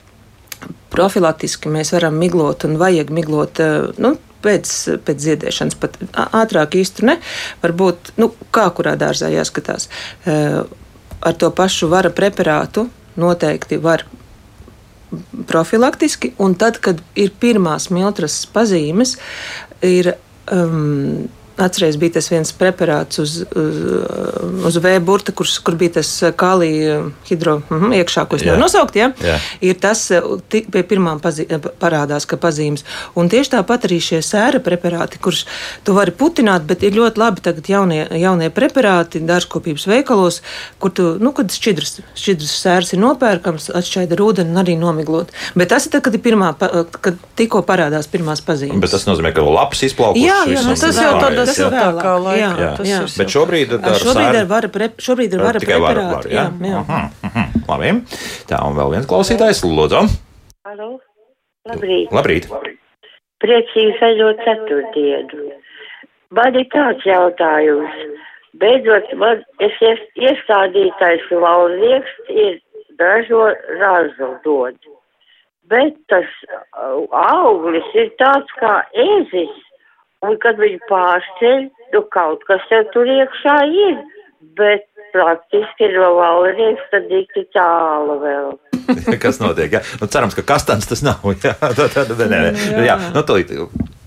profilaktiski 0.93 1.73
mēs 1.73 1.93
varam 1.95 2.18
miglot 2.20 2.66
un 2.68 2.79
vajag 2.81 3.11
miglot. 3.14 3.62
uh, 3.64 3.91
Nu, 4.03 4.16
Pēc, 4.43 4.66
pēc 5.07 5.20
ziedēšanas 5.23 5.77
pat 5.79 5.93
ātrāk 6.18 6.73
īsti 6.75 7.05
ne. 7.07 7.12
Varbūt, 7.62 8.09
nu, 8.18 8.27
kā 8.51 8.64
kurā 8.75 8.97
dārzā 8.99 9.29
jāskatās. 9.31 9.87
Uh, 10.27 10.64
ar 11.23 11.37
to 11.39 11.53
pašu 11.55 11.87
vara 11.93 12.11
preparātu 12.11 12.89
noteikti 13.23 13.79
var 13.79 14.03
profilaktiski, 15.47 16.33
un 16.43 16.57
tad, 16.59 16.81
kad 16.83 16.99
ir 17.14 17.31
pirmās 17.39 17.87
miltras 17.95 18.41
pazīmes, 18.51 19.14
ir. 19.87 20.16
Um, 20.51 21.31
Atcerieties, 21.57 21.99
bija 22.01 22.17
tas 22.17 22.29
viens 22.33 22.53
preparāts 22.57 23.21
uz, 23.23 23.35
uz, 23.45 23.81
uz 24.69 24.79
V-burta, 24.83 25.35
kur, 25.37 25.49
kur 25.65 25.77
bija 25.79 25.99
tas 25.99 26.11
kālija 26.39 26.99
hidro 27.29 27.59
mm, 27.61 27.93
iekšā, 28.01 28.25
ko 28.29 28.39
es 28.39 28.45
nevaru 28.47 28.63
nosaukt. 28.65 28.97
Ja? 28.99 29.11
Jā. 29.23 29.37
Ir 29.65 29.77
tas 29.83 30.07
pie 30.53 30.85
pirmām 30.89 31.21
pazī, 31.23 31.47
parādās, 31.83 32.27
ka 32.29 32.39
pazīmes. 32.41 32.87
Un 33.19 33.29
tieši 33.33 33.55
tāpat 33.57 33.87
arī 33.89 34.01
šie 34.03 34.23
sēra 34.25 34.63
preparāti, 34.65 35.21
kurus 35.23 35.45
tu 35.87 35.97
vari 35.97 36.15
putināt, 36.17 36.67
bet 36.69 36.85
ir 36.87 36.97
ļoti 36.97 37.21
labi 37.21 37.45
tagad 37.45 37.69
jaunie, 37.69 38.03
jaunie 38.23 38.51
preparāti 38.55 39.23
dārzkopības 39.27 39.87
veikalos, 39.91 40.41
kur 40.83 40.95
tu, 40.95 41.09
nu, 41.23 41.35
kad 41.37 41.53
šķidrs, 41.53 42.01
šķidrs 42.19 42.57
sērs 42.65 42.95
ir 42.97 43.03
nopērkams, 43.03 43.71
atšķaida 43.77 44.17
ar 44.17 44.25
ūdeni 44.25 44.55
un 44.55 44.63
arī 44.63 44.77
nomiglot. 44.81 45.33
Bet 45.59 45.73
tas 45.73 45.87
ir 45.87 45.95
tad, 45.95 46.05
kad 46.07 46.17
ir 46.17 46.23
pirmā, 46.25 46.53
kad 46.57 47.21
tikko 47.39 47.63
parādās 47.67 48.09
pirmās 48.13 48.43
pazīmes. 48.45 48.81
Bet 48.83 48.95
tas 48.95 49.07
nozīmē, 49.09 49.35
ka 49.37 49.45
lapas 49.47 49.83
izplaukušas. 49.89 50.27
Jā, 50.27 50.39
jā, 50.51 50.65
nu, 50.67 50.77
tas 50.79 51.01
jau 51.01 51.13
tādā 51.21 51.41
tas 51.49 51.59
ir 51.59 51.70
tā 51.72 51.86
laika. 52.24 52.38
Jā, 52.38 52.51
jā. 52.59 52.72
jā. 52.88 52.99
Ir 53.07 53.16
bet 53.20 53.32
šobrīd 53.36 53.74
ar 53.78 53.99
šobrīd 54.03 54.38
ir 54.40 54.51
vara, 54.51 54.70
pre, 54.72 54.90
šobrīd 54.99 55.36
ir 55.36 55.45
vara 55.45 55.62
vara, 55.62 56.28
jā. 56.28 56.47
jā. 56.51 56.82
Uh 56.82 56.93
uh 56.93 57.36
-huh. 57.36 57.49
Labi. 57.68 57.93
Tā, 58.51 58.61
un 58.66 58.76
vēl 58.76 58.90
viens 58.97 59.07
klausītājs, 59.07 59.64
Lūdzu. 59.64 60.07
Halo. 60.66 60.99
Labrīt. 61.68 62.11
Labrīt. 62.11 62.49
Priecīgi 63.43 63.95
ceļot 63.99 64.43
ceturtdienu. 64.47 65.53
Man 66.30 66.55
ir 66.59 66.68
tāds 66.72 67.05
jautājums. 67.07 67.97
Beidzot, 68.61 69.12
man 69.16 69.43
es 69.64 69.78
iestādītais 70.16 71.24
laulnieks 71.30 72.12
ir 72.28 72.61
dažo 73.01 73.47
ražu 73.80 74.28
dod. 74.45 74.76
Bet 75.70 75.97
tas 76.12 76.28
auglis 77.11 77.88
ir 77.95 78.11
tāds 78.20 78.51
kā 78.61 78.74
ēzis 78.93 79.55
Un 80.23 80.37
kad 80.43 80.59
viņi 80.61 80.79
pārceļ, 80.87 81.68
nu 81.95 82.03
kaut 82.14 82.45
kas 82.47 82.66
jau 82.70 82.83
tur 82.95 83.09
iekšā 83.11 83.57
ir, 83.66 83.97
bet 84.59 84.87
praktiski 85.12 85.89
no 85.97 86.12
valnieks 86.18 86.85
tad 86.93 87.09
dikti 87.11 87.43
tālu 87.57 88.18
vēl. 88.23 88.53
kas 89.25 89.41
notiek? 89.43 89.79
Jā? 89.79 89.83
Nu, 90.01 90.09
cerams, 90.11 90.37
ka 90.39 90.47
kastans 90.47 90.89
tas 90.91 91.03
nav. 91.07 91.25
Jā, 91.45 91.57
tā, 91.59 91.89
tā, 91.89 92.07
tā, 92.07 92.18
nē, 92.23 92.39
nē. 92.47 92.53
Jā. 92.55 92.85
Jā, 92.93 92.99
nu, 93.16 93.25
tūlīt, 93.27 93.53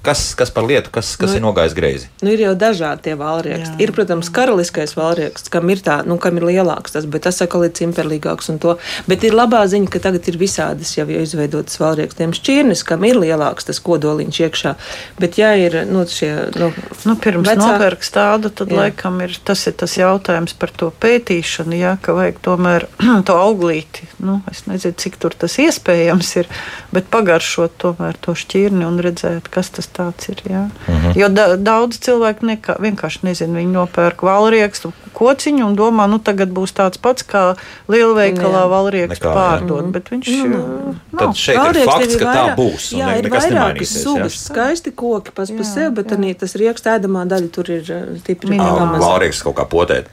kas, 0.05 0.21
kas 0.37 0.51
par 0.53 0.67
lietu, 0.67 0.91
kas, 0.93 1.13
kas 1.19 1.33
nu, 1.33 1.39
ir 1.39 1.43
nogājis 1.45 1.75
greizi? 1.77 2.09
Nu, 2.23 2.31
ir 2.33 2.43
jau 2.45 2.53
dažādi 2.59 3.07
tie 3.07 3.15
valrieksti. 3.19 3.77
Ir, 3.83 3.93
protams, 3.95 4.29
karaliskais 4.33 4.95
valrieksts, 4.97 5.51
kam 5.53 5.69
ir 5.73 5.81
tā, 5.85 5.99
nu, 6.07 6.17
kam 6.21 6.37
ir 6.39 6.47
lielāks 6.51 6.95
tas, 6.95 7.07
bet 7.09 7.25
tas 7.25 7.41
atkal 7.43 7.65
ir 7.67 7.73
cimperlīgāks 7.77 8.51
un 8.53 8.59
to. 8.61 8.75
Bet 9.09 9.25
ir 9.27 9.35
labā 9.37 9.63
ziņa, 9.71 9.89
ka 9.91 10.01
tagad 10.03 10.29
ir 10.29 10.39
visādas 10.41 10.93
jau 10.97 11.07
izveidotas 11.09 11.79
valriekstiem 11.81 12.35
šķirnes, 12.35 12.85
kam 12.87 13.05
ir 13.07 13.19
lielāks 13.21 13.69
tas 13.69 13.81
kodoliņš 13.83 14.41
iekšā. 14.45 14.75
Bet, 15.21 15.39
ja 15.41 15.53
ir, 15.59 15.81
nu, 15.89 16.05
šie, 16.09 16.31
nu, 16.59 16.71
nu 17.07 17.17
pirms 17.21 17.49
vecā... 17.49 17.59
nopērks 17.63 18.13
tādu, 18.15 18.53
tad 18.53 18.73
jā. 18.73 18.83
laikam 18.83 19.19
ir 19.25 19.35
tas, 19.45 19.65
ir 19.69 19.77
tas 19.79 19.97
jautājums 19.97 20.55
par 20.59 20.73
to 20.75 20.91
pētīšanu, 21.03 21.77
jā, 21.79 21.95
ka 22.05 22.15
vajag 22.17 22.41
tomēr 22.45 22.87
to 23.27 23.37
auglīti. 23.39 24.09
Nu, 24.21 24.39
es 24.51 24.65
nezinu, 24.69 24.97
cik 25.01 25.19
tur 25.21 25.35
tas 25.37 25.57
iespējams 25.61 26.31
ir, 26.41 26.51
bet 26.95 27.09
pagaršot 27.13 27.77
tomēr 27.81 28.19
to 28.21 28.35
šķirni 28.37 28.85
un 28.87 29.01
redzēt, 29.03 29.49
kas 29.53 29.73
tas 29.75 29.89
tāds 29.95 30.29
ir. 30.31 30.41
Jā. 30.49 30.65
Uh 30.65 30.93
mhm. 30.93 31.05
-huh. 31.05 31.17
Jo 31.19 31.29
da, 31.29 31.45
daudz 31.55 31.99
cilvēku 31.99 32.45
nekā, 32.45 32.77
vienkārši 32.79 33.19
nezina. 33.23 33.59
Viņi 33.59 33.71
nopērk 33.71 34.23
valriekstu 34.23 34.91
kociņu 35.13 35.65
un 35.65 35.75
domā, 35.75 36.07
nu 36.11 36.19
tagad 36.19 36.51
būs 36.51 36.75
tāds 36.75 36.99
pats 37.01 37.23
kā 37.23 37.55
lielveikalā 37.87 38.65
valriekstu 38.69 39.27
pārdot. 39.27 39.81
Mm 39.81 39.87
-hmm. 39.87 39.91
Bet 39.91 40.11
viņš 40.11 40.27
mm 40.27 40.53
-hmm. 40.53 40.95
Tad 41.19 41.35
šeit 41.35 41.57
Valrieksti 41.57 41.81
ir 41.81 41.91
fakts, 41.91 42.13
ir 42.13 42.19
ka 42.19 42.33
tā 42.33 42.55
būs. 42.55 42.83
Jā, 42.97 43.05
ne, 43.05 43.19
ir 43.19 43.29
vairākas 43.29 44.03
sugas, 44.03 44.45
skaisti 44.45 44.91
koki 44.91 45.31
pats 45.31 45.51
par 45.51 45.65
sevi, 45.65 45.95
bet 45.95 46.11
arī 46.11 46.35
tas 46.35 46.55
rieksta 46.55 46.97
ēdamā 46.97 47.25
daļa 47.27 47.49
tur 47.51 47.71
ir 47.71 47.83
stipri. 48.19 48.57
Valrieksts 48.99 49.43
kaut 49.43 49.55
kā 49.55 49.65
potēt 49.65 50.07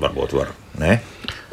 varbūt 0.00 0.32
var. 0.32 0.48
Ne? 0.78 1.00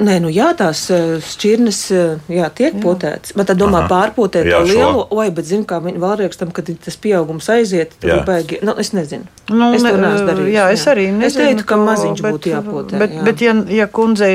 Nē, 0.01 0.17
nu 0.23 0.31
jā, 0.33 0.49
tās 0.57 0.81
eh, 0.93 1.19
šķirnes 1.21 1.79
eh, 1.93 2.31
jā, 2.33 2.47
tiek 2.57 2.73
jā. 2.73 2.81
potētas. 2.81 3.35
Bet 3.37 3.51
tad 3.51 3.59
domā 3.61 3.83
Aha. 3.83 3.89
pārpotēt 3.91 4.47
jā, 4.49 4.61
to 4.61 4.69
lielo, 4.71 5.03
oi, 5.13 5.27
bet 5.35 5.45
zinu, 5.45 5.65
kā 5.69 5.77
viņi 5.83 6.01
valriekstam, 6.01 6.53
kad 6.55 6.71
tas 6.81 6.97
pieaugums 7.01 7.49
aiziet, 7.53 7.93
tad 8.01 8.23
baigi. 8.27 8.57
Nu, 8.65 8.73
es 8.81 8.93
nezinu. 8.97 9.29
Nu, 9.51 9.69
es 9.75 9.83
to 9.85 9.91
neesmu 9.99 10.25
darījis. 10.29 10.53
Jā, 10.55 10.65
es 10.73 10.85
arī 10.89 11.05
nezinu. 11.11 11.27
Es 11.27 11.37
teiktu, 11.37 11.67
ka 11.69 11.77
maziņš 11.81 12.23
bet, 12.23 12.37
būtu 12.37 12.51
jāpotē. 12.53 13.01
Bet, 13.01 13.13
jā. 13.13 13.25
bet 13.27 13.43
ja, 13.45 13.55
ja 13.81 13.87
kundzei 13.91 14.31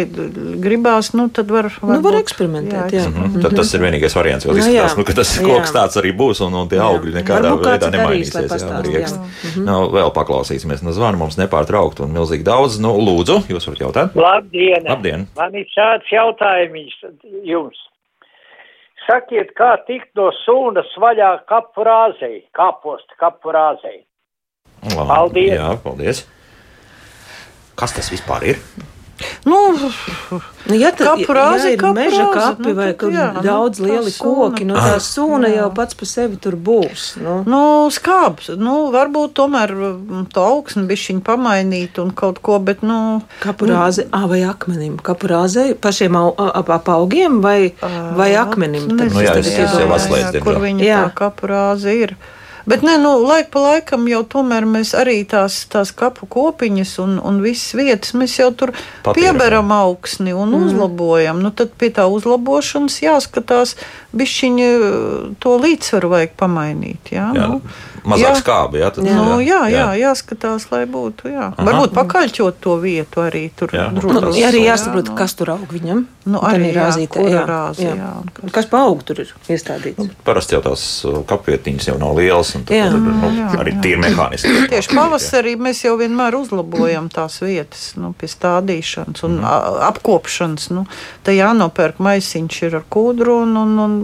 gribās, 0.62 1.11
nu 1.18 1.26
tad 1.34 1.51
var. 1.51 1.70
var 1.80 1.97
nu, 1.97 2.03
var 2.05 2.20
eksperimentēt, 2.20 2.95
jā. 2.95 3.03
jā. 3.03 3.11
Mm 3.11 3.24
-hmm. 3.24 3.47
Tad 3.47 3.57
tas 3.59 3.74
ir 3.74 3.82
vienīgais 3.82 4.16
variants, 4.16 4.47
vēl 4.47 4.61
izskatās, 4.62 4.97
nu, 4.97 5.05
ka 5.05 5.18
tas 5.20 5.34
koks 5.39 5.74
tāds 5.74 6.01
arī 6.03 6.14
būs 6.16 6.45
un, 6.47 6.55
un 6.55 6.68
tie 6.68 6.78
augļi 6.82 7.16
nekādā 7.18 7.55
veidā 7.59 7.91
nemainīsies. 7.91 8.55
Jā, 8.62 8.82
riekst. 8.87 9.18
Nu, 9.57 9.91
vēl 9.91 10.12
paklausīsimies 10.14 10.82
no 10.82 10.93
zvana, 10.93 11.18
mums 11.18 11.41
nepārtraukt 11.41 12.01
un 12.05 12.12
milzīgi 12.12 12.47
daudz. 12.47 12.78
Nu, 12.78 12.95
lūdzu, 13.01 13.43
jūs 13.49 13.66
varat 13.66 13.80
jautāt? 13.80 14.14
Labdien! 14.14 14.84
Labdien! 14.87 15.26
Man 15.37 15.55
ir 15.59 15.66
šāds 15.72 16.12
jautājums 16.12 16.97
jums. 17.45 17.83
Sakiet, 19.07 19.53
kā 19.59 19.77
tikt 19.87 20.11
no 20.18 20.31
sūnas 20.43 20.89
vaļā 20.99 21.33
kapurāzei, 21.51 22.41
kāposta 22.57 23.18
kapurāzei? 23.20 24.01
Paldies! 24.97 25.55
Jā, 25.55 25.70
paldies! 25.83 26.24
Kas 27.77 27.93
tas 27.95 28.09
vispār 28.11 28.53
ir? 28.55 28.62
Nu, 29.47 29.59
nu, 30.67 30.77
ja 30.77 30.91
tā 30.93 31.14
ja 31.17 31.71
ir 31.71 31.79
kapu 31.81 31.95
meža 31.97 32.27
kapi 32.35 32.69
nu, 32.69 32.75
vai 32.77 32.89
tad, 32.99 33.14
jā, 33.14 33.27
nu, 33.37 33.43
daudz 33.47 33.81
nu, 33.81 33.89
lieli 33.89 34.12
koki, 34.12 34.67
nu 34.69 34.77
tā 34.77 34.99
sūna 35.01 35.49
jau 35.55 35.71
pats 35.77 35.97
par 35.97 36.11
sevi 36.11 36.37
tur 36.43 36.59
būs. 36.61 37.07
Nu, 37.23 37.39
nu 37.49 37.61
skāps, 37.95 38.51
nu, 38.61 38.77
varbūt 38.95 39.37
tomēr 39.39 39.73
mm, 39.73 40.27
to 40.35 40.45
augsni 40.45 40.85
bišķiņu 40.91 41.25
pamainīt 41.27 42.01
un 42.03 42.12
kaut 42.17 42.43
ko, 42.45 42.59
bet, 42.61 42.85
nu. 42.87 43.23
Kapurāze, 43.45 44.09
nu, 44.11 44.12
ah, 44.19 44.29
vai 44.31 44.43
akmenim? 44.49 44.99
Kapurāze 45.07 45.71
pašiem 45.81 46.19
au, 46.21 46.33
ap, 46.37 46.73
ap 46.77 46.91
augiem 46.99 47.41
vai, 47.45 47.73
vai 48.19 48.33
akmenim? 48.37 48.91
Tad, 48.93 49.14
nu, 49.14 49.25
jā, 49.25 49.39
jā, 49.41 49.47
jā, 49.64 49.69
jā, 49.87 50.25
jā, 50.27 50.45
kur 50.45 50.61
viņa 50.61 50.91
jā. 50.91 51.05
tā 51.07 51.21
kapurāze 51.25 52.01
ir. 52.05 52.19
Bet 52.67 52.83
ne, 52.83 52.97
nu, 52.99 53.12
laik 53.23 53.53
pa 53.55 53.62
laikam 53.62 54.09
jau 54.11 54.25
tomēr 54.27 54.67
mēs 54.67 54.91
arī 54.99 55.21
tās, 55.29 55.61
tās 55.71 55.93
kapu 55.95 56.27
kopiņas 56.31 56.97
un, 57.05 57.17
un 57.23 57.39
visas 57.45 57.77
vietas 57.79 58.14
mēs 58.19 58.35
jau 58.41 58.49
tur 58.59 58.73
Papīram. 58.75 59.14
pieberam 59.39 59.71
augsni 59.77 60.35
un 60.35 60.51
mm. 60.51 60.67
uzlabojam. 60.67 61.43
Nu, 61.45 61.53
tad 61.55 61.77
pie 61.79 61.93
tā 61.95 62.09
uzlabošanas 62.11 62.99
jāskatās, 63.05 63.77
bišķiņi 64.17 64.71
to 65.43 65.55
līdzsvaru 65.62 66.11
vajag 66.17 66.35
pamainīt. 66.43 67.14
Jā, 67.14 67.31
jā. 67.39 67.47
Nu, 67.55 67.61
mazāk 68.13 68.41
skābi. 68.41 68.81
Jā, 68.83 68.91
tad, 68.95 69.09
jā. 69.09 69.17
Nu, 69.17 69.39
jā, 69.45 69.63
jā, 69.71 69.79
jā, 69.79 69.87
jāskatās, 70.07 70.69
lai 70.73 70.85
būtu. 70.91 71.31
Jā. 71.33 71.51
Aha. 71.53 71.67
Varbūt 71.69 71.95
pakaļķot 71.97 72.61
to 72.63 72.77
vietu 72.83 73.25
arī 73.25 73.47
tur. 73.57 73.75
Jā. 73.75 73.89
Nu, 73.95 74.33
jā, 74.37 74.51
arī 74.51 74.67
jāsaprot, 74.67 75.09
jā, 75.09 75.15
nu. 75.15 75.19
kas 75.19 75.37
tur 75.39 75.55
aug 75.57 75.73
viņam. 75.73 76.05
Nu, 76.27 76.41
arī 76.43 76.73
rāzīte, 76.75 77.23
jā, 77.31 77.45
rāzi, 77.47 77.85
jā. 77.87 77.95
Jā. 77.95 78.49
Kas 78.55 78.67
pa 78.67 78.81
augu 78.83 79.05
tur 79.07 79.21
ir 79.23 79.29
iestādīts? 79.47 80.01
Nu, 80.01 80.09
parasti 80.27 80.57
jau 80.57 80.63
tās 80.65 80.83
uh, 81.07 81.21
kapietiņas 81.29 81.87
jau 81.93 81.95
nav 82.03 82.17
lielas, 82.19 82.51
un 82.59 82.65
tad, 82.67 82.75
jā. 82.75 82.89
tad, 82.91 83.05
nu, 83.07 83.31
jā, 83.37 83.51
arī 83.63 83.75
tīri 83.85 84.01
mehāniski. 84.03 84.51
Tieši 84.73 84.91
pavasarī 84.91 85.55
mēs 85.69 85.85
jau 85.85 85.95
vienmēr 86.01 86.35
uzlabojam 86.35 87.07
tās 87.15 87.39
vietas 87.45 87.93
nu, 88.01 88.11
pie 88.19 88.27
stādīšanas 88.33 89.23
un 89.29 89.39
mm. 89.39 89.85
apkopšanas. 89.93 90.67
Nu, 90.75 90.83
tā 91.23 91.37
jānopērk 91.37 92.03
maisiņš 92.03 92.59
ir 92.67 92.81
ar 92.81 92.89
kūdru 92.91 93.39
un, 93.45 93.55
un, 93.63 93.79
un 93.87 93.97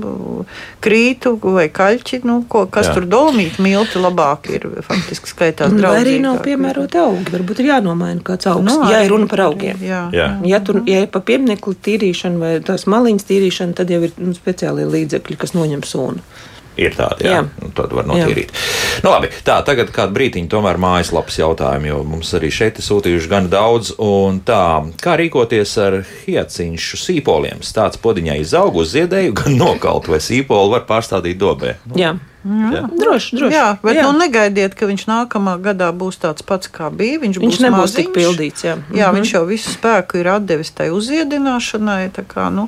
krītu 0.84 1.34
vai 1.42 1.66
kaļķi, 1.74 2.22
nu, 2.28 2.38
ko, 2.46 2.68
kas 2.70 2.92
jā. 2.92 2.96
tur 3.00 3.11
dolmīt 3.11 3.59
milti 3.62 3.91
ļoti 3.93 4.03
labāk 4.03 4.49
ir 4.53 4.66
faktiski 4.86 5.30
skaitās. 5.30 5.72
Vai 5.76 6.01
arī 6.01 6.18
nav 6.22 6.40
piemēroti 6.45 7.01
augi? 7.03 7.32
Varbūt 7.32 7.62
ir 7.62 7.70
jānomaina 7.72 8.22
kāds 8.24 8.49
augs, 8.51 8.64
no, 8.66 8.78
nu, 8.82 8.93
ja 8.93 9.03
ir 9.05 9.12
runa 9.12 9.28
par 9.30 9.47
augiem. 9.49 9.82
Jā, 9.82 10.07
jā. 10.14 10.30
Ja 10.49 10.62
tur 10.64 10.82
ja 10.88 11.03
ir 11.05 11.11
pa 11.12 11.20
pieminiektu 11.20 11.74
tīrīšanu 11.84 12.40
vai 12.43 12.55
tās 12.64 12.86
maliņas 12.90 13.28
tīrīšanu, 13.28 13.76
tad 13.76 13.93
jau 13.93 14.03
ir 14.07 14.16
nu, 14.18 14.32
speciāli 14.36 14.88
līdzekļi, 14.88 15.38
kas 15.40 15.55
noņem 15.57 15.84
sunu. 15.86 16.24
Ir 16.72 16.95
tādi, 16.97 17.26
jā, 17.26 17.34
jā. 17.34 17.40
Nu, 17.61 17.68
tad 17.76 17.93
var 17.93 18.07
notīrīt. 18.09 18.49
Jā. 18.49 19.03
Nu, 19.05 19.11
labi, 19.12 19.28
tā, 19.45 19.59
tagad 19.66 19.90
kādu 19.93 20.16
brīdiņu 20.16 20.49
tomēr 20.55 20.78
mājaslapas 20.80 21.36
jautājumu, 21.36 21.90
jo 21.90 21.99
mums 22.09 22.32
arī 22.38 22.49
šeit 22.49 22.80
ir 22.80 22.86
sūtījuši 22.86 23.28
gan 23.28 23.51
daudz. 23.53 23.93
Un 24.01 24.40
tā, 24.40 24.80
kā 25.05 25.18
rīkoties 25.20 25.76
ar 25.84 25.99
hiacinšu 26.22 27.03
sīpoliem? 27.03 27.61
Tāds 27.76 28.01
podiņā 28.01 28.40
izaug 28.40 28.80
uz 28.80 28.95
ziedēju, 28.97 29.36
gan 29.43 29.61
nokalt, 29.61 30.09
vai 30.09 30.22
sīpoli 30.24 30.72
var 30.72 30.88
pārstādīt 30.88 31.36
dobē? 31.45 31.76
Jā. 31.93 32.16
Jā. 32.43 32.82
Droši, 32.99 33.36
droši. 33.38 33.55
Jā, 33.55 33.66
bet 33.82 34.01
jā. 34.01 34.07
Nu, 34.07 34.16
negaidiet, 34.18 34.74
ka 34.74 34.88
viņš 34.90 35.07
nākamā 35.07 35.55
gadā 35.62 35.93
būs 35.95 36.18
tāds 36.22 36.43
pats, 36.47 36.70
kā 36.72 36.90
bija. 36.90 37.20
Viņš, 37.22 37.38
viņš 37.38 37.61
nebūs 37.62 37.78
maziņš. 37.78 37.99
tik 38.01 38.11
pildīts. 38.16 38.66
Jā, 38.66 38.76
jā 38.90 39.07
mhm. 39.09 39.20
viņš 39.20 39.36
jau 39.36 39.45
visu 39.47 39.76
spēku 39.76 40.18
ir 40.18 40.32
atdevis 40.34 40.74
tai 40.74 40.90
uzziedināšanai. 40.95 42.03
Kā, 42.26 42.49
nu, 42.51 42.66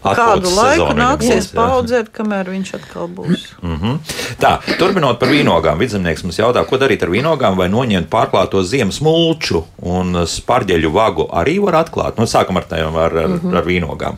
Kādu 0.00 0.48
laiku 0.56 0.94
nāksies 0.96 1.50
paudzēt, 1.52 2.08
kamēr 2.14 2.48
viņš 2.48 2.72
atkal 2.78 3.08
būs. 3.12 3.50
Mm 3.60 3.76
-hmm. 3.76 3.98
Tā, 4.40 4.54
turpinot 4.80 5.20
par 5.20 5.28
vīnogām, 5.28 5.76
vidzemnieks 5.78 6.24
mums 6.24 6.38
jautā, 6.38 6.64
ko 6.64 6.78
darīt 6.80 7.02
ar 7.04 7.12
vīnogām, 7.12 7.56
vai 7.56 7.68
noņemt 7.68 8.08
pārklāto 8.08 8.62
ziemas 8.64 9.00
mulču 9.00 9.64
un 9.76 10.24
spārģeļu 10.24 10.92
vagu 10.92 11.28
arī 11.32 11.60
var 11.60 11.84
atklāt. 11.84 12.16
Nu, 12.18 12.24
sākam 12.24 12.56
ar 12.56 12.64
tādiem 12.64 12.96
ar, 12.96 13.16
ar, 13.16 13.28
mm 13.28 13.40
-hmm. 13.40 13.56
ar 13.56 13.64
vīnogām. 13.64 14.16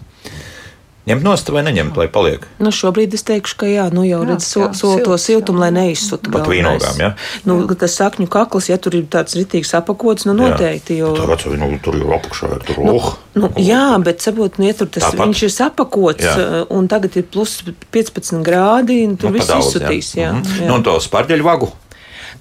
Ņemt 1.03 1.25
nost 1.27 1.49
vai 1.51 1.65
neņemt, 1.67 1.97
lai 1.99 2.05
paliek? 2.07 2.45
Nu, 2.63 2.71
šobrīd 2.71 3.15
es 3.17 3.25
teikšu, 3.27 3.57
ka 3.59 3.67
jā, 3.67 3.89
nu 3.91 4.05
jau 4.07 4.21
Jā, 4.23 4.29
redz 4.29 4.45
so, 4.47 4.61
jā, 4.61 4.69
so, 4.79 4.93
to 5.03 5.17
siltumu, 5.19 5.59
jā. 5.59 5.65
lai 5.65 5.71
neizsuta. 5.75 6.31
Pat 6.31 6.47
vīnogām, 6.47 7.01
jā? 7.03 7.09
Nu, 7.49 7.57
tas 7.75 7.97
sakņu 7.99 8.29
kakls, 8.31 8.69
ja 8.71 8.79
tur 8.79 8.95
ir 8.95 9.09
tāds 9.11 9.35
ritīgs 9.35 9.75
apakots, 9.75 10.29
nu 10.31 10.37
noteikti. 10.39 11.01
Jo, 11.01 11.11
Tur, 11.19 11.33
atsau, 11.35 11.57
nu, 11.59 11.73
tur 11.83 11.99
jau 11.99 12.13
apakšā 12.15 12.53
ir 12.55 12.63
tur 12.69 12.79
Nu, 12.87 12.95
oh, 13.01 13.11
nu, 13.35 13.51
jā, 13.59 13.83
bet 14.07 14.23
saprot, 14.23 14.61
nu, 14.63 14.69
ja 14.71 14.79
tur 14.79 14.87
tas, 14.95 15.09
Tāpat. 15.09 15.27
viņš 15.27 15.43
ir 15.49 15.55
sapakots, 15.59 16.23
Jā. 16.31 16.37
uh, 16.39 16.63
un 16.79 16.87
tagad 16.87 17.19
ir 17.19 17.27
plus 17.27 17.59
15 17.91 18.39
grādi, 18.47 19.03
un 19.09 19.19
tur 19.19 19.33
nu, 19.35 19.41
viss 19.41 19.51
daudz, 19.51 19.73
izsutīs. 19.75 20.15
Jā, 20.15 20.31
Mhm. 20.39 20.61
jā. 20.63 20.69
Nu, 20.71 20.79
un 20.79 20.87
to 20.87 20.95
spārģeļu 21.03 21.43
vagu. 21.51 21.73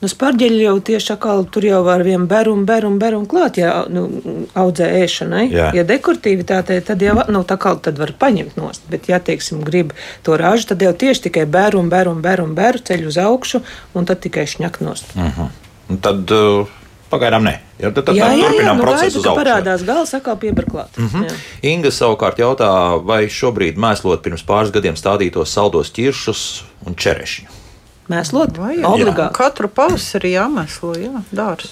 Nu, 0.01 0.09
spārģeļi 0.09 0.63
jau 0.63 0.75
tieši 0.81 1.11
atkal 1.13 1.43
tur 1.53 1.65
jau 1.67 1.83
var 1.85 2.01
vien 2.05 2.23
beru 2.29 2.55
un 2.57 2.65
beru 2.65 2.89
un 2.89 2.97
beru 3.01 3.19
un 3.21 3.27
klāt, 3.29 3.59
ja 3.61 3.83
nu, 3.85 4.07
audzē 4.57 4.87
ēšanai. 5.03 5.43
Jā. 5.53 5.67
Ja 5.77 5.85
dekoratīvitātei, 5.85 6.79
tad 6.85 7.05
jau 7.05 7.19
nu, 7.29 7.43
tā 7.45 7.59
kā 7.61 7.75
tad 7.85 8.01
var 8.01 8.15
paņemt 8.17 8.57
nost. 8.57 8.87
Bet, 8.89 9.11
ja, 9.11 9.21
teiksim, 9.21 9.61
grib 9.67 9.93
to 10.25 10.37
ražu, 10.41 10.71
tad 10.73 10.81
jau 10.81 10.93
tieši 11.05 11.27
tikai 11.29 11.45
beru 11.45 11.83
un 11.83 11.93
beru 11.93 12.15
un 12.15 12.25
beru 12.25 12.49
un 12.49 12.57
beru 12.57 12.81
ceļ 12.81 13.05
uz 13.13 13.21
augšu, 13.21 13.61
un 13.93 14.09
tad 14.09 14.23
tikai 14.25 14.47
šņakt 14.49 14.81
nost. 14.81 15.13
Un 15.91 16.01
tad 16.01 16.33
uh, 16.33 16.65
pagaidām 17.13 17.45
nē. 17.45 17.55
Ja, 17.77 17.93
tad, 17.93 18.07
tad 18.09 18.17
jā, 18.17 18.33
jā, 18.37 18.51
jā, 18.57 18.73
nu, 18.77 18.89
uz 18.89 19.21
ka 19.21 19.37
parādās 19.37 19.85
gals, 19.85 20.13
atkal 20.17 20.37
piebarklāt. 20.41 20.97
Mm 20.97 21.07
-hmm. 21.13 21.39
Inga 21.61 21.93
savukārt 21.93 22.41
jautā, 22.41 22.73
vai 23.05 23.25
šobrīd 23.29 23.77
mēslot 23.77 24.21
pirms 24.25 24.43
pāris 24.43 24.73
gadiem 24.73 24.95
stādītos 24.95 25.53
saldos 25.53 25.93
ķiršus 25.93 26.63
un 26.85 26.95
čerešņu. 26.95 27.60
Mēslot, 28.11 28.57
obligāti. 28.59 29.31
Katru 29.37 29.69
pavasarī 29.71 30.33
jāmēslo, 30.35 30.93
jā, 30.99 31.21
dārs. 31.35 31.69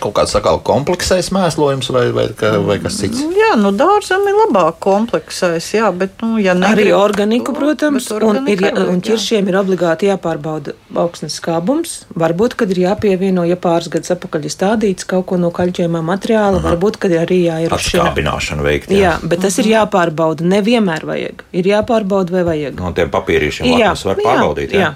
Kaut 0.00 0.14
kāds 0.16 0.32
sakāli 0.36 0.62
kompleksais 0.66 1.28
mēslojums 1.34 1.90
vai, 1.92 2.04
vai, 2.16 2.26
vai 2.66 2.76
kas 2.82 2.98
cits. 3.02 3.20
Nu, 3.24 3.32
Jā, 3.36 3.52
nu 3.60 3.70
dārzam 3.76 4.24
ir 4.26 4.34
labāk 4.40 4.78
kompleksais, 4.82 5.68
jā, 5.76 5.90
bet, 5.94 6.16
nu, 6.24 6.38
ja 6.42 6.54
Arī 6.56 6.62
negrib 6.64 6.96
organiku, 6.98 7.52
to, 7.52 7.58
protams, 7.60 8.08
un, 8.16 8.40
ir, 8.50 8.64
jā- 8.64 8.72
un 8.88 8.98
jā. 8.98 9.04
ķiršiem 9.10 9.50
ir 9.52 9.58
obligāti 9.60 10.08
jāpārbauda 10.08 10.74
augsnes 10.98 11.36
skābums. 11.38 11.92
Varbūt, 12.16 12.56
kad 12.58 12.72
ir 12.74 12.80
jāpievieno, 12.86 13.44
ja 13.46 13.58
pāris 13.60 13.90
gadus 13.92 14.10
atpakaļ 14.16 14.48
ir 14.48 14.54
stādīts 14.56 15.06
kaut 15.08 15.28
ko 15.30 15.38
no 15.40 15.52
kaļķējumā 15.54 16.02
materiāla, 16.10 16.62
varbūt, 16.64 16.98
kad 17.04 17.14
arī 17.22 17.42
jāierušina. 17.46 18.02
Atskābināšana 18.08 18.66
veikt. 18.66 18.90
Jā, 18.96 19.16
bet 19.22 19.44
tas 19.46 19.60
ir 19.62 19.70
jāpārbauda. 19.70 20.46
Nevienmēr 20.56 21.06
vajag. 21.06 21.46
Ir 21.56 21.70
jāpārbauda, 21.74 22.34
vai 22.40 22.46
vajag. 22.50 22.80
No 22.80 22.92
tiem 22.96 23.12
papīrīšiem 23.14 23.70
lapus 23.76 24.06
var 24.10 24.22
pārbaudīt. 24.24 24.74
jā, 24.74 24.88
jā. 24.88 24.94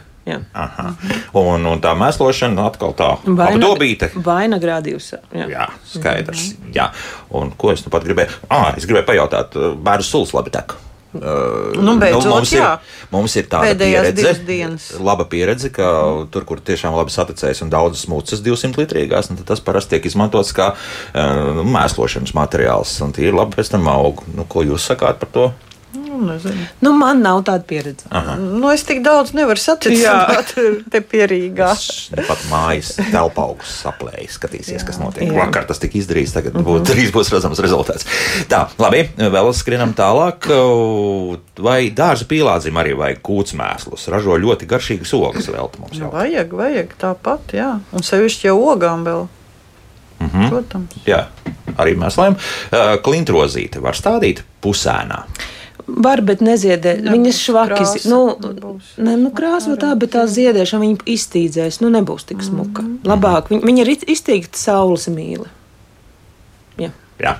Un, 1.40 1.66
un 1.72 1.82
tā 1.82 1.94
mēslošana 1.98 2.68
atkal 2.70 2.94
tā 2.98 3.14
apdobīta. 3.20 4.10
Vaina 4.26 4.60
grādījus. 4.62 5.14
Jā. 5.34 5.48
Jā, 5.50 5.66
skaidrs. 5.94 6.52
Jā. 6.76 6.90
Un 7.36 7.54
ko 7.58 7.74
es 7.74 7.84
nu 7.86 7.92
pat 7.92 8.06
gribēju? 8.06 8.44
Ah, 8.50 8.70
es 8.76 8.86
gribēju 8.88 9.08
pajautāt, 9.10 9.58
bērnu 9.80 10.06
sulas 10.06 10.34
labi 10.36 10.54
tek. 10.54 10.76
Uh, 11.10 11.74
Nu, 11.82 11.96
beidzot, 11.98 12.28
mums, 12.30 12.52
jā. 12.54 12.66
ir, 12.78 13.06
mums 13.10 13.32
ir 13.34 13.48
tāda 13.50 13.72
pieredze, 13.74 15.00
laba 15.02 15.24
pieredze, 15.26 15.70
ka 15.74 15.88
tur, 16.30 16.44
kur 16.46 16.60
tiešām 16.62 16.94
labi 16.94 17.10
saticējis 17.10 17.64
un 17.64 17.72
daudzas 17.72 18.04
mūcas 18.10 18.44
200 18.46 18.78
litrīgās, 18.78 19.32
un 19.32 19.40
tad 19.40 19.48
tas 19.50 19.62
parasti 19.64 19.96
tiek 19.96 20.06
izmantots 20.06 20.54
kā 20.54 20.68
uh, 20.70 21.64
mēslošanas 21.66 22.30
materiāls. 22.38 22.94
Un 23.02 23.16
tie 23.16 23.26
ir 23.26 23.34
labi 23.34 23.58
pēc 23.58 23.72
tam 23.74 23.90
aug. 23.90 24.22
Nu, 24.36 24.46
ko 24.46 24.62
jūs 24.62 24.86
sakāt 24.92 25.18
par 25.18 25.34
to? 25.34 25.48
Nu, 26.20 26.26
nezinu. 26.28 26.66
Nu, 26.84 26.90
man 26.92 27.22
nav 27.24 27.38
tāda 27.48 27.64
pieredze. 27.64 28.04
Nu, 28.36 28.68
es 28.74 28.82
tik 28.84 28.98
daudz 29.04 29.30
nevaru 29.32 29.56
saticināt 29.60 30.50
te 30.92 31.00
pierīgā. 31.00 31.70
Pat 32.28 32.42
mājas 32.50 32.90
telpa 33.00 33.46
augsts 33.48 33.78
saplējas, 33.86 34.36
skatīsies, 34.36 34.84
kas 34.84 35.00
notiek. 35.00 35.24
Jā. 35.30 35.38
Vakar 35.38 35.64
tas 35.70 35.80
tika 35.80 35.96
izdarīts, 36.00 36.34
tagad 36.36 36.58
būs, 36.60 36.84
drīz 36.90 37.08
būs 37.14 37.32
redzams 37.32 37.62
rezultāts. 37.64 38.04
Tā, 38.52 38.66
labi, 38.82 39.06
vēl 39.16 39.50
skrienam 39.56 39.96
tālāk. 39.96 40.50
Vai 41.60 41.78
dārza 41.96 42.28
pīlādzim 42.28 42.76
arī 42.80 42.92
vajag 43.00 43.22
kūts 43.26 43.56
mēslus? 43.58 44.04
Ražo 44.12 44.36
ļoti 44.40 44.68
garšīgas 44.70 45.16
ogas 45.16 45.48
vēl 45.48 45.72
mums 45.80 45.96
Nu, 45.96 46.06
jau. 46.06 46.12
vajag, 46.14 46.52
vajag 46.60 46.94
tāpat, 47.00 47.56
jā. 47.56 47.70
Un 47.96 48.04
sevišķi 48.06 48.50
jau 48.50 48.58
ogām 48.74 49.04
vēl. 49.08 49.26
Mhm. 50.20 50.48
Protams. 50.52 50.96
Jā, 51.08 51.22
arī 51.80 51.94
mēsliem. 51.96 52.34
Klintrozīte 53.04 53.80
var 53.80 53.96
stādīt 53.96 54.42
pusēnā. 54.60 55.22
Var, 55.96 56.20
bet 56.22 56.40
neziedē. 56.40 56.96
Nebūs 57.02 57.12
Viņas 57.16 57.38
švaki. 57.44 57.74
krāsa, 57.74 58.08
Nu, 58.10 58.20
nebūs. 58.40 58.92
ne, 58.98 59.16
nu, 59.16 59.30
krāsa 59.34 59.76
tā, 59.76 59.92
bet 59.98 60.12
tā 60.14 60.24
ziedēšana 60.30 60.80
viņa 60.86 61.06
iztīdzēs. 61.06 61.80
Nu, 61.82 61.90
nebūs 61.90 62.24
tik 62.30 62.42
smuka. 62.46 62.82
Mm. 62.82 63.00
Labāk. 63.04 63.50
Viņa, 63.50 63.64
viņa 63.66 63.86
ir 63.86 63.92
iztīgta 64.06 64.56
saules 64.58 65.08
mīla. 65.08 65.46
Jā. 67.20 67.34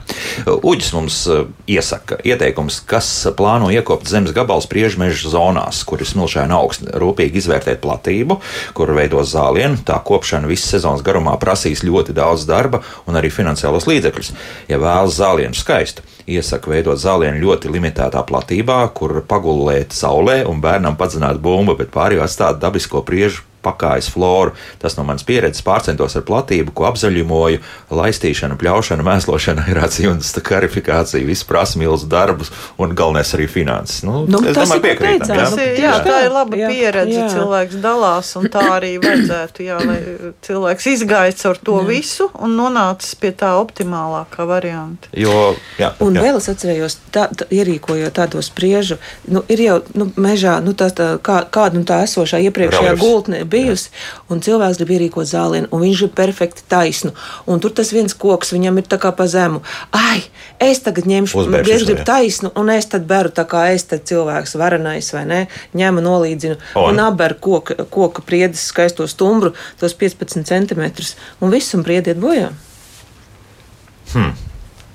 Uģis 0.45 0.91
mums 0.93 1.17
uh, 1.33 1.47
iesaka 1.71 2.19
ieteikums, 2.27 2.83
kas 2.89 3.09
plāno 3.37 3.71
iekopt 3.73 4.11
zemes 4.11 4.35
gabalus 4.37 4.69
priežmeža 4.69 5.33
zonās, 5.33 5.81
kur 5.89 6.03
ir 6.03 6.09
smilšaina 6.11 6.59
augsts, 6.59 6.91
rūpīgi 7.01 7.41
izvērtēt 7.41 7.81
platību, 7.81 8.37
kur 8.77 8.93
veidos 8.97 9.33
zālienu. 9.33 9.81
Tā 9.89 9.97
kopšana 10.05 10.51
visas 10.51 10.77
sezonas 10.77 11.05
garumā 11.07 11.39
prasīs 11.41 11.85
ļoti 11.87 12.17
daudz 12.17 12.45
darba 12.49 12.83
un 13.09 13.17
arī 13.17 13.33
finansiālos 13.33 13.89
līdzekļus. 13.89 14.33
Ja 14.69 14.81
vēlas 14.83 15.17
zālienu 15.17 15.57
skaistu, 15.57 16.05
iesaka 16.29 16.75
veidot 16.75 17.01
zālienu 17.01 17.41
ļoti 17.41 17.73
limitētā 17.73 18.21
platībā, 18.29 18.83
kur 18.95 19.23
pagulēt 19.29 19.97
saulē 19.97 20.43
un 20.49 20.61
bērnam 20.61 21.01
padzināt 21.01 21.41
bumbu, 21.41 21.79
bet 21.81 21.95
pārējo 21.95 22.27
atstāt 22.27 22.61
dabisko 22.61 23.01
priežu 23.07 23.49
pakājas 23.65 24.09
floru. 24.13 24.53
Tas 24.81 24.97
no 24.97 25.05
manas 25.05 25.25
pieredzes 25.27 25.63
pārcentos 25.67 26.17
ar 26.17 26.23
platību, 26.29 26.73
ko 26.77 26.87
apzaļumoju, 26.91 27.61
laistīšana, 27.91 28.57
pļaušana, 28.61 29.05
mēslošana, 29.07 29.65
aerācijas, 29.69 30.33
karifikācija, 30.47 31.25
viss 31.27 31.45
prasa 31.45 31.79
milzu 31.81 32.09
darbus 32.11 32.51
un 32.81 32.95
galvenais 32.97 33.35
arī 33.37 33.49
finanses. 33.51 34.03
Nu, 34.07 34.25
Nu, 34.31 34.39
es 34.47 34.55
tas 34.55 34.69
domāju, 34.69 34.83
piekrītam. 34.85 35.29
jā? 35.29 35.37
Tas 35.45 35.51
Nu, 35.57 35.63
ir, 35.63 35.75
tieši 35.77 35.83
jā, 35.85 35.95
tā 36.05 36.17
ir 36.27 36.31
laba 36.33 36.57
Jā, 36.57 36.69
pieredze. 36.71 37.17
jā. 37.19 37.29
Cilvēks 37.35 37.79
dalās, 37.83 38.31
un 38.37 38.49
tā 38.53 38.63
arī 38.77 38.93
vajadzētu. 39.03 39.65
Jā, 39.67 39.79
lai 39.87 39.99
cilvēks 40.47 40.87
izgāja 40.95 41.35
caur 41.41 41.59
to 41.65 41.79
visu 41.87 42.31
un 42.39 42.55
nonācis 42.59 43.15
pie 43.21 43.33
tā 43.33 43.53
optimālākā 43.61 44.47
varianta. 44.49 45.09
Jo, 45.13 45.55
jā, 45.79 45.93
Un 46.01 46.15
jā. 46.17 46.23
vēl 46.23 46.37
es 46.41 46.49
atcerējos, 46.53 46.99
tā, 47.13 47.27
tā, 47.37 47.47
ierīkojot 47.51 48.13
tādu 48.17 48.43
spriežu, 48.43 48.99
nu, 49.29 49.43
ir 49.49 49.61
jau 49.65 49.79
nu, 49.95 50.11
mežā 50.17 50.59
nu, 50.65 50.73
tā, 50.75 50.91
tā, 50.95 51.19
kā, 51.23 51.43
kāda 51.51 51.79
nu, 51.79 51.85
tā 51.85 52.03
esošā 52.07 52.41
iepriekšējā 52.49 52.95
gultne 53.01 53.45
bijusi, 53.51 53.91
un 54.31 54.43
cilvēks 54.45 54.81
grib 54.81 54.93
ierīkot 54.97 55.29
zālienu, 55.31 55.71
un 55.75 55.85
viņš 55.85 56.05
ir 56.07 56.13
perfekti 56.17 56.65
taisnu. 56.71 57.13
Un 57.51 57.63
tur 57.63 57.75
tas 57.77 57.93
viens 57.95 58.15
koks 58.15 58.55
viņam 58.55 58.81
ir 58.81 58.89
tā 58.91 59.01
kā 59.03 59.13
pa 59.17 59.27
zemu. 59.31 59.63
Ai, 59.97 60.23
es 60.63 60.83
tagad 60.87 61.09
ņemšu, 61.11 61.45
Uzbēršu 61.45 61.75
es 61.75 61.87
gribu 61.87 62.05
jā. 62.05 62.09
taisnu, 62.13 62.53
un 62.59 62.73
es 62.75 62.91
tad 62.91 63.07
beru 63.11 63.33
tā 63.35 63.47
kā 63.51 63.67
es 63.75 63.87
tad 63.91 64.07
cilvēks 64.11 64.57
varenais 64.61 65.13
vai 65.15 65.25
ne, 65.29 65.41
ņemu 65.77 66.05
nolīdzinu, 66.07 66.61
Un? 66.75 66.93
un 66.93 67.05
apberu 67.07 67.39
koka, 67.41 67.79
koka 67.91 68.25
priedes 68.27 68.67
skaisto 68.71 69.07
stumbru, 69.11 69.55
tos 69.81 69.97
15 69.99 70.47
centimetrus, 70.49 71.17
un 71.41 71.53
viss 71.53 71.75
un 71.77 71.87
priediet 71.87 72.21
bojā. 72.21 72.53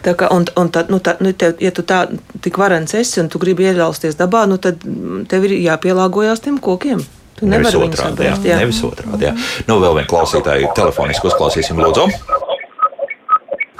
Tā 0.06 0.14
kā, 0.14 0.30
un, 0.30 0.44
un 0.60 0.70
tad, 0.70 0.92
nu, 0.94 1.00
tā, 1.02 1.16
nu, 1.24 1.32
tev, 1.34 1.56
ja 1.64 1.72
tu 1.74 1.82
tā 1.88 2.04
tik 2.46 2.60
varens 2.62 2.94
esi 2.94 3.18
un 3.24 3.30
tu 3.32 3.42
gribi 3.42 3.66
ielausties 3.66 4.18
dabā, 4.20 4.44
nu, 4.50 4.60
tad 4.62 4.84
tev 5.32 5.48
ir 5.48 5.56
jāpielāgojas 5.64 6.44
tiem 6.46 6.60
kokiem. 6.62 7.02
Tu 7.36 7.48
Nevis 7.52 7.76
otrādi, 7.76 8.28
jā. 8.30 8.36
Jā. 8.48 8.58
Nevis 8.62 8.80
otrādi, 8.88 9.28
jā. 9.28 9.34
Nu, 9.68 9.80
vēl 9.84 9.98
vienu 10.00 10.08
klausītāju 10.12 10.70
telefoniski 10.78 11.28
uzklausīsim, 11.28 11.80
lūdzu. 11.84 12.06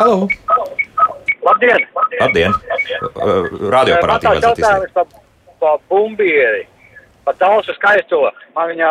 Halo! 0.02 0.26
Labdien! 1.46 1.86
Labdien! 2.20 2.56
Radioaparātī 3.72 4.28
Man 4.28 4.42
tāds 4.42 4.60
vajadzētu 4.60 4.60
izteikt. 4.60 4.66
jautājums 4.66 4.96
par, 4.98 5.06
par 5.64 5.78
bumbieri, 5.92 6.66
par 7.28 7.38
tausu 7.40 7.76
skaisto. 7.78 8.26
Man 8.58 8.74
viņa, 8.74 8.90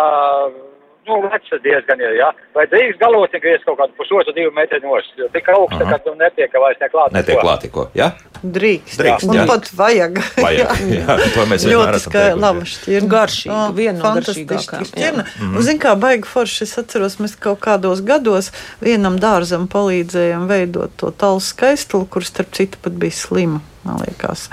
nu, 1.10 1.18
veca 1.26 1.60
diezgan 1.66 2.00
ir, 2.06 2.16
jā. 2.22 2.30
Vai 2.56 2.64
drīkst 2.72 3.02
galotni 3.02 3.42
griezt 3.44 3.66
kaut 3.68 3.76
kādu 3.82 3.92
pusotru, 4.00 4.32
divu 4.36 4.54
metru 4.56 4.80
nos? 4.86 5.10
Jo 5.20 5.28
tik 5.34 5.50
augsta, 5.52 5.84
ka 5.90 6.00
tu 6.06 6.16
netiek 6.20 6.56
vairs 6.62 6.80
neklāt. 6.80 7.12
Netiek 7.18 7.42
klāt 7.44 7.66
tikko, 7.66 7.90
jā? 7.98 8.14
Drīkst. 8.44 8.98
Drīkst, 9.00 9.24
un 9.24 9.38
jā. 9.38 9.44
pat 9.48 9.70
vajag. 9.72 10.18
Vajag, 10.44 10.80
jā, 10.92 11.16
to 11.32 11.44
mēs 11.48 11.64
Ļoti 11.64 12.00
teikuši. 12.12 12.40
laba 12.42 12.64
šķirne. 12.68 13.08
Garšīga, 13.14 13.54
Ah, 13.54 13.70
viena 13.72 13.98
no 14.02 14.10
garšīgākām, 14.18 14.84
šķirne. 14.90 15.24
Mhm. 15.40 15.54
Un, 15.56 15.62
zin 15.64 15.78
kā, 15.80 15.94
baigi 15.96 16.28
forši, 16.28 16.66
es 16.68 16.76
atceros, 16.82 17.16
mēs 17.24 17.38
kaut 17.40 17.62
kādos 17.64 18.02
gados 18.04 18.50
vienam 18.84 19.16
dārzam 19.22 19.64
palīdzējām 19.72 20.44
veidot 20.50 20.92
to 21.00 21.08
talu 21.10 21.40
skaistulu, 21.40 22.04
kur 22.06 22.26
starp 22.26 22.52
citu 22.52 22.76
pat 22.84 22.92
bija 23.00 23.16
slima, 23.16 23.62
man 23.84 24.00
liekas. 24.02 24.48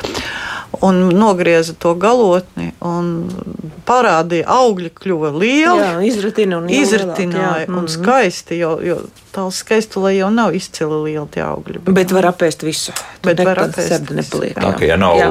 Un 0.82 1.10
nogrieza 1.16 1.74
to 1.80 1.94
galotni 2.00 2.72
un 2.80 3.10
parādīja, 3.88 4.46
augļi 4.48 4.92
kļuva 4.96 5.32
lieli. 5.36 5.82
Jā, 5.82 5.90
izratina 6.08 6.62
un 6.62 6.70
Izritināja 6.72 7.68
un 7.68 7.84
mm. 7.84 7.92
skaisti, 7.92 8.60
jo, 8.62 8.78
jo 8.86 9.02
tālu 9.36 9.52
skaistulē 9.56 10.14
jau 10.16 10.30
nav 10.34 10.56
izcili 10.56 11.02
lieli 11.10 11.28
tie 11.34 11.44
augļi. 11.46 11.84
Bet 11.92 12.14
var 12.16 12.32
apēst 12.32 12.66
visu. 12.68 12.96
Bet 13.24 13.40
Tur 13.40 13.52
var 13.52 13.66
apēst 13.68 13.94
sērga 13.94 14.18
nepaliek. 14.22 14.56
Tā 14.58 14.74
kā 14.80 14.90
ja 14.90 14.98
nav, 15.02 15.20
Jā. 15.20 15.30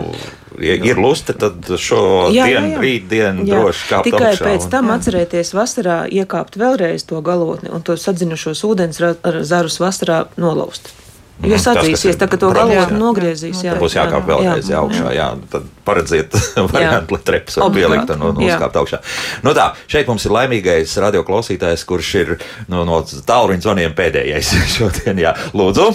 ja 0.69 0.79
ir 0.93 1.01
lusta, 1.01 1.37
tad 1.37 1.69
šo 1.81 2.03
Jā, 2.35 2.47
dienu, 2.51 2.77
rītdienu 2.85 3.49
droši 3.49 3.91
kāpt 3.91 4.11
Tikai 4.11 4.33
augšā 4.33 4.49
pēc 4.49 4.69
un- 4.69 4.73
tam 4.77 4.95
atcerieties 4.95 5.55
vasarā 5.57 6.01
iekāpt 6.09 6.61
vēlreiz 6.61 7.07
to 7.09 7.21
galotni 7.25 7.73
un 7.73 7.85
to 7.87 7.97
sadzinušos 7.97 8.65
ūdens 8.69 9.01
zarus 9.49 9.81
vasarā 9.83 10.25
nolaust. 10.37 10.93
Kas 11.41 11.65
sadzīsies, 11.65 12.13
ir 12.13 12.19
tā 12.21 12.27
kā 12.29 12.37
to 12.41 12.51
jā. 12.53 12.83
nogriezīs. 12.93 13.63
Jā, 13.65 13.77
būs 13.81 13.97
jākāp 13.97 14.27
vēlreiz 14.29 14.69
jā, 14.69 14.81
augšā. 14.83 15.13
Jā. 15.17 15.29
Tad 15.53 15.69
paredziet 15.87 16.37
variantu, 16.75 17.17
lai 17.17 17.23
trepas 17.31 17.57
var 17.63 17.73
pielikt 17.75 18.13
un, 18.17 18.27
uzkāpt 18.45 18.77
augšā. 18.83 19.01
Nu 19.47 19.55
tā, 19.57 19.71
šeit 19.91 20.11
mums 20.11 20.27
ir 20.29 20.37
laimīgais 20.37 20.97
radioklausītājs, 21.07 21.87
kurš 21.89 22.13
ir 22.21 22.35
no, 22.73 22.85
no 22.89 23.01
tālruņa 23.05 23.65
zvaniem 23.65 23.97
pēdējais 23.97 24.53
šodien. 24.77 25.23
Jā. 25.25 25.35
Lūdzu! 25.57 25.89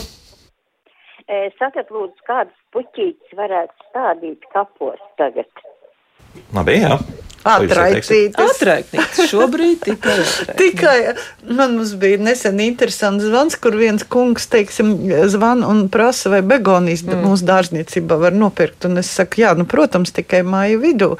E, 1.25 1.47
Sakat, 1.59 1.89
lūdzu, 1.93 2.25
kādas 2.27 2.57
puķītes 2.73 3.37
varētu 3.37 3.89
stādīt 3.89 4.49
kapos 4.53 5.01
tagad? 5.21 5.65
Labi, 6.53 6.81
jā. 6.81 6.99
Atraicītas. 7.45 8.55
Atraitnīts 8.55 9.27
šobrīd 9.29 9.83
tikai. 9.85 10.15
Tikai 10.57 10.97
man 11.45 11.75
mums 11.77 11.93
bija 12.01 12.17
nesen 12.21 12.61
interesants 12.65 13.27
zvans, 13.27 13.57
kur 13.61 13.77
viens 13.77 14.05
kungs, 14.09 14.47
teiksim, 14.49 14.95
zvan 15.31 15.61
un 15.67 15.85
prasa, 15.93 16.31
vai 16.33 16.41
begonijas 16.45 17.05
mm. 17.05 17.21
mūsu 17.25 17.45
dārzniecībā 17.49 18.17
var 18.21 18.33
nopirkt. 18.33 18.89
Un 18.89 19.03
es 19.03 19.11
saku, 19.13 19.43
jā, 19.45 19.53
nu, 19.57 19.67
protams, 19.69 20.15
tikai 20.15 20.41
māju 20.47 20.81
vidū. 20.81 21.11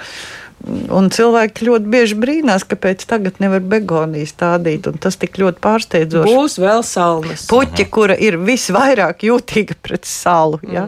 Un 0.66 1.12
cilvēki 1.14 1.68
ļoti 1.68 1.90
bieži 1.94 2.16
brīnās, 2.18 2.64
kāpēc 2.66 3.04
tagad 3.06 3.38
nevar 3.44 3.62
begonijas 3.62 4.32
stādīt. 4.34 4.88
un 4.90 4.98
Tas 5.02 5.18
tik 5.22 5.38
ļoti 5.38 5.62
pārsteidzoši. 5.62 6.32
Būs 6.32 6.56
vēl 6.62 6.82
salnas. 6.88 7.44
Puķi, 7.52 7.86
kura 7.94 8.16
ir 8.18 8.40
visvairāk 8.42 9.28
jūtīga 9.28 9.78
pret 9.86 10.10
salu, 10.10 10.58
ja, 10.72 10.88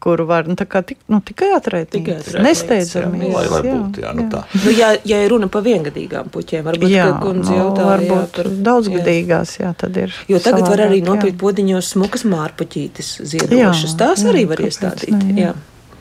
kuru 0.00 0.24
var 0.30 0.48
nu, 0.48 0.56
tā 0.56 0.64
kā 0.70 0.80
tik, 0.86 1.00
nu, 1.12 1.20
tikai 1.20 1.50
atraitnīts, 1.58 2.38
Nesteidzami. 2.40 3.26
Jā, 3.26 3.34
lai, 3.34 3.44
lai 3.52 3.60
būtu, 3.66 4.04
jā, 4.06 4.14
nu 4.16 4.26
tā. 4.32 4.42
Nu, 4.54 4.72
ja, 4.72 4.94
ja 5.04 5.20
ir 5.26 5.34
runa 5.34 5.50
par 5.52 5.66
viengadīgām 5.66 6.32
puķiem, 6.32 6.64
varbūt 6.70 6.94
Jā, 6.94 7.10
kundze 7.20 7.52
nu, 7.52 7.60
jautā, 7.60 7.84
varbūt 7.92 8.42
jā, 8.46 8.48
daudzgadīgās, 8.70 9.58
jā, 9.60 9.74
tad 9.76 10.00
ir. 10.06 10.16
Jo 10.30 10.40
tagad 10.40 10.70
var 10.70 10.86
arī 10.88 11.02
savādāk, 11.02 11.04
jā. 11.04 11.12
nopirkt 11.12 11.40
podziņos 11.44 11.94
smukas 11.98 12.24
mārpuķītes 12.32 13.14
ziedošas. 13.28 13.92
Jā, 13.92 13.96
Tās 14.06 14.24
jā, 14.24 14.32
arī 14.32 14.48
var 14.48 14.62
iestādīt. 14.64 15.16
ne, 15.18 15.34
jā. 15.36 15.52
Jā. 15.52 15.56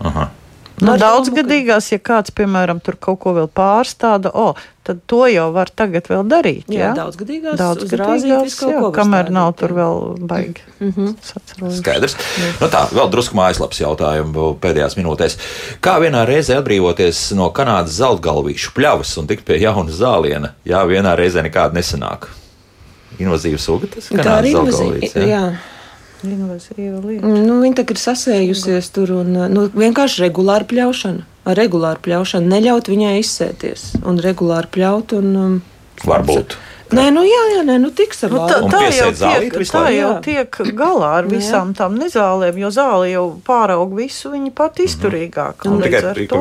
Aha. 0.08 0.30
Nu, 0.78 0.94
daudzgadīgās, 1.02 1.88
ja 1.90 1.98
kāds, 1.98 2.30
piemēram, 2.38 2.78
tur 2.86 3.00
kaut 3.02 3.18
ko 3.24 3.32
vēl 3.34 3.48
pārstāda, 3.50 4.30
o, 4.38 4.52
tad 4.86 5.00
to 5.10 5.24
jau 5.26 5.48
var 5.56 5.72
tagad 5.74 6.06
vēl 6.06 6.22
darīt. 6.30 6.68
Jā, 6.70 6.84
Jā, 6.84 6.90
daudzgadīgās, 7.00 7.56
daudzgadīgās, 7.58 8.58
jā, 8.62 8.82
kamēr 8.94 9.26
stādīt, 9.26 9.34
nav 9.34 9.48
jā. 9.50 9.56
tur 9.58 9.74
vēl 9.74 10.02
baigi. 10.30 10.66
Mhm. 10.78 11.16
sacerojuši. 11.26 11.80
Skaidrs. 11.82 12.18
Nu 12.62 12.70
tā, 12.70 12.84
vēl 12.94 13.10
drusku 13.16 13.40
mājaslapas 13.40 13.82
jautājumu 13.82 14.52
pēdējās 14.62 14.98
minūtēs. 15.00 15.38
Kā 15.82 15.98
vienā 16.04 16.22
reizē 16.30 16.60
atbrīvoties 16.62 17.24
no 17.40 17.50
Kanādas 17.58 17.98
zeltgalvīšu 17.98 18.76
pļavas 18.78 19.16
un 19.18 19.32
tikt 19.32 19.48
pie 19.50 19.58
jauna 19.64 19.90
zāliena, 19.90 20.54
ja 20.68 20.84
vienā 20.86 21.16
reizē 21.18 21.42
nekāda 21.48 21.74
nesanāk? 21.80 22.30
Invazīva 23.18 23.58
suga 23.58 23.90
tas 23.96 24.12
Tā 24.12 24.22
Kanādas 24.22 24.38
arī 24.44 24.54
ir 24.54 24.62
invazīva. 24.62 25.50
Lieta. 27.04 27.28
Nu, 27.28 27.60
viņa 27.62 27.80
tagad 27.82 27.98
ir 27.98 28.02
sasējusies 28.02 28.90
tur 28.96 29.14
un 29.20 29.34
nu, 29.54 29.68
vienkārši 29.74 30.24
regulāri 30.26 30.68
pļaušana. 30.72 31.26
Ar 31.48 31.60
regulāru 31.60 32.02
pļaušanu 32.04 32.50
neļaut 32.52 32.90
viņai 32.92 33.14
izsēties 33.22 33.90
un 34.08 34.18
regulāri 34.24 34.72
pļaut. 34.74 35.14
Un, 35.20 35.36
um, 35.38 35.60
Varbūt. 36.08 36.58
Nē, 36.88 37.10
nu 37.12 37.24
jā, 37.28 37.42
jā 37.58 37.64
nē, 37.68 37.76
nu 37.84 37.90
tiks 37.92 38.22
ar 38.24 38.32
Nu, 38.32 38.44
tā, 38.48 38.62
tā 38.72 38.80
jau 38.96 39.10
tiek, 39.12 39.56
tā 39.68 39.82
jau 39.92 40.12
Jā. 40.14 40.22
tiek 40.24 40.60
galā 40.78 41.10
ar 41.20 41.26
Jā. 41.28 41.32
visām 41.36 41.74
tām 41.76 41.98
nezālēm, 42.00 42.56
jo 42.62 42.70
zāle 42.72 43.10
jau 43.12 43.24
pāraug 43.44 43.92
visu, 43.98 44.32
viņa 44.32 44.54
pat 44.56 44.80
izturīgāka. 44.80 45.68
Nu, 45.68 45.74
Un 45.78 45.82
tikai 45.84 46.00
līdz 46.00 46.08
ar 46.08 46.22
ik 46.24 46.30
to- 46.30 46.38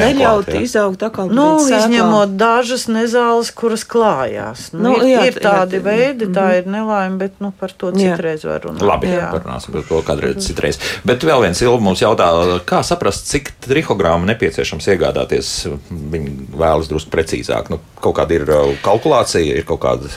neļaut 0.00 0.48
jā. 0.48 0.62
izaugt 0.64 1.02
atkal 1.02 1.28
Nu, 1.32 1.58
izņemot 1.68 2.36
dažas 2.40 2.86
nezāles, 2.88 3.52
kuras 3.54 3.84
klājās. 3.84 4.72
Nu, 4.72 4.82
Nu, 4.92 4.96
ir, 4.96 5.18
jā, 5.18 5.26
ir 5.26 5.34
tādi 5.44 5.76
jā, 5.76 5.82
jā, 5.82 5.84
veidi, 5.90 6.26
tā 6.32 6.46
ir 6.58 6.66
nelaime, 6.66 7.18
bet 7.18 7.32
nu, 7.40 7.52
par 7.52 7.70
to 7.76 7.92
Jā. 7.92 8.16
citreiz 8.16 8.44
var 8.44 8.60
runāt. 8.60 8.80
Labi, 8.82 9.08
jā. 9.12 9.28
parunāsim 9.32 9.72
par 9.72 9.82
to 9.88 10.00
kādreiz 10.02 10.40
citreiz. 10.40 10.78
Bet 11.04 11.20
vēl 11.20 11.40
viens 11.42 11.60
ilgi 11.60 11.82
mums 11.82 12.00
jautā, 12.00 12.60
kā 12.64 12.80
saprast, 12.82 13.26
cik 13.28 13.52
trihogrammu 13.60 14.24
nepieciešams 14.32 14.88
iegādāties. 14.88 15.52
Viņi 15.92 16.48
vēlas 16.56 16.88
drusku 16.88 17.10
precīzāk. 17.10 17.68
Nu, 17.70 17.78
kaut 18.00 18.16
kāda 18.16 18.30
ir 18.32 18.42
uh, 18.48 18.72
kalkulācija, 18.82 19.56
ir 19.56 19.64
kaut 19.64 19.80
kāda 19.82 20.12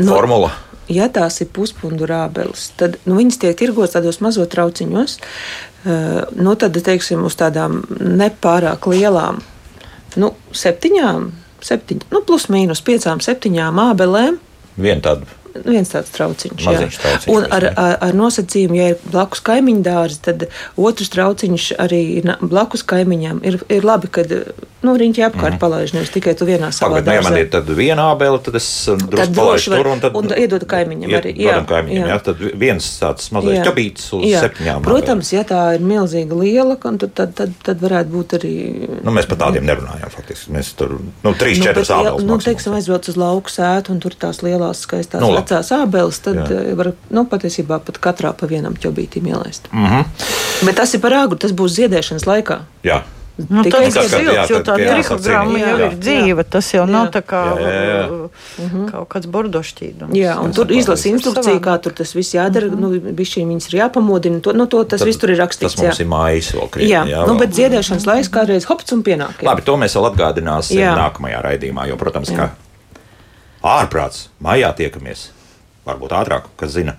Nu, 0.00 0.10
formula. 0.10 0.50
Ja 0.90 1.06
tās 1.12 1.38
ir 1.40 1.48
puspundu 1.54 2.04
rābeles, 2.08 2.66
tad 2.76 2.98
nu, 3.08 3.16
viņas 3.16 3.38
tiek 3.40 3.56
tirgotas 3.56 3.94
tādos 3.96 4.20
mazos 4.24 4.50
trauciņos. 4.52 5.16
Uh, 5.84 6.24
nu, 6.36 6.56
tad, 6.60 6.76
teiksim, 6.84 7.22
uz 7.24 7.36
tādām 7.40 7.82
nepārāk 7.92 8.88
lielām, 8.92 9.40
nu, 10.20 10.32
septiņām, 10.56 11.30
septiņ, 11.64 12.04
nu, 12.12 12.20
plus 12.26 12.48
mīnus 12.52 12.84
piecām, 12.84 13.22
septiņām 13.24 13.80
ābelēm. 13.90 14.38
Viena 14.76 15.04
tāda. 15.04 15.43
Viens 15.62 15.90
tāds 15.92 16.10
trauciņš, 16.10 16.64
trauciņš, 16.64 17.28
un 17.30 17.46
ar, 17.54 17.68
ar, 17.78 17.96
ar 18.08 18.16
nosacījumu, 18.18 18.74
ja 18.74 18.88
ir 18.94 19.02
blakus 19.06 19.42
kaimiņu 19.46 19.84
dārzi, 19.86 20.20
tad 20.26 20.46
otrs 20.74 21.12
trauciņš 21.14 21.66
arī 21.84 22.00
ir 22.18 22.30
blakus 22.42 22.82
kaimiņam. 22.90 23.38
Ir, 23.46 23.60
ir 23.70 23.86
labi, 23.86 24.10
ka 24.10 24.24
nu, 24.84 24.94
riņķi 24.98 25.22
apkārt 25.28 25.54
mm. 25.54 25.60
palaiž, 25.62 25.94
nevis 25.96 26.10
tikai 26.12 26.34
tu 26.38 26.48
vienā 26.48 26.68
savā 26.74 26.98
Pagaidām, 26.98 27.14
ja 27.16 27.22
man 27.24 27.36
dārzā. 27.36 27.44
ir 27.44 27.50
tad 27.54 27.70
viena 27.78 28.08
ābele, 28.12 28.40
tad 28.44 28.58
es 28.58 28.66
Tad 28.84 29.04
drusku 29.32 29.70
var- 29.72 29.78
tur 29.80 29.90
un 29.92 30.02
tad 30.02 30.18
un 30.18 30.32
iedod 30.34 30.66
kaimiņam 30.68 31.14
iet 31.14 31.18
arī, 31.20 31.34
jā, 31.46 31.54
kaimiņam. 31.70 32.02
Jā. 32.02 32.10
jā. 32.12 32.18
Tad 32.26 32.42
viens 32.60 32.88
tāds 33.00 33.30
mazais 33.34 33.62
ķabīts 33.64 34.10
uz 34.18 34.26
Jā. 34.28 34.42
septiņām. 34.44 34.82
Protams, 34.84 35.30
ja 35.32 35.44
tā 35.48 35.62
ir 35.78 35.84
milzīga 35.86 36.36
liela, 36.40 36.76
tad, 36.82 37.14
tad, 37.14 37.32
tad, 37.38 37.54
tad 37.64 37.80
varētu 37.84 38.12
būt 38.12 38.36
arī. 38.40 38.52
Nu, 39.06 39.14
mēs 39.14 39.28
par 39.30 39.40
tādiem 39.46 39.64
nerunājam 39.68 40.12
faktiski. 40.12 40.52
Mēs 40.54 40.74
tur 40.76 40.98
nu, 40.98 41.32
trīs, 41.38 41.62
Nu, 41.62 41.68
četras 41.70 41.92
ābeles. 41.94 42.26
nu, 42.28 42.38
teiksim, 42.42 42.76
aizbrauc 42.76 43.08
uz 43.08 43.16
lauku 43.20 43.52
sētu, 43.52 43.94
un 43.94 44.00
tur 44.04 44.16
tās 44.18 44.42
lielās, 44.44 44.84
skaistās 44.84 45.22
Nu, 45.22 45.32
nu. 45.32 45.43
Vecās 45.44 45.72
ābeles, 45.76 46.20
tad 46.24 46.40
Jā. 46.42 46.50
eh, 46.50 46.74
var 46.74 46.92
nu, 47.10 47.26
patiesībā 47.30 47.80
pat 47.84 48.00
katrā 48.00 48.32
pa 48.32 48.46
vienam 48.50 48.74
ķobītim 48.74 49.28
ielaist. 49.28 49.68
Mm 49.72 49.86
-hmm. 49.86 50.04
Bet 50.66 50.76
tas 50.76 50.94
ir 50.94 51.00
par 51.00 51.12
āgru, 51.12 51.38
tas 51.38 51.52
būs 51.52 51.76
ziedēšanas 51.80 52.26
laikā. 52.26 52.60
Jā. 52.82 53.02
Nu, 53.34 53.64
Tikai 53.66 53.90
tas 53.90 54.12
ir 54.14 54.28
jā, 54.28 54.44
silts, 54.46 54.50
jo 54.50 54.58
tā 54.62 54.76
jā, 54.78 54.92
trihogramma 54.94 55.58
jā, 55.58 55.68
jau 55.68 55.78
jā. 55.78 55.86
ir 55.90 55.96
dzīva. 55.98 56.44
Tas 56.46 56.68
jau 56.74 56.86
nav 56.86 57.08
Jā. 57.08 57.10
tā 57.16 57.22
kā 57.26 57.40
Jā, 57.58 57.70
jā, 57.70 57.80
jā. 57.88 58.04
uh, 58.14 58.90
kaut 58.92 59.08
kāds 59.10 59.26
bordošķīdums. 59.26 60.14
Jā, 60.14 60.36
un 60.38 60.52
tur 60.54 60.70
izlasa 60.70 61.08
instrukciju, 61.08 61.58
kā 61.58 61.74
tur 61.82 61.92
tas 61.98 62.14
viss 62.14 62.30
jādara. 62.34 62.70
Nu, 62.70 62.92
Bišķiņ 62.94 63.50
viņas 63.50 63.66
ir 63.72 63.78
jāpamodina. 63.80 64.38
To, 64.40 64.52
nu, 64.54 64.68
to, 64.70 64.84
tas 64.84 65.02
Tad 65.02 65.08
viss 65.10 65.18
tur 65.18 65.34
ir 65.34 65.42
rakstīts. 65.42 65.74
Tas 65.74 65.82
mums 65.82 65.98
jā. 65.98 66.06
ir 66.06 66.10
mājas 66.14 66.54
vēl 66.54 66.70
krietni. 66.70 66.92
Jā, 66.92 67.02
jā, 67.10 67.26
nu, 67.26 67.34
bet 67.42 67.50
ziedēšanas 67.58 68.06
laiks 68.06 68.30
kādreiz 68.30 68.64
hops 68.70 68.92
un 68.92 69.02
pienāk. 69.02 69.42
jā. 69.42 69.50
Labi, 69.50 69.66
to 69.66 69.76
mēs 69.82 69.98
vēl 69.98 70.06
atgādināsim 70.12 70.78
Jā. 70.78 70.94
nākamajā 70.94 71.42
raidījumā, 71.42 71.88
jo, 71.90 71.96
protams, 71.96 72.30
ka 72.30 72.50
ārprāts 73.64 74.28
maijā 74.38 74.70
tiekamies. 74.78 75.30
Varbūt 75.84 76.14
ātrāk, 76.16 76.48
kas 76.60 76.76
zina. 76.76 76.96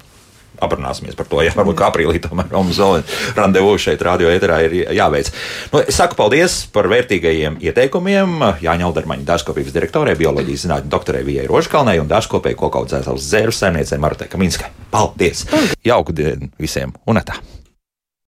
Aprunāsimies 0.64 1.18
par 1.20 1.28
to, 1.28 1.42
ja 1.44 1.52
varbūt 1.52 1.82
aprīlī 1.84 2.20
tomēr 2.24 2.48
mums 2.54 2.78
vēl 2.80 3.02
randevu 3.36 3.74
šeit, 3.82 4.00
radio 4.08 4.30
eterā, 4.32 4.62
ir 4.64 4.76
jāveic. 4.96 5.32
Nu, 5.74 5.82
es 5.84 5.98
saku 6.00 6.16
paldies 6.16 6.62
par 6.72 6.88
vērtīgajiem 6.92 7.58
ieteikumiem 7.66 8.38
Jāņa 8.64 8.88
Aldermaņa 8.88 9.28
dārzkopības 9.28 9.76
direktorē, 9.76 10.16
bioloģijas 10.22 10.64
zinātņu 10.68 10.94
doktorē 10.96 11.26
Vijai 11.28 11.50
Rožkalnei 11.52 12.00
un 12.00 12.08
dārzkopēju 12.12 12.62
kokaudzētājs 12.64 13.28
zēru 13.34 13.56
saimniecei 13.56 14.00
Martai 14.00 14.32
Kaminskai. 14.32 14.72
Paldies! 14.96 15.44
Jauku 15.84 16.16
dienu 16.16 16.54
visiem 16.56 16.96
un 17.04 17.20
tā! 17.28 17.42